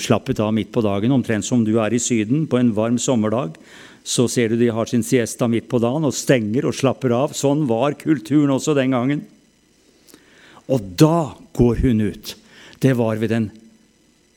slappet 0.01 0.39
av 0.41 0.53
midt 0.55 0.71
på 0.73 0.81
dagen, 0.85 1.13
omtrent 1.13 1.45
som 1.45 1.65
du 1.65 1.75
er 1.81 1.93
i 1.93 2.01
Syden 2.01 2.45
på 2.49 2.57
en 2.59 2.71
varm 2.77 2.97
sommerdag. 3.01 3.59
Så 4.05 4.27
ser 4.31 4.49
du 4.49 4.57
de 4.57 4.71
har 4.73 4.89
sin 4.89 5.03
siesta 5.05 5.49
midt 5.51 5.67
på 5.69 5.81
dagen 5.83 6.05
og 6.07 6.15
stenger 6.15 6.67
og 6.69 6.77
slapper 6.77 7.13
av. 7.17 7.35
Sånn 7.37 7.65
var 7.69 7.97
kulturen 7.99 8.53
også 8.55 8.75
den 8.77 8.95
gangen. 8.95 9.23
Og 10.71 10.81
da 10.97 11.35
går 11.57 11.83
hun 11.83 12.05
ut. 12.07 12.33
Det 12.81 12.95
var 12.97 13.19
ved 13.21 13.33
den 13.33 13.49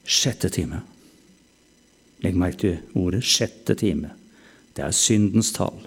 sjette 0.08 0.50
time. 0.52 0.82
Legg 2.24 2.36
merke 2.36 2.58
til 2.60 2.98
ordet 2.98 3.22
'sjette 3.22 3.76
time'. 3.78 4.10
Det 4.74 4.84
er 4.84 4.92
syndens 4.92 5.52
tall. 5.52 5.86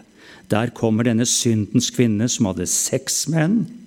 Der 0.49 0.71
kommer 0.71 1.03
denne 1.03 1.25
syndens 1.25 1.89
kvinne 1.91 2.29
som 2.29 2.47
hadde 2.49 2.67
seks 2.67 3.27
menn 3.27 3.80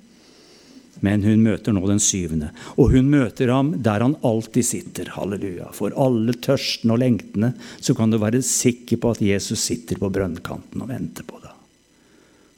men 1.05 1.25
hun 1.27 1.43
møter 1.45 1.75
nå 1.75 1.83
den 1.89 2.01
syvende. 2.03 2.51
Og 2.81 2.95
hun 2.95 3.11
møter 3.13 3.53
ham 3.53 3.75
der 3.85 4.05
han 4.05 4.17
alltid 4.25 4.67
sitter. 4.67 5.11
Halleluja. 5.17 5.69
For 5.77 5.95
alle 6.01 6.37
tørstene 6.45 6.97
og 6.97 7.03
lengtene 7.03 7.53
så 7.77 7.97
kan 7.99 8.13
du 8.13 8.21
være 8.23 8.43
sikker 8.45 9.01
på 9.03 9.15
at 9.15 9.25
Jesus 9.25 9.65
sitter 9.67 10.01
på 10.01 10.13
brønnkanten 10.15 10.85
og 10.85 10.91
venter 10.91 11.27
på 11.29 11.41
deg. 11.43 11.53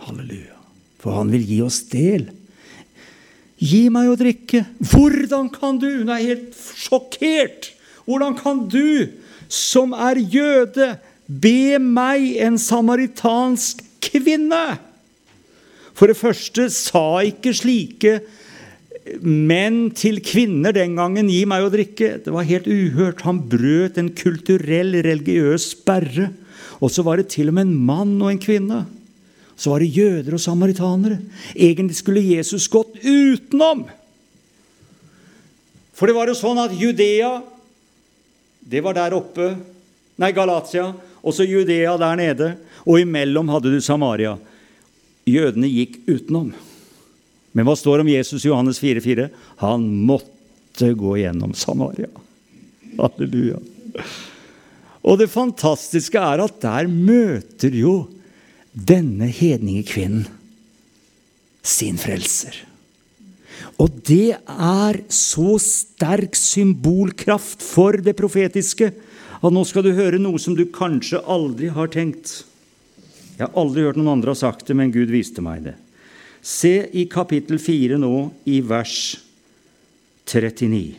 Halleluja. 0.07 0.59
For 1.03 1.18
han 1.18 1.32
vil 1.34 1.47
gi 1.49 1.61
oss 1.64 1.82
del. 1.90 2.28
Gi 3.57 3.86
meg 3.92 4.11
å 4.12 4.18
drikke. 4.20 4.62
Hvordan 4.92 5.51
kan 5.53 5.80
du? 5.80 5.88
Hun 6.03 6.12
er 6.12 6.24
helt 6.24 6.57
sjokkert. 6.76 7.72
Hvordan 8.07 8.36
kan 8.38 8.66
du, 8.70 9.11
som 9.51 9.94
er 9.97 10.20
jøde, 10.20 10.92
be 11.26 11.80
meg, 11.82 12.36
en 12.44 12.61
samaritansk 12.61 13.82
kvinne? 14.05 14.76
For 15.97 16.11
det 16.11 16.18
første 16.18 16.68
sa 16.74 17.22
ikke 17.24 17.55
slike 17.57 18.18
menn 19.22 19.92
til 19.94 20.18
kvinner 20.24 20.74
den 20.74 20.97
gangen 20.99 21.30
'gi 21.30 21.44
meg 21.47 21.64
å 21.64 21.70
drikke'. 21.72 22.24
Det 22.24 22.32
var 22.32 22.49
helt 22.49 22.66
uhørt. 22.66 23.22
Han 23.22 23.40
brøt 23.49 23.99
en 23.99 24.11
kulturell, 24.11 24.99
religiøs 25.07 25.70
sperre. 25.72 26.32
Og 26.82 26.90
så 26.90 27.03
var 27.07 27.16
det 27.16 27.30
til 27.32 27.49
og 27.49 27.55
med 27.55 27.68
en 27.68 27.78
mann 27.86 28.20
og 28.20 28.30
en 28.30 28.42
kvinne. 28.42 28.84
Så 29.57 29.70
var 29.70 29.80
det 29.80 29.94
jøder 29.94 30.34
og 30.36 30.42
samaritanere. 30.42 31.20
Egentlig 31.55 31.97
skulle 31.97 32.20
Jesus 32.20 32.68
gått 32.68 32.99
utenom. 33.01 33.86
For 35.97 36.07
det 36.07 36.16
var 36.16 36.28
jo 36.28 36.36
sånn 36.36 36.61
at 36.61 36.76
Judea, 36.76 37.40
det 38.61 38.82
var 38.84 38.92
der 38.99 39.16
oppe. 39.16 39.55
Nei, 40.18 40.32
Galatia. 40.32 40.90
Og 41.24 41.32
så 41.32 41.47
Judea 41.47 41.97
der 41.97 42.16
nede. 42.20 42.51
Og 42.84 43.01
imellom 43.01 43.49
hadde 43.49 43.72
du 43.72 43.80
Samaria. 43.80 44.36
Jødene 45.27 45.68
gikk 45.70 45.99
utenom. 46.07 46.53
Men 47.57 47.66
hva 47.66 47.74
står 47.79 48.03
om 48.03 48.11
Jesus 48.11 48.45
i 48.45 48.51
Johannes 48.51 48.79
4,4? 48.83 49.31
Han 49.62 49.89
måtte 50.07 50.93
gå 50.95 51.16
gjennom 51.22 51.55
Samaria. 51.57 52.11
Halleluja. 52.99 53.59
Og 55.07 55.18
det 55.20 55.31
fantastiske 55.33 56.20
er 56.20 56.43
at 56.45 56.61
der 56.62 56.91
møter 56.91 57.74
jo 57.74 57.97
denne 58.77 59.29
hedningekvinnen 59.33 60.27
sin 61.66 61.99
frelser. 61.99 62.59
Og 63.83 63.93
det 64.09 64.37
er 64.37 64.99
så 65.12 65.57
sterk 65.62 66.37
symbolkraft 66.39 67.64
for 67.64 67.99
det 68.05 68.16
profetiske 68.18 68.93
at 69.37 69.53
nå 69.53 69.62
skal 69.68 69.85
du 69.85 69.95
høre 69.97 70.20
noe 70.20 70.41
som 70.41 70.57
du 70.57 70.64
kanskje 70.72 71.20
aldri 71.22 71.70
har 71.72 71.91
tenkt. 71.93 72.45
Jeg 73.37 73.45
har 73.45 73.59
aldri 73.61 73.84
hørt 73.84 73.99
noen 74.01 74.14
andre 74.16 74.32
ha 74.32 74.39
sagt 74.39 74.64
det, 74.68 74.76
men 74.78 74.93
Gud 74.95 75.12
viste 75.12 75.45
meg 75.45 75.66
det. 75.66 75.74
Se 76.41 76.87
i 76.97 77.05
kapittel 77.11 77.59
4 77.61 77.99
nå, 78.01 78.12
i 78.49 78.61
vers 78.64 79.16
39. 80.30 80.95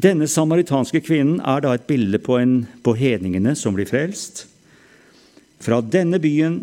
Denne 0.00 0.28
samaritanske 0.30 1.00
kvinnen 1.02 1.40
er 1.40 1.64
da 1.64 1.72
et 1.74 1.86
bilde 1.88 2.20
på, 2.22 2.36
en, 2.38 2.64
på 2.84 2.94
hedningene 2.98 3.54
som 3.58 3.74
blir 3.76 3.88
frelst. 3.88 4.44
Fra 5.60 5.80
denne 5.80 6.20
byen 6.22 6.60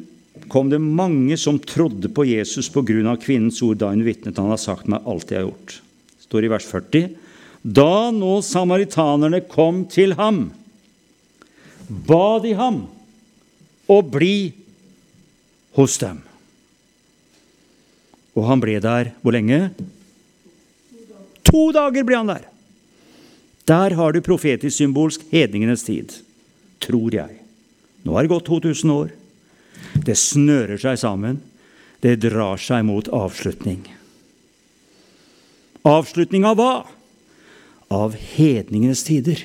kom 0.51 0.69
det 0.69 0.79
mange 0.81 1.37
som 1.39 1.57
trodde 1.59 2.09
på 2.13 2.25
Jesus 2.29 2.69
pga. 2.69 3.15
kvinnens 3.17 3.61
ord 3.65 3.81
da 3.81 3.89
hun 3.89 4.05
vitnet. 4.05 4.37
Han 4.37 4.53
har 4.53 4.61
sagt 4.61 4.87
meg 4.87 5.05
alt 5.05 5.31
jeg 5.31 5.41
har 5.41 5.49
gjort. 5.49 5.79
Det 6.17 6.29
står 6.29 6.45
i 6.45 6.51
vers 6.53 6.67
40. 6.69 7.09
Da 7.63 8.11
nå 8.13 8.41
samaritanerne 8.45 9.41
kom 9.49 9.85
til 9.91 10.13
ham, 10.15 10.51
ba 11.87 12.39
de 12.43 12.53
ham 12.53 12.85
og 13.87 14.11
bli 14.11 14.51
hos 15.77 15.97
dem. 16.01 16.21
Og 18.37 18.45
han 18.49 18.61
ble 18.61 18.77
der 18.83 19.13
hvor 19.23 19.33
lenge? 19.33 19.71
To 21.47 21.69
dager 21.75 22.05
ble 22.05 22.19
han 22.19 22.31
der! 22.31 22.45
Der 23.67 23.97
har 23.99 24.13
du 24.15 24.23
profetisk 24.23 24.77
symbolsk 24.77 25.25
hedningenes 25.31 25.83
tid, 25.83 26.13
tror 26.79 27.11
jeg. 27.11 27.41
Nå 28.07 28.15
har 28.15 28.23
det 28.23 28.31
gått 28.31 28.47
2000 28.47 28.93
år. 28.93 29.09
Det 30.07 30.15
snører 30.15 30.79
seg 30.79 30.99
sammen. 31.01 31.41
Det 31.99 32.15
drar 32.23 32.61
seg 32.61 32.85
mot 32.87 33.09
avslutning. 33.11 33.81
Avslutning 35.87 36.45
av 36.47 36.59
hva? 36.59 36.71
Av 37.91 38.15
hedningenes 38.15 39.03
tider. 39.07 39.43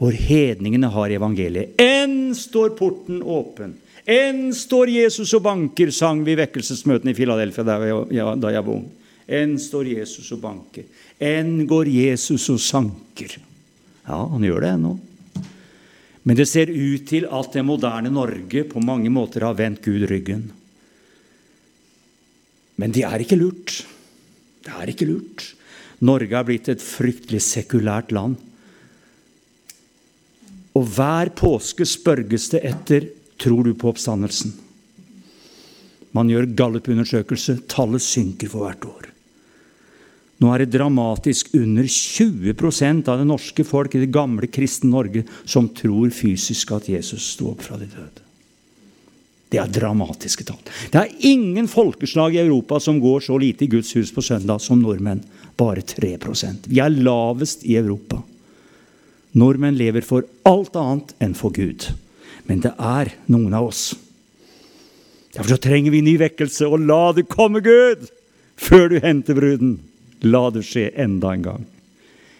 Hvor 0.00 0.12
hedningene 0.16 0.90
har 0.90 1.12
evangeliet. 1.14 1.76
Enn 1.80 2.34
står 2.34 2.74
porten 2.78 3.22
åpen. 3.22 3.76
Enn 4.04 4.50
står 4.52 4.90
Jesus 4.92 5.32
og 5.36 5.44
banker, 5.46 5.92
sang 5.94 6.24
vi 6.26 6.34
i 6.34 6.40
vekkelsesmøtene 6.42 7.14
i 7.14 7.16
Filadelfia 7.16 7.64
da 7.64 8.50
jeg 8.52 8.64
var 8.66 8.74
ung. 8.74 8.88
Enn 9.24 9.54
står 9.60 9.88
Jesus 9.94 10.28
og 10.34 10.42
banker. 10.42 10.84
Enn 11.22 11.62
går 11.70 11.88
Jesus 11.88 12.50
og 12.52 12.60
sanker. 12.60 13.38
Ja, 14.04 14.18
han 14.28 14.44
gjør 14.44 14.60
det 14.66 14.72
ennå. 14.74 14.92
Men 16.24 16.36
det 16.36 16.48
ser 16.48 16.72
ut 16.72 17.06
til 17.08 17.26
at 17.28 17.52
det 17.52 17.64
moderne 17.64 18.12
Norge 18.12 18.64
på 18.68 18.82
mange 18.84 19.12
måter 19.12 19.44
har 19.44 19.56
vendt 19.56 19.84
Gud 19.84 20.04
ryggen. 20.10 20.46
Men 22.80 22.92
det 22.92 23.04
er 23.06 23.22
ikke 23.22 23.38
lurt. 23.38 23.84
Det 24.64 24.72
er 24.72 24.90
ikke 24.90 25.08
lurt. 25.08 25.44
Norge 26.04 26.36
er 26.36 26.46
blitt 26.48 26.68
et 26.72 26.84
fryktelig 26.84 27.40
sekulært 27.44 28.12
land. 28.12 28.36
Og 30.74 30.86
hver 30.96 31.30
påske 31.38 31.86
spørges 31.86 32.50
det 32.54 32.64
etter 32.66 33.08
tror 33.38 33.66
du 33.66 33.74
på 33.78 33.92
oppstandelsen. 33.92 34.52
Man 36.14 36.30
gjør 36.30 36.50
gallupundersøkelse. 36.58 37.60
Tallet 37.70 38.02
synker 38.02 38.50
for 38.50 38.66
hvert 38.66 38.86
år. 38.86 39.08
Nå 40.42 40.50
er 40.50 40.64
det 40.64 40.74
dramatisk 40.74 41.52
under 41.56 41.86
20% 41.86 43.08
av 43.10 43.20
det 43.20 43.26
norske 43.28 43.64
folk 43.66 43.94
i 43.94 44.02
det 44.02 44.10
gamle 44.14 44.50
kristne 44.50 44.90
Norge 44.90 45.22
som 45.46 45.70
tror 45.74 46.10
fysisk 46.14 46.74
at 46.74 46.90
Jesus 46.90 47.30
sto 47.36 47.52
opp 47.52 47.62
fra 47.64 47.78
de 47.78 47.88
døde. 47.90 48.22
Det 49.54 49.60
er 49.62 49.70
dramatiske 49.70 50.46
tall. 50.48 50.58
Det 50.90 50.98
er 50.98 51.14
ingen 51.30 51.68
folkeslag 51.70 52.34
i 52.34 52.42
Europa 52.42 52.80
som 52.82 52.98
går 53.02 53.22
så 53.28 53.38
lite 53.38 53.66
i 53.66 53.70
Guds 53.70 53.92
hus 53.94 54.10
på 54.14 54.24
søndag 54.26 54.62
som 54.62 54.82
nordmenn. 54.82 55.22
Bare 55.54 55.84
3% 55.86 56.66
Vi 56.66 56.80
er 56.82 56.90
lavest 56.90 57.62
i 57.62 57.76
Europa. 57.78 58.18
Nordmenn 59.34 59.78
lever 59.78 60.04
for 60.06 60.26
alt 60.46 60.76
annet 60.78 61.14
enn 61.22 61.34
for 61.34 61.54
Gud. 61.54 61.88
Men 62.46 62.62
det 62.62 62.74
er 62.78 63.10
noen 63.30 63.54
av 63.56 63.70
oss. 63.72 63.84
Derfor 65.34 65.56
så 65.56 65.62
trenger 65.62 65.90
vi 65.90 66.04
ny 66.06 66.14
vekkelse. 66.20 66.68
Og 66.68 66.84
la 66.86 67.10
det 67.16 67.26
komme, 67.30 67.62
Gud, 67.64 68.06
før 68.54 68.92
du 68.92 69.00
henter 69.02 69.38
bruden. 69.38 69.78
La 70.22 70.46
det 70.54 70.62
skje 70.68 70.90
enda 71.00 71.34
en 71.34 71.46
gang. 71.46 71.64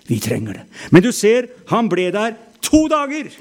Vi 0.06 0.20
trenger 0.22 0.60
det. 0.60 0.64
Men 0.92 1.02
du 1.02 1.10
ser, 1.12 1.48
han 1.72 1.88
ble 1.90 2.10
der 2.14 2.36
to 2.62 2.84
dager. 2.92 3.32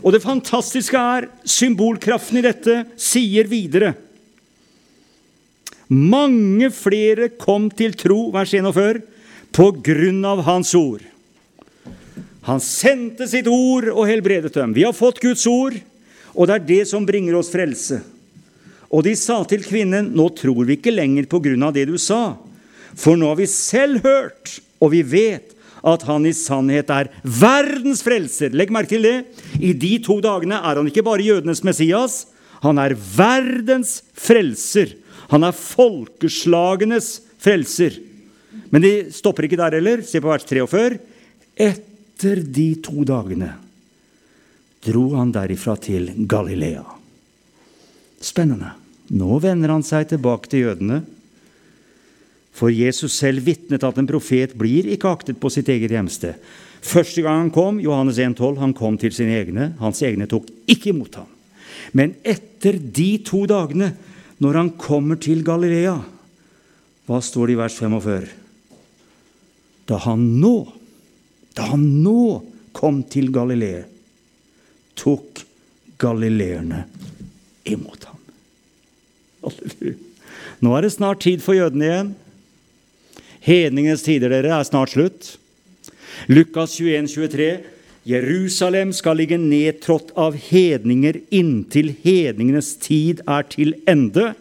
Og 0.00 0.14
det 0.14 0.22
fantastiske 0.24 0.96
er 0.96 1.28
symbolkraften 1.44 2.40
i 2.40 2.46
dette 2.46 2.82
sier 2.96 3.50
videre. 3.50 3.92
Mange 5.88 6.70
flere 6.72 7.30
kom 7.40 7.68
til 7.72 7.94
tro, 7.96 8.28
vers 8.32 8.52
41, 8.54 9.00
på 9.56 9.70
grunn 9.84 10.24
av 10.28 10.44
hans 10.48 10.74
ord. 10.76 11.04
Han 12.48 12.62
sendte 12.64 13.28
sitt 13.28 13.48
ord 13.50 13.90
og 13.92 14.06
helbredet 14.08 14.54
dem. 14.56 14.72
Vi 14.76 14.86
har 14.86 14.96
fått 14.96 15.20
Guds 15.20 15.44
ord, 15.50 15.76
og 16.32 16.48
det 16.48 16.54
er 16.54 16.68
det 16.70 16.84
som 16.88 17.04
bringer 17.06 17.36
oss 17.36 17.52
frelse. 17.52 18.00
Og 18.88 19.04
de 19.04 19.12
sa 19.20 19.42
til 19.44 19.64
kvinnen, 19.66 20.14
nå 20.16 20.30
tror 20.36 20.64
vi 20.64 20.78
ikke 20.78 20.94
lenger 20.94 21.28
på 21.28 21.42
grunn 21.44 21.66
av 21.66 21.74
det 21.76 21.84
du 21.90 21.98
sa, 22.00 22.38
for 22.96 23.20
nå 23.20 23.28
har 23.28 23.36
vi 23.36 23.48
selv 23.52 24.00
hørt, 24.06 24.58
og 24.80 24.94
vi 24.94 25.02
vet 25.04 25.52
at 25.86 26.06
han 26.08 26.24
i 26.26 26.32
sannhet 26.34 26.88
er 26.90 27.10
verdens 27.22 28.00
frelser. 28.02 28.56
Legg 28.56 28.72
merke 28.74 28.96
til 28.96 29.04
det. 29.04 29.18
I 29.60 29.74
de 29.76 29.92
to 30.02 30.18
dagene 30.24 30.58
er 30.58 30.80
han 30.80 30.88
ikke 30.88 31.04
bare 31.06 31.26
jødenes 31.26 31.62
Messias, 31.66 32.24
han 32.64 32.80
er 32.82 32.96
verdens 32.96 34.00
frelser. 34.18 34.96
Han 35.30 35.44
er 35.46 35.54
folkeslagenes 35.54 37.18
frelser. 37.38 38.00
Men 38.72 38.82
de 38.82 38.92
stopper 39.14 39.46
ikke 39.46 39.60
der 39.60 39.76
heller. 39.78 40.02
Se 40.02 40.18
på 40.22 40.30
vers 40.32 40.46
43. 40.48 40.98
Etter 42.18 42.40
de 42.42 42.72
to 42.82 43.04
dagene 43.06 43.52
dro 44.82 45.04
han 45.14 45.28
derifra 45.30 45.76
til 45.78 46.08
Galilea. 46.26 46.82
Spennende. 48.18 48.72
Nå 49.14 49.36
vender 49.38 49.70
han 49.70 49.84
seg 49.86 50.08
tilbake 50.10 50.50
til 50.50 50.64
jødene 50.64 50.96
for 52.58 52.74
Jesus 52.74 53.14
selv 53.20 53.44
vitnet 53.46 53.86
at 53.86 54.00
en 54.02 54.08
profet 54.10 54.56
blir 54.58 54.88
ikke 54.90 55.12
aktet 55.14 55.38
på 55.38 55.46
sitt 55.54 55.70
eget 55.70 55.94
hjemsted. 55.94 56.34
Første 56.82 57.22
gang 57.22 57.44
han 57.44 57.52
kom, 57.54 57.78
Johannes 57.78 58.18
1,12, 58.18 58.58
han 58.64 58.74
kom 58.74 58.98
til 58.98 59.14
sine 59.14 59.36
egne. 59.38 59.68
Hans 59.78 60.02
egne 60.02 60.26
tok 60.26 60.50
ikke 60.66 60.90
imot 60.90 61.20
ham. 61.20 61.28
Men 61.94 62.16
etter 62.26 62.80
de 62.82 63.12
to 63.22 63.44
dagene, 63.46 63.92
når 64.42 64.58
han 64.58 64.72
kommer 64.74 65.22
til 65.22 65.46
Galilea 65.46 65.94
Hva 67.06 67.22
står 67.22 67.46
det 67.46 67.54
i 67.54 67.62
vers 67.62 67.78
45? 67.78 68.26
Da 69.86 70.02
han 70.02 70.26
nå, 70.42 70.56
da 71.58 71.66
han 71.72 71.84
nå 72.04 72.40
kom 72.76 73.02
til 73.10 73.32
Galilea, 73.34 73.82
tok 74.98 75.42
galileerne 75.98 76.84
imot 77.66 78.04
ham. 78.06 78.20
Halleluja. 79.42 79.96
Nå 80.62 80.74
er 80.74 80.84
det 80.84 80.94
snart 80.94 81.22
tid 81.22 81.42
for 81.42 81.54
jødene 81.54 81.86
igjen. 81.86 82.14
Hedningenes 83.46 84.02
tider 84.06 84.32
dere 84.32 84.56
er 84.56 84.66
snart 84.66 84.94
slutt. 84.94 85.34
Lukas 86.30 86.76
21, 86.78 87.10
23. 87.14 87.50
Jerusalem 88.08 88.92
skal 88.96 89.18
ligge 89.20 89.38
nedtrådt 89.38 90.14
av 90.18 90.38
hedninger 90.38 91.20
inntil 91.34 91.92
hedningenes 92.02 92.72
tid 92.82 93.22
er 93.28 93.46
til 93.50 93.74
ende. 93.90 94.32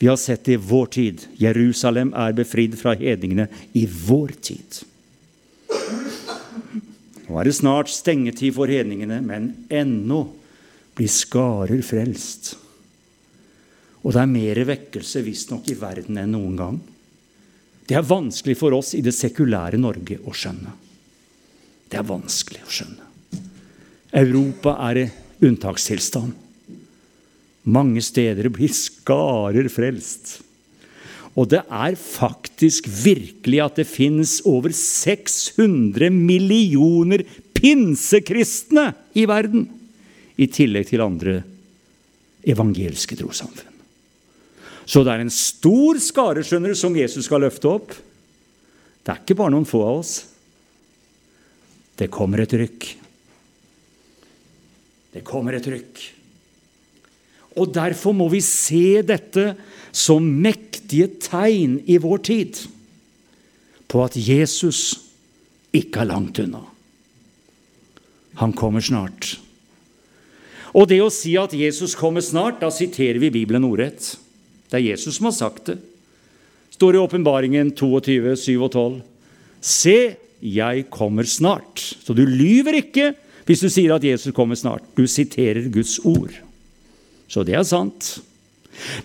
Vi 0.00 0.10
har 0.10 0.18
sett 0.20 0.44
det 0.48 0.58
i 0.58 0.64
vår 0.72 0.90
tid. 0.96 1.28
Jerusalem 1.40 2.12
er 2.18 2.34
befridd 2.36 2.74
fra 2.80 2.96
hedningene 2.98 3.46
i 3.72 3.86
vår 3.86 4.34
tid. 4.44 4.82
Nå 7.24 7.38
er 7.40 7.48
det 7.48 7.56
snart 7.56 7.92
stengetid 7.92 8.52
for 8.56 8.68
hedningene, 8.68 9.20
men 9.24 9.52
ennå 9.72 10.26
blir 10.94 11.10
skarer 11.10 11.80
frelst. 11.84 12.54
Og 14.04 14.12
det 14.12 14.20
er 14.20 14.30
mer 14.30 14.60
vekkelse 14.68 15.22
visstnok 15.24 15.70
i 15.72 15.78
verden 15.80 16.20
enn 16.20 16.34
noen 16.36 16.58
gang. 16.58 16.80
Det 17.88 17.96
er 17.96 18.06
vanskelig 18.06 18.56
for 18.60 18.76
oss 18.76 18.92
i 18.96 19.02
det 19.04 19.14
sekulære 19.16 19.80
Norge 19.80 20.20
å 20.24 20.32
skjønne. 20.36 20.72
Det 21.88 22.00
er 22.00 22.08
vanskelig 22.08 22.64
å 22.64 22.72
skjønne. 22.72 23.10
Europa 24.14 24.76
er 24.90 25.00
i 25.00 25.08
unntakstilstand. 25.44 26.32
Mange 27.64 28.02
steder 28.04 28.50
blir 28.52 28.72
skarer 28.76 29.68
frelst. 29.72 30.43
Og 31.34 31.48
det 31.50 31.64
er 31.66 31.96
faktisk 31.98 32.86
virkelig 32.86 33.60
at 33.64 33.80
det 33.80 33.88
finnes 33.90 34.38
over 34.46 34.70
600 34.74 36.12
millioner 36.14 37.24
pinsekristne 37.56 38.92
i 39.18 39.26
verden. 39.26 39.66
I 40.38 40.46
tillegg 40.50 40.90
til 40.90 41.02
andre 41.02 41.40
evangelske 42.46 43.18
trossamfunn. 43.18 43.72
Så 44.84 45.00
det 45.02 45.14
er 45.14 45.22
en 45.24 45.32
stor 45.32 45.98
skare 46.02 46.44
skjønner 46.44 46.76
som 46.76 46.96
Jesus 46.96 47.26
skal 47.26 47.42
løfte 47.46 47.70
opp. 47.70 47.94
Det 49.04 49.12
er 49.12 49.22
ikke 49.22 49.38
bare 49.38 49.54
noen 49.54 49.68
få 49.68 49.80
av 49.84 50.02
oss. 50.02 50.16
Det 51.96 52.10
kommer 52.12 52.42
et 52.44 52.54
rykk. 52.58 52.90
Det 55.14 55.22
kommer 55.26 55.56
et 55.56 55.66
rykk. 55.70 56.02
Og 57.62 57.70
derfor 57.74 58.16
må 58.16 58.26
vi 58.32 58.42
se 58.42 59.00
dette 59.06 59.52
som 59.94 60.26
mektige 60.84 61.08
tegn 61.20 61.80
i 61.86 61.96
vår 61.98 62.18
tid 62.18 62.58
på 63.88 64.04
at 64.04 64.16
Jesus 64.16 65.00
ikke 65.72 66.02
er 66.02 66.10
langt 66.10 66.38
unna. 66.38 66.60
Han 68.36 68.52
kommer 68.52 68.80
snart. 68.80 69.38
Og 70.74 70.88
det 70.88 71.00
å 71.00 71.10
si 71.10 71.36
at 71.38 71.54
Jesus 71.54 71.94
kommer 71.94 72.20
snart, 72.20 72.60
da 72.60 72.70
siterer 72.70 73.18
vi 73.18 73.30
Bibelen 73.30 73.64
ordrett. 73.64 74.18
Det 74.68 74.80
er 74.80 74.90
Jesus 74.90 75.16
som 75.16 75.26
har 75.26 75.36
sagt 75.36 75.66
det. 75.66 75.78
står 76.74 76.96
i 76.96 76.98
Åpenbaringen 76.98 77.70
22, 77.70 78.34
7 78.36 78.58
og 78.58 78.72
12. 78.72 79.02
Se, 79.62 80.16
jeg 80.42 80.86
kommer 80.90 81.24
snart. 81.24 81.78
Så 81.78 82.12
du 82.12 82.26
lyver 82.26 82.74
ikke 82.82 83.14
hvis 83.46 83.60
du 83.60 83.68
sier 83.70 83.94
at 83.94 84.02
Jesus 84.02 84.34
kommer 84.34 84.56
snart. 84.56 84.82
Du 84.96 85.06
siterer 85.06 85.70
Guds 85.70 86.00
ord. 86.04 86.34
Så 87.28 87.44
det 87.44 87.54
er 87.54 87.62
sant. 87.62 88.18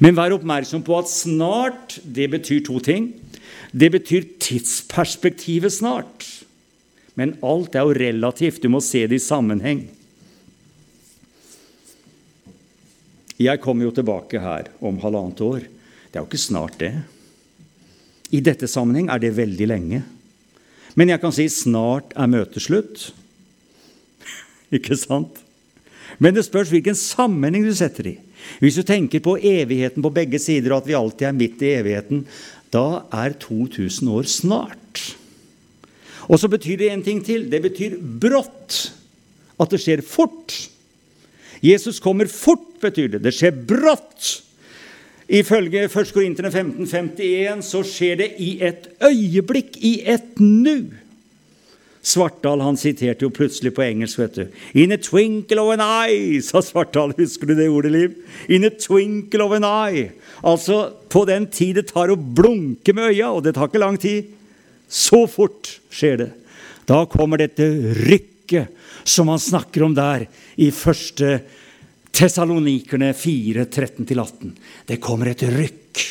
Men 0.01 0.17
vær 0.17 0.35
oppmerksom 0.35 0.83
på 0.85 0.97
at 0.99 1.11
snart, 1.11 1.99
det 2.03 2.29
betyr 2.33 2.63
to 2.65 2.79
ting. 2.83 3.11
Det 3.71 3.91
betyr 3.93 4.25
tidsperspektivet 4.41 5.73
snart. 5.73 6.25
Men 7.19 7.35
alt 7.45 7.75
er 7.75 7.85
jo 7.85 7.97
relativt. 7.97 8.63
Du 8.63 8.71
må 8.71 8.81
se 8.83 9.05
det 9.07 9.19
i 9.19 9.23
sammenheng. 9.23 9.85
Jeg 13.39 13.61
kommer 13.63 13.87
jo 13.87 13.95
tilbake 13.95 14.41
her 14.43 14.67
om 14.83 14.99
halvannet 14.99 15.41
år. 15.45 15.67
Det 16.09 16.17
er 16.17 16.23
jo 16.23 16.27
ikke 16.27 16.41
snart, 16.41 16.79
det. 16.81 16.93
I 18.35 18.41
dette 18.43 18.67
sammenheng 18.67 19.07
er 19.09 19.21
det 19.21 19.37
veldig 19.37 19.67
lenge. 19.69 20.01
Men 20.99 21.13
jeg 21.13 21.21
kan 21.21 21.33
si 21.33 21.45
snart 21.51 22.11
er 22.19 22.31
møtet 22.31 22.65
slutt. 22.65 23.09
ikke 24.75 24.97
sant? 24.99 25.39
Men 26.19 26.35
det 26.35 26.43
spørs 26.49 26.71
hvilken 26.73 26.97
sammenheng 26.97 27.63
du 27.63 27.71
setter 27.77 28.11
i. 28.11 28.17
Hvis 28.59 28.79
du 28.79 28.83
tenker 28.87 29.21
på 29.23 29.37
evigheten 29.37 30.03
på 30.03 30.13
begge 30.13 30.39
sider, 30.41 30.73
og 30.73 30.83
at 30.83 30.89
vi 30.89 30.97
alltid 30.97 31.27
er 31.29 31.37
midt 31.37 31.63
i 31.63 31.73
evigheten, 31.77 32.25
da 32.73 33.03
er 33.15 33.37
2000 33.41 34.11
år 34.13 34.29
snart. 34.29 35.03
Og 36.29 36.37
så 36.39 36.49
betyr 36.51 36.77
det 36.77 36.91
en 36.93 37.05
ting 37.05 37.23
til. 37.25 37.47
Det 37.49 37.61
betyr 37.63 37.97
brått. 37.97 38.91
At 39.59 39.71
det 39.73 39.81
skjer 39.81 40.03
fort. 40.05 40.53
Jesus 41.65 41.99
kommer 41.99 42.29
fort, 42.31 42.77
betyr 42.81 43.15
det. 43.15 43.23
Det 43.25 43.33
skjer 43.35 43.57
brått. 43.67 44.29
Ifølge 45.29 45.85
1. 45.85 46.13
Korinterne 46.13 46.49
1551 46.49 47.65
så 47.65 47.83
skjer 47.85 48.21
det 48.21 48.29
i 48.41 48.55
et 48.65 48.87
øyeblikk, 49.05 49.75
i 49.77 49.99
et 50.09 50.39
nu. 50.41 50.89
Svartdal 52.01 52.61
han 52.63 52.77
siterte 52.79 53.25
jo 53.25 53.31
plutselig 53.33 53.73
på 53.75 53.83
engelsk. 53.83 54.19
vet 54.19 54.35
du. 54.35 54.47
In 54.73 54.91
a 54.91 54.97
twinkle 54.97 55.59
of 55.61 55.73
an 55.73 55.83
eye, 55.83 56.41
sa 56.41 56.61
Svartdal. 56.63 57.13
Husker 57.17 57.47
du 57.47 57.55
det 57.55 57.67
ordet, 57.69 57.91
Liv? 57.91 58.15
In 58.47 58.65
a 58.65 58.69
twinkle 58.69 59.43
of 59.43 59.51
an 59.51 59.67
eye. 59.67 60.11
Altså, 60.43 60.93
på 61.09 61.25
den 61.27 61.47
tid 61.47 61.75
det 61.75 61.89
tar 61.91 62.09
å 62.09 62.15
blunke 62.15 62.93
med 62.95 63.11
øya, 63.11 63.31
og 63.31 63.43
det 63.43 63.55
tar 63.55 63.67
ikke 63.67 63.83
lang 63.83 63.97
tid. 63.99 64.31
Så 64.87 65.25
fort 65.27 65.79
skjer 65.91 66.17
det. 66.23 66.31
Da 66.87 67.03
kommer 67.05 67.37
dette 67.37 67.67
rykket 67.99 68.71
som 69.03 69.27
han 69.29 69.41
snakker 69.41 69.83
om 69.85 69.93
der 69.93 70.25
i 70.57 70.71
første 70.73 71.39
Tessalonikerne 72.19 73.13
4, 73.13 73.67
13-18. 73.69 74.55
Det 74.89 74.97
kommer 75.03 75.29
et 75.29 75.43
rykk. 75.45 76.01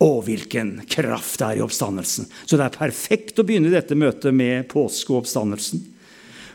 Å, 0.00 0.10
hvilken 0.24 0.78
kraft 0.88 1.42
det 1.42 1.46
er 1.46 1.60
i 1.60 1.64
oppstandelsen! 1.64 2.28
Så 2.46 2.56
det 2.56 2.66
er 2.66 2.78
perfekt 2.78 3.40
å 3.40 3.44
begynne 3.44 3.72
dette 3.72 3.98
møtet 3.98 4.32
med 4.32 4.68
påske 4.70 5.12
og 5.12 5.22
oppstandelsen. 5.24 5.82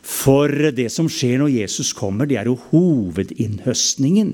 For 0.05 0.49
det 0.73 0.87
som 0.93 1.09
skjer 1.09 1.39
når 1.41 1.53
Jesus 1.53 1.91
kommer, 1.97 2.29
det 2.29 2.39
er 2.41 2.49
jo 2.49 2.57
hovedinnhøstningen 2.71 4.33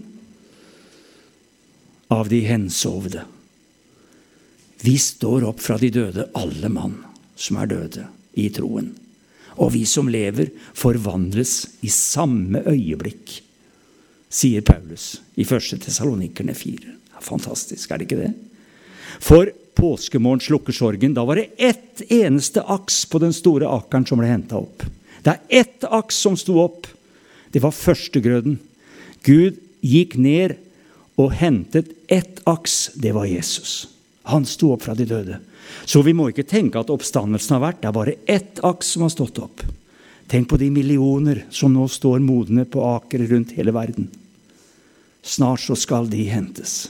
av 2.11 2.31
de 2.31 2.41
hensovne. 2.47 3.23
Vi 4.81 4.97
står 4.99 5.45
opp 5.47 5.61
fra 5.63 5.77
de 5.79 5.91
døde, 5.93 6.27
alle 6.35 6.71
mann 6.71 6.97
som 7.39 7.59
er 7.61 7.69
døde 7.71 8.07
i 8.39 8.47
troen. 8.53 8.93
Og 9.59 9.73
vi 9.75 9.83
som 9.87 10.07
lever, 10.11 10.53
forvandles 10.73 11.65
i 11.85 11.91
samme 11.91 12.63
øyeblikk, 12.67 13.41
sier 14.31 14.63
Paulus 14.65 15.17
i 15.35 15.43
1. 15.43 15.83
Tessalonikerne 15.83 16.55
4. 16.55 16.95
Fantastisk, 17.21 17.91
er 17.91 17.99
det 17.99 18.07
ikke 18.07 18.21
det? 18.23 18.31
For 19.19 19.51
påskemorgen 19.75 20.43
slukker 20.43 20.73
sorgen. 20.73 21.13
Da 21.13 21.25
var 21.25 21.35
det 21.35 21.49
ett 21.57 22.01
eneste 22.11 22.61
aks 22.61 23.05
på 23.05 23.19
den 23.19 23.33
store 23.33 23.69
akeren 23.69 24.05
som 24.05 24.21
ble 24.21 24.29
henta 24.29 24.61
opp. 24.61 24.85
Det 25.21 25.33
er 25.33 25.61
ett 25.61 25.85
aks 25.85 26.17
som 26.23 26.37
sto 26.37 26.59
opp. 26.61 26.87
Det 27.51 27.61
var 27.63 27.75
førstegrøden. 27.75 28.59
Gud 29.25 29.59
gikk 29.81 30.15
ned 30.17 30.57
og 31.19 31.33
hentet 31.37 31.91
ett 32.07 32.41
aks. 32.49 32.91
Det 32.95 33.13
var 33.13 33.29
Jesus. 33.29 33.87
Han 34.29 34.45
sto 34.45 34.71
opp 34.75 34.85
fra 34.85 34.95
de 34.97 35.05
døde. 35.05 35.39
Så 35.85 36.01
vi 36.05 36.13
må 36.13 36.29
ikke 36.29 36.47
tenke 36.47 36.81
at 36.81 36.89
oppstandelsen 36.93 37.57
har 37.57 37.65
vært. 37.65 37.81
Det 37.81 37.89
er 37.89 37.97
bare 37.97 38.17
ett 38.29 38.61
aks 38.65 38.95
som 38.95 39.05
har 39.05 39.13
stått 39.13 39.41
opp. 39.41 39.63
Tenk 40.31 40.47
på 40.49 40.57
de 40.57 40.69
millioner 40.71 41.43
som 41.51 41.73
nå 41.73 41.87
står 41.91 42.21
modne 42.23 42.63
på 42.69 42.83
akre 42.87 43.25
rundt 43.27 43.51
hele 43.57 43.73
verden. 43.75 44.07
Snart 45.21 45.61
så 45.65 45.75
skal 45.77 46.07
de 46.09 46.23
hentes. 46.29 46.87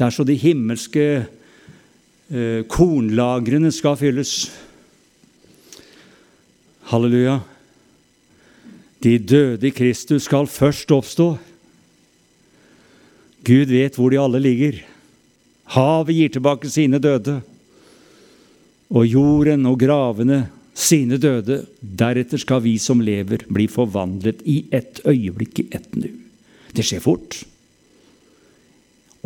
Det 0.00 0.06
er 0.06 0.14
så 0.16 0.24
de 0.24 0.32
himmelske 0.32 1.02
eh, 1.20 2.60
kornlagrene 2.72 3.68
skal 3.68 3.98
fylles. 4.00 4.30
Halleluja. 6.88 7.34
De 9.04 9.12
døde 9.20 9.68
i 9.68 9.72
Kristus 9.76 10.24
skal 10.24 10.48
først 10.48 10.88
oppstå. 10.96 11.26
Gud 13.44 13.76
vet 13.76 14.00
hvor 14.00 14.08
de 14.08 14.22
alle 14.22 14.40
ligger. 14.40 14.80
Havet 15.76 16.16
gir 16.16 16.32
tilbake 16.32 16.72
sine 16.72 16.96
døde, 16.96 17.36
og 18.88 19.04
jorden 19.04 19.68
og 19.68 19.78
gravene 19.84 20.46
sine 20.72 21.20
døde. 21.20 21.66
Deretter 21.84 22.40
skal 22.40 22.64
vi 22.64 22.78
som 22.80 23.04
lever, 23.04 23.44
bli 23.52 23.68
forvandlet 23.68 24.40
i 24.48 24.62
ett 24.72 25.04
øyeblikk, 25.04 25.60
i 25.60 25.68
ett 25.76 25.92
nu. 25.92 26.08
Det 26.72 26.88
skjer 26.88 27.04
fort. 27.04 27.42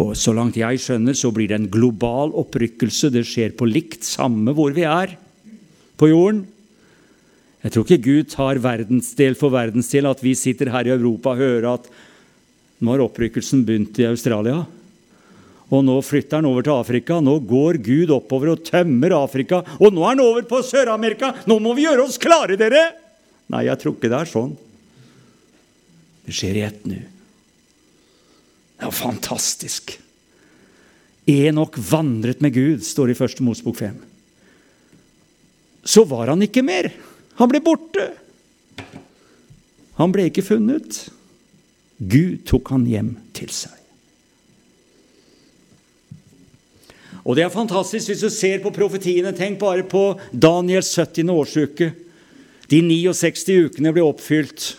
Og 0.02 0.16
så 0.18 0.32
langt 0.34 0.58
jeg 0.58 0.80
skjønner, 0.82 1.14
så 1.14 1.30
blir 1.30 1.50
det 1.50 1.58
en 1.60 1.70
global 1.70 2.32
opprykkelse. 2.34 3.12
Det 3.14 3.22
skjer 3.28 3.54
på 3.54 3.68
likt 3.68 4.06
samme 4.06 4.54
hvor 4.56 4.74
vi 4.74 4.86
er 4.88 5.14
på 6.00 6.10
jorden. 6.10 6.42
Jeg 7.64 7.72
tror 7.72 7.86
ikke 7.86 8.04
Gud 8.04 8.32
tar 8.32 8.60
verdensdel 8.60 9.38
for 9.38 9.54
verdensdel, 9.54 10.10
at 10.10 10.20
vi 10.20 10.34
sitter 10.36 10.72
her 10.74 10.88
i 10.88 10.92
Europa 10.96 11.32
og 11.32 11.40
hører 11.40 11.68
at 11.78 11.86
nå 12.84 12.92
har 12.92 13.04
opprykkelsen 13.06 13.62
begynt 13.64 14.02
i 14.02 14.08
Australia. 14.10 14.64
Og 15.72 15.80
nå 15.86 15.94
flytter 16.04 16.42
han 16.42 16.50
over 16.50 16.66
til 16.66 16.74
Afrika. 16.74 17.20
Nå 17.24 17.38
går 17.48 17.78
Gud 17.86 18.12
oppover 18.12 18.52
og 18.52 18.66
tømmer 18.66 19.14
Afrika. 19.16 19.62
Og 19.78 19.94
nå 19.94 20.04
er 20.04 20.12
han 20.12 20.26
over 20.26 20.44
på 20.50 20.60
Sør-Amerika! 20.66 21.32
Nå 21.48 21.56
må 21.62 21.72
vi 21.78 21.86
gjøre 21.86 22.04
oss 22.04 22.20
klare, 22.20 22.58
dere! 22.60 22.84
Nei, 23.54 23.64
jeg 23.70 23.80
tror 23.80 23.96
ikke 23.96 24.10
det 24.12 24.20
er 24.20 24.28
sånn. 24.28 24.54
Det 26.24 26.34
skjer 26.36 26.60
i 26.60 26.66
ett 26.66 26.84
nu. 26.88 26.98
Det 28.84 28.88
var 28.88 28.92
fantastisk. 28.92 30.00
Enok 31.24 31.78
vandret 31.78 32.40
med 32.44 32.52
Gud, 32.52 32.82
står 32.84 33.08
det 33.08 33.14
i 33.14 33.16
Første 33.16 33.42
Mosbok 33.42 33.78
5. 33.78 33.94
Så 35.88 36.04
var 36.04 36.28
han 36.28 36.44
ikke 36.44 36.60
mer. 36.60 36.90
Han 37.40 37.48
ble 37.48 37.62
borte. 37.64 38.04
Han 39.96 40.12
ble 40.12 40.26
ikke 40.28 40.44
funnet. 40.44 40.98
Gud 41.96 42.44
tok 42.44 42.74
han 42.74 42.84
hjem 42.84 43.08
til 43.32 43.48
seg. 43.56 43.72
Og 47.24 47.40
det 47.40 47.48
er 47.48 47.56
fantastisk 47.56 48.12
hvis 48.12 48.26
du 48.26 48.28
ser 48.28 48.60
på 48.60 48.76
profetiene. 48.76 49.32
Tenk 49.32 49.62
bare 49.64 49.88
på 49.88 50.10
Daniels 50.28 50.92
70. 50.92 51.32
årsuke. 51.32 51.92
De 52.68 52.84
69 52.84 53.48
ukene 53.64 53.96
ble 53.96 54.04
oppfylt. 54.04 54.74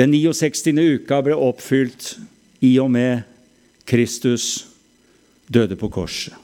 Den 0.00 0.16
69. 0.16 0.72
uka 0.80 1.20
ble 1.28 1.36
oppfylt 1.36 2.14
i 2.60 2.76
og 2.80 2.90
med 2.92 3.24
Kristus 3.88 4.66
døde 5.50 5.76
på 5.76 5.90
korset. 5.92 6.34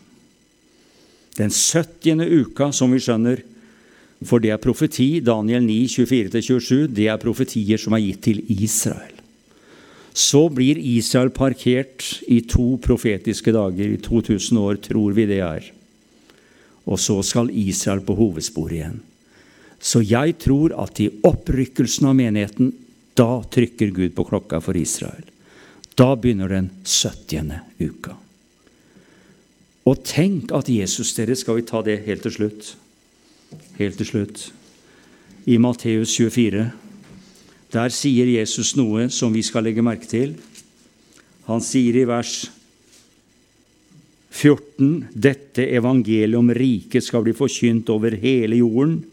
Den 1.37 1.53
70. 1.53 2.25
uka, 2.25 2.71
som 2.73 2.95
vi 2.95 3.01
skjønner, 3.03 3.43
for 4.25 4.41
det 4.41 4.55
er 4.55 4.63
profeti, 4.63 5.21
Daniel 5.21 5.67
9, 5.67 5.77
24-27, 5.93 6.87
det 6.97 7.11
er 7.13 7.21
profetier 7.21 7.81
som 7.81 7.93
er 7.93 8.07
gitt 8.07 8.23
til 8.25 8.41
Israel. 8.49 9.13
Så 10.17 10.47
blir 10.49 10.81
Israel 10.81 11.29
parkert 11.37 12.23
i 12.25 12.41
to 12.49 12.79
profetiske 12.81 13.53
dager, 13.53 13.93
i 13.93 14.01
2000 14.01 14.63
år, 14.63 14.81
tror 14.81 15.13
vi 15.13 15.29
det 15.29 15.43
er. 15.45 15.69
Og 16.89 16.97
så 17.03 17.19
skal 17.27 17.53
Israel 17.53 18.01
på 18.07 18.17
hovedsporet 18.17 18.79
igjen. 18.79 18.99
Så 19.77 20.01
jeg 20.01 20.39
tror 20.41 20.73
at 20.81 20.97
i 21.05 21.11
opprykkelsen 21.29 22.09
av 22.09 22.17
menigheten, 22.17 22.73
da 23.17 23.43
trykker 23.45 23.93
Gud 23.93 24.17
på 24.17 24.25
klokka 24.25 24.63
for 24.65 24.77
Israel. 24.81 25.36
Da 25.97 26.13
begynner 26.17 26.51
den 26.53 26.71
70. 26.85 27.53
uka. 27.81 28.17
Og 29.87 30.03
tenk 30.05 30.53
at 30.53 30.69
Jesus 30.69 31.15
dere, 31.17 31.37
skal 31.39 31.61
vi 31.61 31.65
ta 31.69 31.81
det 31.87 32.03
helt 32.09 32.27
til 32.27 32.35
slutt 32.41 32.75
Helt 33.77 33.95
til 34.01 34.09
slutt. 34.09 34.41
I 35.47 35.55
Matteus 35.63 36.17
24, 36.17 36.65
der 37.71 37.93
sier 37.95 38.31
Jesus 38.33 38.73
noe 38.75 39.07
som 39.13 39.35
vi 39.37 39.45
skal 39.47 39.67
legge 39.69 39.85
merke 39.87 40.09
til. 40.11 40.33
Han 41.47 41.63
sier 41.63 42.01
i 42.01 42.07
vers 42.09 42.49
14.: 44.35 45.07
Dette 45.15 45.69
evangeliet 45.79 46.41
om 46.41 46.51
riket 46.51 47.07
skal 47.07 47.23
bli 47.23 47.37
forkynt 47.37 47.93
over 47.95 48.19
hele 48.19 48.59
jorden, 48.59 49.05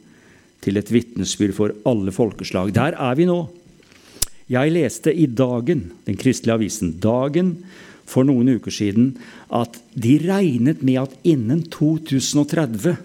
til 0.63 0.79
et 0.79 0.89
vitnesbyrd 0.91 1.53
for 1.53 1.75
alle 1.86 2.11
folkeslag. 2.15 2.73
Der 2.73 2.97
er 2.97 3.19
vi 3.19 3.27
nå. 3.29 3.41
Jeg 4.54 4.74
leste 4.76 5.14
i 5.14 5.26
Dagen, 5.26 5.88
den 6.06 6.20
kristelige 6.20 6.58
avisen 6.60 6.97
Dagen, 7.01 7.56
for 8.06 8.28
noen 8.28 8.51
uker 8.60 8.74
siden 8.74 9.14
at 9.54 9.80
de 9.95 10.18
regnet 10.22 10.84
med 10.86 10.99
at 11.06 11.16
innen 11.26 11.64
2030 11.74 12.97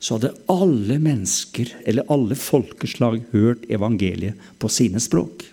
så 0.00 0.16
hadde 0.16 0.32
alle 0.50 0.96
mennesker, 1.00 1.70
eller 1.84 2.08
alle 2.12 2.36
folkeslag, 2.36 3.20
hørt 3.32 3.66
evangeliet 3.68 4.38
på 4.58 4.68
sine 4.72 5.00
språk. 5.00 5.44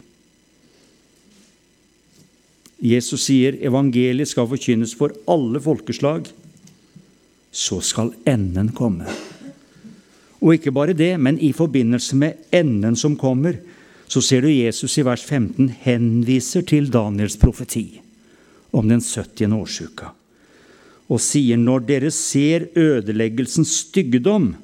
Jesus 2.83 3.25
sier 3.25 3.57
evangeliet 3.65 4.29
skal 4.29 4.47
forkynnes 4.49 4.93
for 4.97 5.15
alle 5.29 5.61
folkeslag. 5.63 6.29
Så 7.51 7.79
skal 7.81 8.13
enden 8.27 8.69
komme. 8.77 9.07
Og 10.37 10.53
ikke 10.53 10.71
bare 10.71 10.93
det, 10.93 11.15
men 11.19 11.39
i 11.41 11.51
forbindelse 11.55 12.15
med 12.19 12.37
enden 12.53 12.95
som 12.95 13.17
kommer, 13.17 13.57
så 14.07 14.21
ser 14.23 14.43
du 14.43 14.51
Jesus 14.51 14.97
i 14.97 15.05
vers 15.05 15.23
15 15.23 15.73
henviser 15.83 16.63
til 16.67 16.91
Daniels 16.91 17.35
profeti 17.39 18.01
om 18.71 18.87
den 18.87 19.03
70. 19.03 19.51
årsuka 19.55 20.13
og 21.07 21.21
sier 21.23 21.59
når 21.59 21.85
dere 21.87 22.11
ser 22.11 22.67
ødeleggelsens 22.75 23.73
styggedom, 23.85 24.55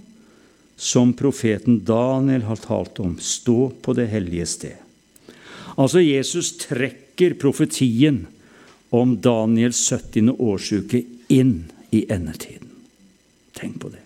som 0.76 1.14
profeten 1.16 1.80
Daniel 1.88 2.44
har 2.50 2.60
talt 2.60 3.00
om, 3.00 3.16
stå 3.20 3.72
på 3.82 3.96
det 3.96 4.10
hellige 4.12 4.48
sted. 4.50 4.80
Altså, 5.78 6.02
Jesus 6.04 6.52
trekker 6.60 7.38
profetien 7.40 8.26
om 8.94 9.16
Daniels 9.24 9.80
70. 9.90 10.34
årsuke 10.36 11.04
inn 11.32 11.56
i 11.96 12.04
endetiden. 12.12 12.74
Tenk 13.56 13.80
på 13.80 13.94
det. 13.94 14.02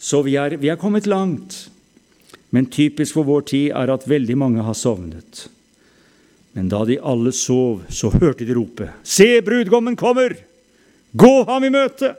Så 0.00 0.22
vi 0.24 0.36
er, 0.40 0.54
vi 0.60 0.70
er 0.70 0.78
kommet 0.80 1.08
langt. 1.10 1.69
Men 2.50 2.66
typisk 2.70 3.14
for 3.14 3.28
vår 3.28 3.46
tid 3.50 3.74
er 3.78 3.92
at 3.94 4.08
veldig 4.10 4.36
mange 4.38 4.64
har 4.66 4.74
sovnet. 4.74 5.46
Men 6.52 6.70
da 6.70 6.82
de 6.86 6.98
alle 6.98 7.32
sov, 7.36 7.84
så 7.88 8.10
hørte 8.10 8.46
de 8.46 8.56
rope, 8.56 8.90
Se, 9.06 9.38
brudgommen 9.46 9.96
kommer! 9.98 10.34
Gå 11.12 11.44
ham 11.46 11.66
i 11.66 11.72
møte! 11.74 12.14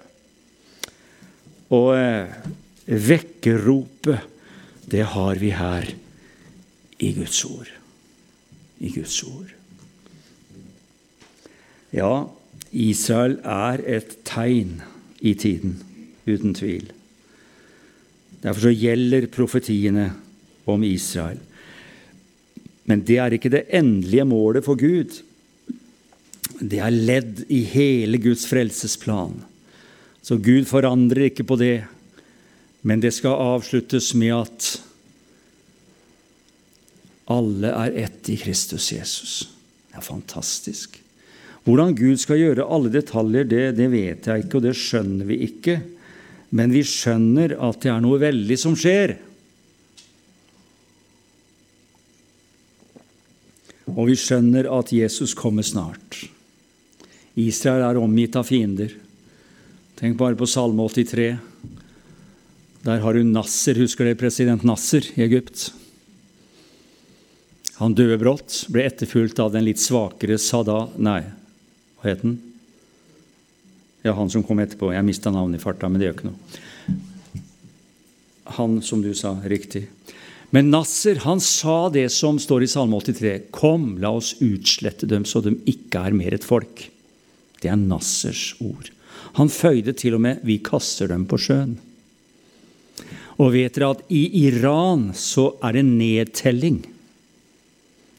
Og 1.72 1.94
eh, 1.96 2.32
vekkerropet, 2.86 4.28
det 4.92 5.06
har 5.14 5.40
vi 5.40 5.52
her 5.56 5.88
i 7.00 7.12
Guds 7.16 7.44
ord. 7.48 7.70
I 8.80 8.92
Guds 8.92 9.16
ord. 9.24 9.52
Ja, 11.96 12.28
Israel 12.72 13.38
er 13.44 13.84
et 13.88 14.18
tegn 14.28 14.82
i 15.20 15.34
tiden, 15.36 15.80
uten 16.28 16.56
tvil. 16.56 16.92
Derfor 18.42 18.68
så 18.68 18.74
gjelder 18.74 19.30
profetiene 19.32 20.10
om 20.70 20.84
Israel. 20.86 21.40
Men 22.90 23.04
det 23.06 23.20
er 23.22 23.36
ikke 23.36 23.52
det 23.54 23.68
endelige 23.78 24.26
målet 24.26 24.66
for 24.66 24.80
Gud. 24.80 25.20
Det 26.62 26.82
er 26.82 26.94
ledd 26.94 27.44
i 27.54 27.62
hele 27.70 28.20
Guds 28.22 28.48
frelsesplan. 28.50 29.38
Så 30.22 30.38
Gud 30.42 30.68
forandrer 30.70 31.30
ikke 31.30 31.46
på 31.48 31.58
det, 31.58 31.84
men 32.86 33.02
det 33.02 33.14
skal 33.14 33.38
avsluttes 33.56 34.12
med 34.18 34.34
at 34.42 34.72
alle 37.32 37.72
er 37.86 38.04
ett 38.04 38.30
i 38.30 38.38
Kristus 38.42 38.92
Jesus. 38.94 39.34
Det 39.90 40.02
er 40.02 40.06
fantastisk. 40.06 40.98
Hvordan 41.64 41.94
Gud 41.98 42.18
skal 42.22 42.42
gjøre 42.42 42.66
alle 42.66 42.90
detaljer, 42.94 43.46
det, 43.46 43.66
det 43.78 43.90
vet 43.94 44.28
jeg 44.28 44.46
ikke, 44.46 44.58
og 44.58 44.66
det 44.66 44.78
skjønner 44.78 45.28
vi 45.30 45.44
ikke 45.46 45.78
men 46.52 46.74
vi 46.74 46.84
skjønner 46.88 47.56
at 47.64 47.84
det 47.84 47.92
er 47.94 48.02
noe 48.04 48.20
veldig 48.20 48.58
som 48.60 48.76
skjer. 48.76 49.16
Og 53.92 54.08
vi 54.12 54.18
skjønner 54.20 54.68
at 54.72 54.92
Jesus 54.96 55.36
kommer 55.38 55.66
snart. 55.68 56.26
Israel 57.40 57.86
er 57.88 58.00
omgitt 58.00 58.36
av 58.40 58.48
fiender. 58.48 58.92
Tenk 60.00 60.18
bare 60.20 60.36
på 60.40 60.48
Salme 60.50 60.84
83. 60.92 61.32
Der 62.82 63.04
har 63.04 63.14
du 63.14 63.24
Nasser, 63.24 63.78
husker 63.78 64.08
dere 64.08 64.20
president 64.20 64.64
Nasser 64.68 65.06
i 65.16 65.24
Egypt? 65.28 65.70
Han 67.80 67.96
døde 67.98 68.20
brått, 68.22 68.66
ble 68.74 68.86
etterfulgt 68.90 69.40
av 69.42 69.54
den 69.56 69.68
litt 69.70 69.82
svakere 69.82 70.40
Sada... 70.42 70.88
Nei, 71.02 71.22
hva 72.02 72.12
het 72.12 72.26
den? 72.26 72.40
Ja, 74.02 74.16
han 74.18 74.30
som 74.34 74.44
kom 74.44 74.60
etterpå. 74.64 74.92
Jeg 74.96 75.06
mista 75.06 75.32
navnet 75.34 75.60
i 75.60 75.64
farta, 75.64 75.90
men 75.90 76.02
det 76.02 76.10
gjør 76.10 76.18
ikke 76.18 76.32
noe. 76.32 76.98
Han, 78.58 78.80
som 78.84 79.04
du 79.04 79.12
sa, 79.16 79.36
riktig. 79.48 79.86
Men 80.52 80.72
Nasser 80.74 81.22
han 81.24 81.40
sa 81.40 81.86
det 81.94 82.10
som 82.12 82.40
står 82.42 82.66
i 82.66 82.72
Salme 82.72 82.98
83. 83.00 83.38
Kom, 83.56 83.94
la 84.04 84.12
oss 84.18 84.34
utslette 84.44 85.08
dem 85.08 85.24
så 85.28 85.40
de 85.46 85.54
ikke 85.70 86.02
er 86.10 86.18
mer 86.18 86.36
et 86.36 86.48
folk. 86.48 86.90
Det 87.62 87.70
er 87.72 87.80
Nassers 87.80 88.56
ord. 88.60 88.90
Han 89.40 89.52
føyde 89.54 89.94
til 89.96 90.18
og 90.18 90.26
med 90.26 90.42
'vi 90.44 90.58
kaster 90.60 91.08
dem 91.08 91.26
på 91.26 91.38
sjøen'. 91.40 91.78
Og 93.40 93.54
vet 93.54 93.74
dere 93.74 93.92
at 93.96 94.04
i 94.10 94.28
Iran 94.48 95.14
så 95.16 95.56
er 95.64 95.74
det 95.74 95.86
nedtelling. 95.86 96.84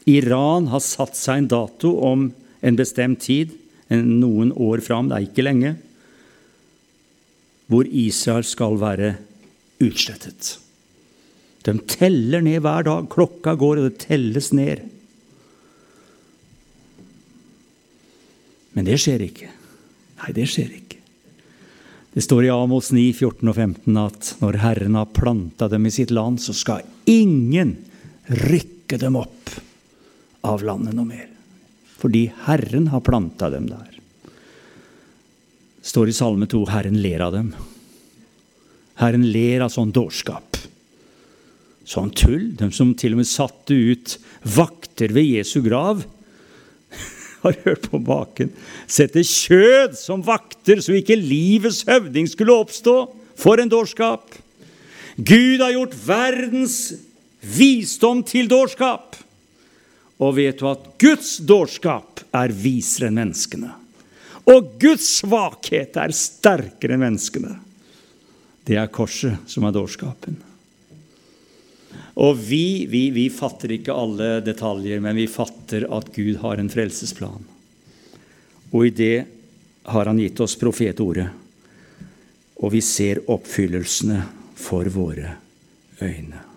Iran 0.07 0.67
har 0.73 0.81
satt 0.81 1.15
seg 1.17 1.37
en 1.37 1.49
dato 1.49 2.01
om 2.01 2.33
en 2.63 2.77
bestemt 2.77 3.21
tid 3.21 3.53
noen 4.01 4.53
år 4.57 4.83
fram, 4.85 5.11
det 5.11 5.19
er 5.19 5.27
ikke 5.29 5.45
lenge, 5.45 5.75
hvor 7.71 7.89
Israel 7.89 8.45
skal 8.47 8.77
være 8.81 9.15
utslettet. 9.83 10.57
De 11.67 11.75
teller 11.89 12.43
ned 12.43 12.63
hver 12.65 12.87
dag. 12.87 13.07
Klokka 13.11 13.55
går, 13.59 13.81
og 13.81 13.89
det 13.89 14.07
telles 14.07 14.51
ned. 14.57 14.83
Men 18.73 18.89
det 18.89 18.99
skjer 19.01 19.23
ikke. 19.29 19.51
Nei, 20.23 20.33
det 20.37 20.49
skjer 20.51 20.73
ikke. 20.75 20.99
Det 22.13 22.25
står 22.25 22.45
i 22.45 22.53
Amos 22.53 22.91
9, 22.93 23.07
14 23.17 23.49
og 23.49 23.57
15 23.57 24.01
at 24.03 24.33
når 24.43 24.61
Herren 24.61 24.99
har 24.99 25.13
planta 25.17 25.69
dem 25.73 25.89
i 25.89 25.95
sitt 25.95 26.13
land, 26.13 26.43
så 26.45 26.53
skal 26.57 26.85
ingen 27.09 27.79
rykke 28.29 29.01
dem 29.01 29.17
opp 29.21 29.55
av 30.45 30.65
landet 30.67 30.97
noe 30.99 31.09
mer 31.09 31.32
fordi 32.03 32.27
Herren 32.49 32.89
har 32.91 33.05
planta 33.07 33.51
dem 33.53 33.69
der. 33.71 33.91
Det 35.83 35.91
står 35.91 36.11
i 36.11 36.17
Salme 36.17 36.49
2 36.51 36.65
Herren 36.71 36.99
ler 37.03 37.23
av 37.23 37.37
dem. 37.37 37.53
Herren 38.99 39.25
ler 39.35 39.65
av 39.65 39.71
sånn 39.75 39.95
dårskap. 39.95 40.59
Sånn 41.87 42.13
tull. 42.15 42.53
De 42.59 42.69
som 42.75 42.93
til 42.99 43.15
og 43.17 43.23
med 43.23 43.31
satte 43.31 43.75
ut 43.75 44.17
vakter 44.47 45.15
ved 45.15 45.27
Jesu 45.27 45.61
grav. 45.65 46.05
Har 47.43 47.59
hørt 47.65 47.89
på 47.91 48.03
baken. 48.03 48.53
Sette 48.87 49.25
kjød 49.27 49.97
som 49.99 50.23
vakter 50.27 50.83
så 50.83 50.95
ikke 50.99 51.19
livets 51.19 51.83
høvding 51.89 52.31
skulle 52.31 52.59
oppstå. 52.63 52.97
For 53.39 53.63
en 53.63 53.71
dårskap! 53.73 54.39
Gud 55.17 55.61
har 55.61 55.75
gjort 55.75 55.97
verdens 56.07 56.77
visdom 57.43 58.23
til 58.25 58.49
dårskap. 58.49 59.19
Og 60.23 60.37
vet 60.37 60.59
du 60.61 60.69
at 60.71 60.87
Guds 61.03 61.37
dårskap 61.43 62.23
er 62.37 62.55
visere 62.55 63.11
enn 63.11 63.19
menneskene? 63.19 63.73
Og 64.51 64.75
Guds 64.83 65.09
svakhet 65.21 65.99
er 65.99 66.15
sterkere 66.15 66.97
enn 66.97 67.05
menneskene. 67.05 67.57
Det 68.63 68.79
er 68.79 68.91
korset 68.95 69.51
som 69.51 69.67
er 69.67 69.75
dårskapen. 69.75 70.39
Og 72.23 72.37
vi, 72.39 72.87
vi, 72.91 73.07
vi 73.15 73.27
fatter 73.33 73.73
ikke 73.75 73.97
alle 73.97 74.37
detaljer, 74.45 75.01
men 75.03 75.17
vi 75.17 75.27
fatter 75.31 75.89
at 75.91 76.13
Gud 76.15 76.39
har 76.43 76.61
en 76.61 76.71
frelsesplan. 76.71 77.49
Og 78.73 78.87
i 78.87 78.93
det 78.95 79.17
har 79.91 80.07
han 80.07 80.21
gitt 80.21 80.41
oss 80.45 80.59
profetordet. 80.61 81.29
Og 82.63 82.73
vi 82.77 82.85
ser 82.85 83.25
oppfyllelsene 83.33 84.21
for 84.55 84.87
våre 84.93 85.35
øyne. 86.05 86.52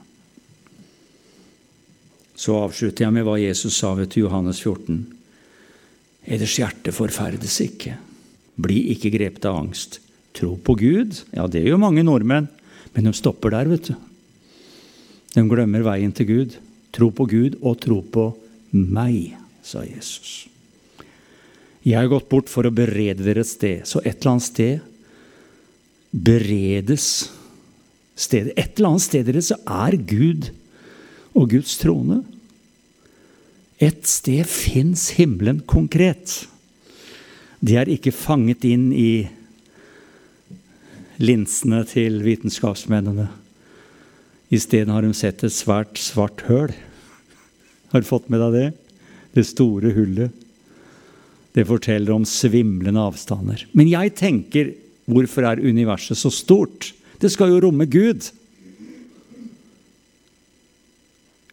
Så 2.36 2.56
avslutter 2.60 3.06
jeg 3.06 3.16
med 3.16 3.26
hva 3.28 3.38
Jesus 3.40 3.78
sa 3.80 3.94
ved 3.96 4.16
Johannes 4.20 4.60
14. 4.60 5.06
Eders 6.26 6.58
hjerte 6.60 6.92
forferdes 6.96 7.60
ikke. 7.64 7.96
Bli 8.60 8.82
ikke 8.96 9.14
grepet 9.14 9.48
av 9.48 9.62
angst. 9.62 10.00
Tro 10.36 10.56
på 10.60 10.76
Gud. 10.80 11.22
Ja, 11.36 11.48
det 11.48 11.64
gjør 11.64 11.80
mange 11.80 12.04
nordmenn, 12.04 12.50
men 12.96 13.08
de 13.08 13.14
stopper 13.16 13.56
der, 13.56 13.70
vet 13.72 13.92
du. 13.92 13.96
De 15.36 15.44
glemmer 15.48 15.86
veien 15.86 16.12
til 16.16 16.28
Gud. 16.28 16.58
Tro 16.96 17.12
på 17.16 17.28
Gud 17.32 17.58
og 17.62 17.80
tro 17.84 18.02
på 18.02 18.30
meg, 18.76 19.36
sa 19.64 19.84
Jesus. 19.88 20.48
Jeg 21.86 22.00
har 22.00 22.10
gått 22.10 22.28
bort 22.32 22.50
for 22.50 22.66
å 22.66 22.74
berede 22.74 23.24
dere 23.24 23.44
et 23.46 23.52
sted. 23.52 23.84
Så 23.88 24.02
et 24.02 24.18
eller 24.18 24.36
annet 24.36 24.48
sted 24.48 24.92
beredes 26.16 27.08
stedet. 28.16 28.56
Et 28.58 28.72
eller 28.80 28.96
annet 28.96 29.06
sted 29.06 29.28
dere 29.28 29.44
så 29.46 29.60
er 29.62 30.00
Gud 30.00 30.50
og 31.36 31.52
Guds 31.52 31.78
trone. 31.82 32.22
Et 33.84 34.06
sted 34.08 34.48
fins 34.48 35.10
himmelen 35.18 35.62
konkret. 35.68 36.46
Det 37.60 37.76
er 37.80 37.92
ikke 37.92 38.14
fanget 38.16 38.64
inn 38.68 38.92
i 38.96 39.26
linsene 41.20 41.82
til 41.88 42.22
vitenskapsmennene. 42.26 43.28
Isteden 44.54 44.94
har 44.94 45.04
de 45.04 45.12
sett 45.18 45.44
et 45.44 45.54
svært 45.54 46.00
svart 46.00 46.46
høl. 46.50 46.74
Har 47.92 48.04
du 48.04 48.08
fått 48.08 48.30
med 48.32 48.44
deg 48.44 48.56
det? 48.56 48.68
Det 49.36 49.46
store 49.48 49.92
hullet. 49.96 50.32
Det 51.56 51.68
forteller 51.68 52.12
om 52.16 52.28
svimlende 52.28 53.02
avstander. 53.02 53.64
Men 53.72 53.90
jeg 53.92 54.14
tenker, 54.20 54.74
hvorfor 55.08 55.48
er 55.48 55.64
universet 55.64 56.20
så 56.20 56.32
stort? 56.34 56.92
Det 57.20 57.32
skal 57.32 57.54
jo 57.54 57.62
romme 57.64 57.88
Gud. 57.88 58.28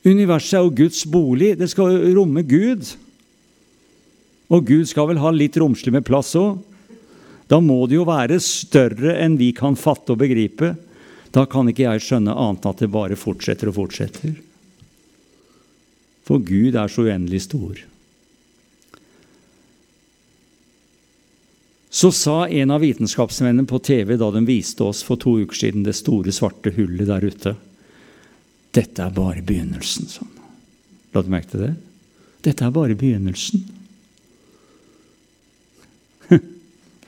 Universet 0.03 0.59
er 0.59 0.65
jo 0.67 0.75
Guds 0.83 1.05
bolig. 1.07 1.55
Det 1.59 1.69
skal 1.71 2.01
romme 2.17 2.43
Gud. 2.43 2.89
Og 4.53 4.67
Gud 4.67 4.89
skal 4.91 5.13
vel 5.13 5.23
ha 5.23 5.31
litt 5.35 5.57
romslig 5.61 5.95
med 5.95 6.07
plass 6.07 6.35
òg? 6.39 6.59
Da 7.51 7.61
må 7.63 7.85
det 7.87 7.99
jo 7.99 8.09
være 8.09 8.41
større 8.43 9.15
enn 9.21 9.37
vi 9.39 9.53
kan 9.55 9.77
fatte 9.79 10.15
og 10.15 10.23
begripe. 10.23 10.75
Da 11.33 11.47
kan 11.49 11.69
ikke 11.69 11.87
jeg 11.87 12.05
skjønne 12.05 12.35
annet 12.35 12.65
enn 12.65 12.75
at 12.75 12.83
det 12.83 12.91
bare 12.93 13.19
fortsetter 13.19 13.71
og 13.71 13.79
fortsetter. 13.79 14.35
For 16.27 16.43
Gud 16.43 16.77
er 16.79 16.91
så 16.91 17.07
uendelig 17.07 17.45
stor. 17.47 17.81
Så 21.93 22.09
sa 22.17 22.47
en 22.49 22.73
av 22.73 22.81
vitenskapsmennene 22.81 23.69
på 23.69 23.79
TV 23.85 24.17
da 24.17 24.31
de 24.33 24.41
viste 24.49 24.83
oss 24.87 25.03
for 25.05 25.21
to 25.21 25.37
uker 25.45 25.59
siden 25.59 25.85
det 25.85 25.95
store, 25.99 26.33
svarte 26.33 26.73
hullet 26.75 27.11
der 27.11 27.27
ute 27.29 27.53
Dette 28.73 29.05
er 29.05 29.13
bare 29.13 29.43
begynnelsen. 29.45 30.09
sånn. 30.09 30.33
La 31.13 31.21
du 31.21 31.29
merke 31.29 31.53
til 31.53 31.67
det? 31.67 31.75
Dette 32.43 32.65
er 32.65 32.73
bare 32.73 32.97
begynnelsen. 32.97 33.67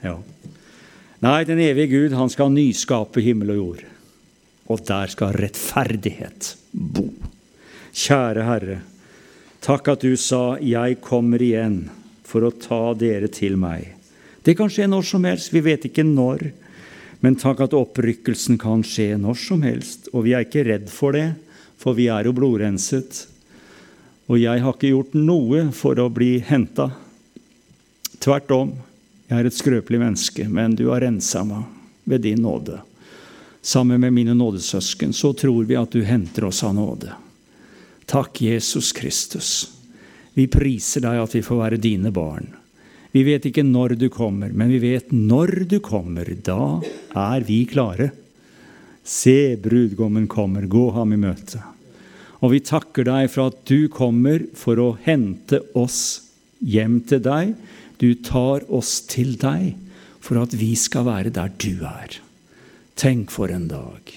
ja. 0.04 0.18
Nei, 1.24 1.44
den 1.48 1.62
evige 1.64 1.88
Gud, 1.94 2.16
han 2.18 2.28
skal 2.28 2.52
nyskape 2.52 3.22
himmel 3.24 3.54
og 3.54 3.60
jord. 3.60 3.84
Og 4.68 4.82
der 4.84 5.12
skal 5.12 5.36
rettferdighet 5.40 6.54
bo. 6.72 7.08
Kjære 7.94 8.44
Herre, 8.44 8.78
takk 9.64 9.88
at 9.88 10.04
du 10.04 10.16
sa 10.16 10.58
'Jeg 10.58 11.00
kommer 11.00 11.40
igjen 11.40 11.88
for 12.24 12.42
å 12.42 12.50
ta 12.50 12.92
dere 12.94 13.28
til 13.28 13.56
meg'. 13.56 13.94
Det 14.44 14.56
kan 14.56 14.68
skje 14.68 14.88
når 14.88 15.04
som 15.04 15.24
helst, 15.24 15.52
vi 15.52 15.60
vet 15.60 15.84
ikke 15.84 16.04
når. 16.04 16.52
Men 17.22 17.36
takk 17.36 17.60
at 17.60 17.72
opprykkelsen 17.72 18.58
kan 18.58 18.82
skje 18.82 19.16
når 19.16 19.34
som 19.34 19.62
helst, 19.62 20.08
og 20.12 20.24
vi 20.24 20.34
er 20.34 20.44
ikke 20.44 20.66
redd 20.66 20.90
for 20.90 21.12
det, 21.12 21.32
for 21.84 21.96
vi 21.96 22.08
er 22.08 22.24
jo 22.24 22.32
blodrenset. 22.32 23.26
Og 24.32 24.40
jeg 24.40 24.62
har 24.64 24.72
ikke 24.72 24.94
gjort 24.94 25.16
noe 25.18 25.66
for 25.76 26.00
å 26.00 26.08
bli 26.08 26.38
henta. 26.40 26.88
Tvert 28.24 28.54
om, 28.56 28.72
jeg 29.28 29.36
er 29.36 29.48
et 29.50 29.56
skrøpelig 29.56 30.00
menneske, 30.00 30.48
men 30.48 30.76
du 30.78 30.86
har 30.88 31.04
rensa 31.04 31.44
meg 31.44 31.68
ved 32.08 32.24
din 32.24 32.40
nåde. 32.44 32.80
Sammen 33.64 34.00
med 34.00 34.12
mine 34.16 34.34
nådesøsken 34.36 35.12
så 35.16 35.32
tror 35.36 35.68
vi 35.68 35.76
at 35.76 35.92
du 35.92 36.02
henter 36.04 36.48
oss 36.48 36.62
av 36.64 36.74
nåde. 36.76 37.12
Takk, 38.08 38.40
Jesus 38.44 38.92
Kristus. 38.96 39.52
Vi 40.36 40.48
priser 40.52 41.04
deg 41.04 41.20
at 41.20 41.36
vi 41.36 41.44
får 41.44 41.60
være 41.60 41.80
dine 41.80 42.12
barn. 42.12 42.48
Vi 43.14 43.22
vet 43.28 43.44
ikke 43.46 43.64
når 43.64 43.94
du 44.00 44.08
kommer, 44.12 44.52
men 44.52 44.72
vi 44.72 44.80
vet 44.82 45.12
når 45.12 45.68
du 45.70 45.78
kommer. 45.84 46.28
Da 46.44 46.80
er 47.12 47.44
vi 47.46 47.62
klare. 47.68 48.10
Se, 49.04 49.56
brudgommen 49.60 50.26
kommer, 50.28 50.64
gå 50.68 50.88
ham 50.96 51.12
i 51.12 51.20
møte. 51.20 51.60
Og 52.42 52.54
vi 52.54 52.64
takker 52.64 53.06
deg 53.06 53.30
for 53.32 53.52
at 53.52 53.62
du 53.68 53.86
kommer 53.92 54.42
for 54.58 54.80
å 54.80 54.94
hente 55.04 55.60
oss 55.78 56.00
hjem 56.64 57.00
til 57.08 57.22
deg. 57.24 57.54
Du 58.00 58.10
tar 58.26 58.66
oss 58.72 58.98
til 59.08 59.36
deg 59.40 59.74
for 60.24 60.40
at 60.40 60.56
vi 60.56 60.72
skal 60.78 61.06
være 61.08 61.32
der 61.34 61.52
du 61.60 61.84
er. 61.86 62.18
Tenk 62.98 63.32
for 63.34 63.52
en 63.52 63.68
dag. 63.70 64.14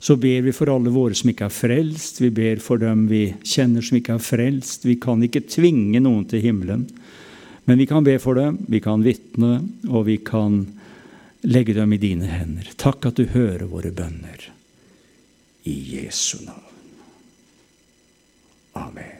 Så 0.00 0.16
ber 0.20 0.44
vi 0.44 0.52
for 0.54 0.70
alle 0.70 0.92
våre 0.92 1.16
som 1.18 1.30
ikke 1.32 1.48
er 1.48 1.54
frelst. 1.54 2.20
Vi 2.22 2.30
ber 2.34 2.60
for 2.62 2.80
dem 2.80 3.06
vi 3.10 3.24
kjenner 3.42 3.84
som 3.84 3.98
ikke 3.98 4.18
er 4.18 4.22
frelst. 4.22 4.84
Vi 4.86 4.98
kan 5.02 5.22
ikke 5.24 5.46
tvinge 5.48 6.02
noen 6.02 6.26
til 6.30 6.44
himmelen. 6.44 6.86
Men 7.66 7.80
vi 7.80 7.88
kan 7.90 8.04
be 8.06 8.14
for 8.22 8.38
dem, 8.38 8.60
vi 8.70 8.78
kan 8.78 9.02
vitne, 9.02 9.56
og 9.90 10.06
vi 10.06 10.20
kan 10.22 10.60
legge 11.50 11.74
dem 11.74 11.96
i 11.96 11.98
dine 11.98 12.30
hender. 12.30 12.70
Takk 12.78 13.10
at 13.10 13.18
du 13.18 13.26
hører 13.32 13.66
våre 13.66 13.90
bønner. 13.90 14.46
I 15.66 15.74
Jesu 15.96 16.44
navn. 16.46 16.65
Amen. 18.76 19.15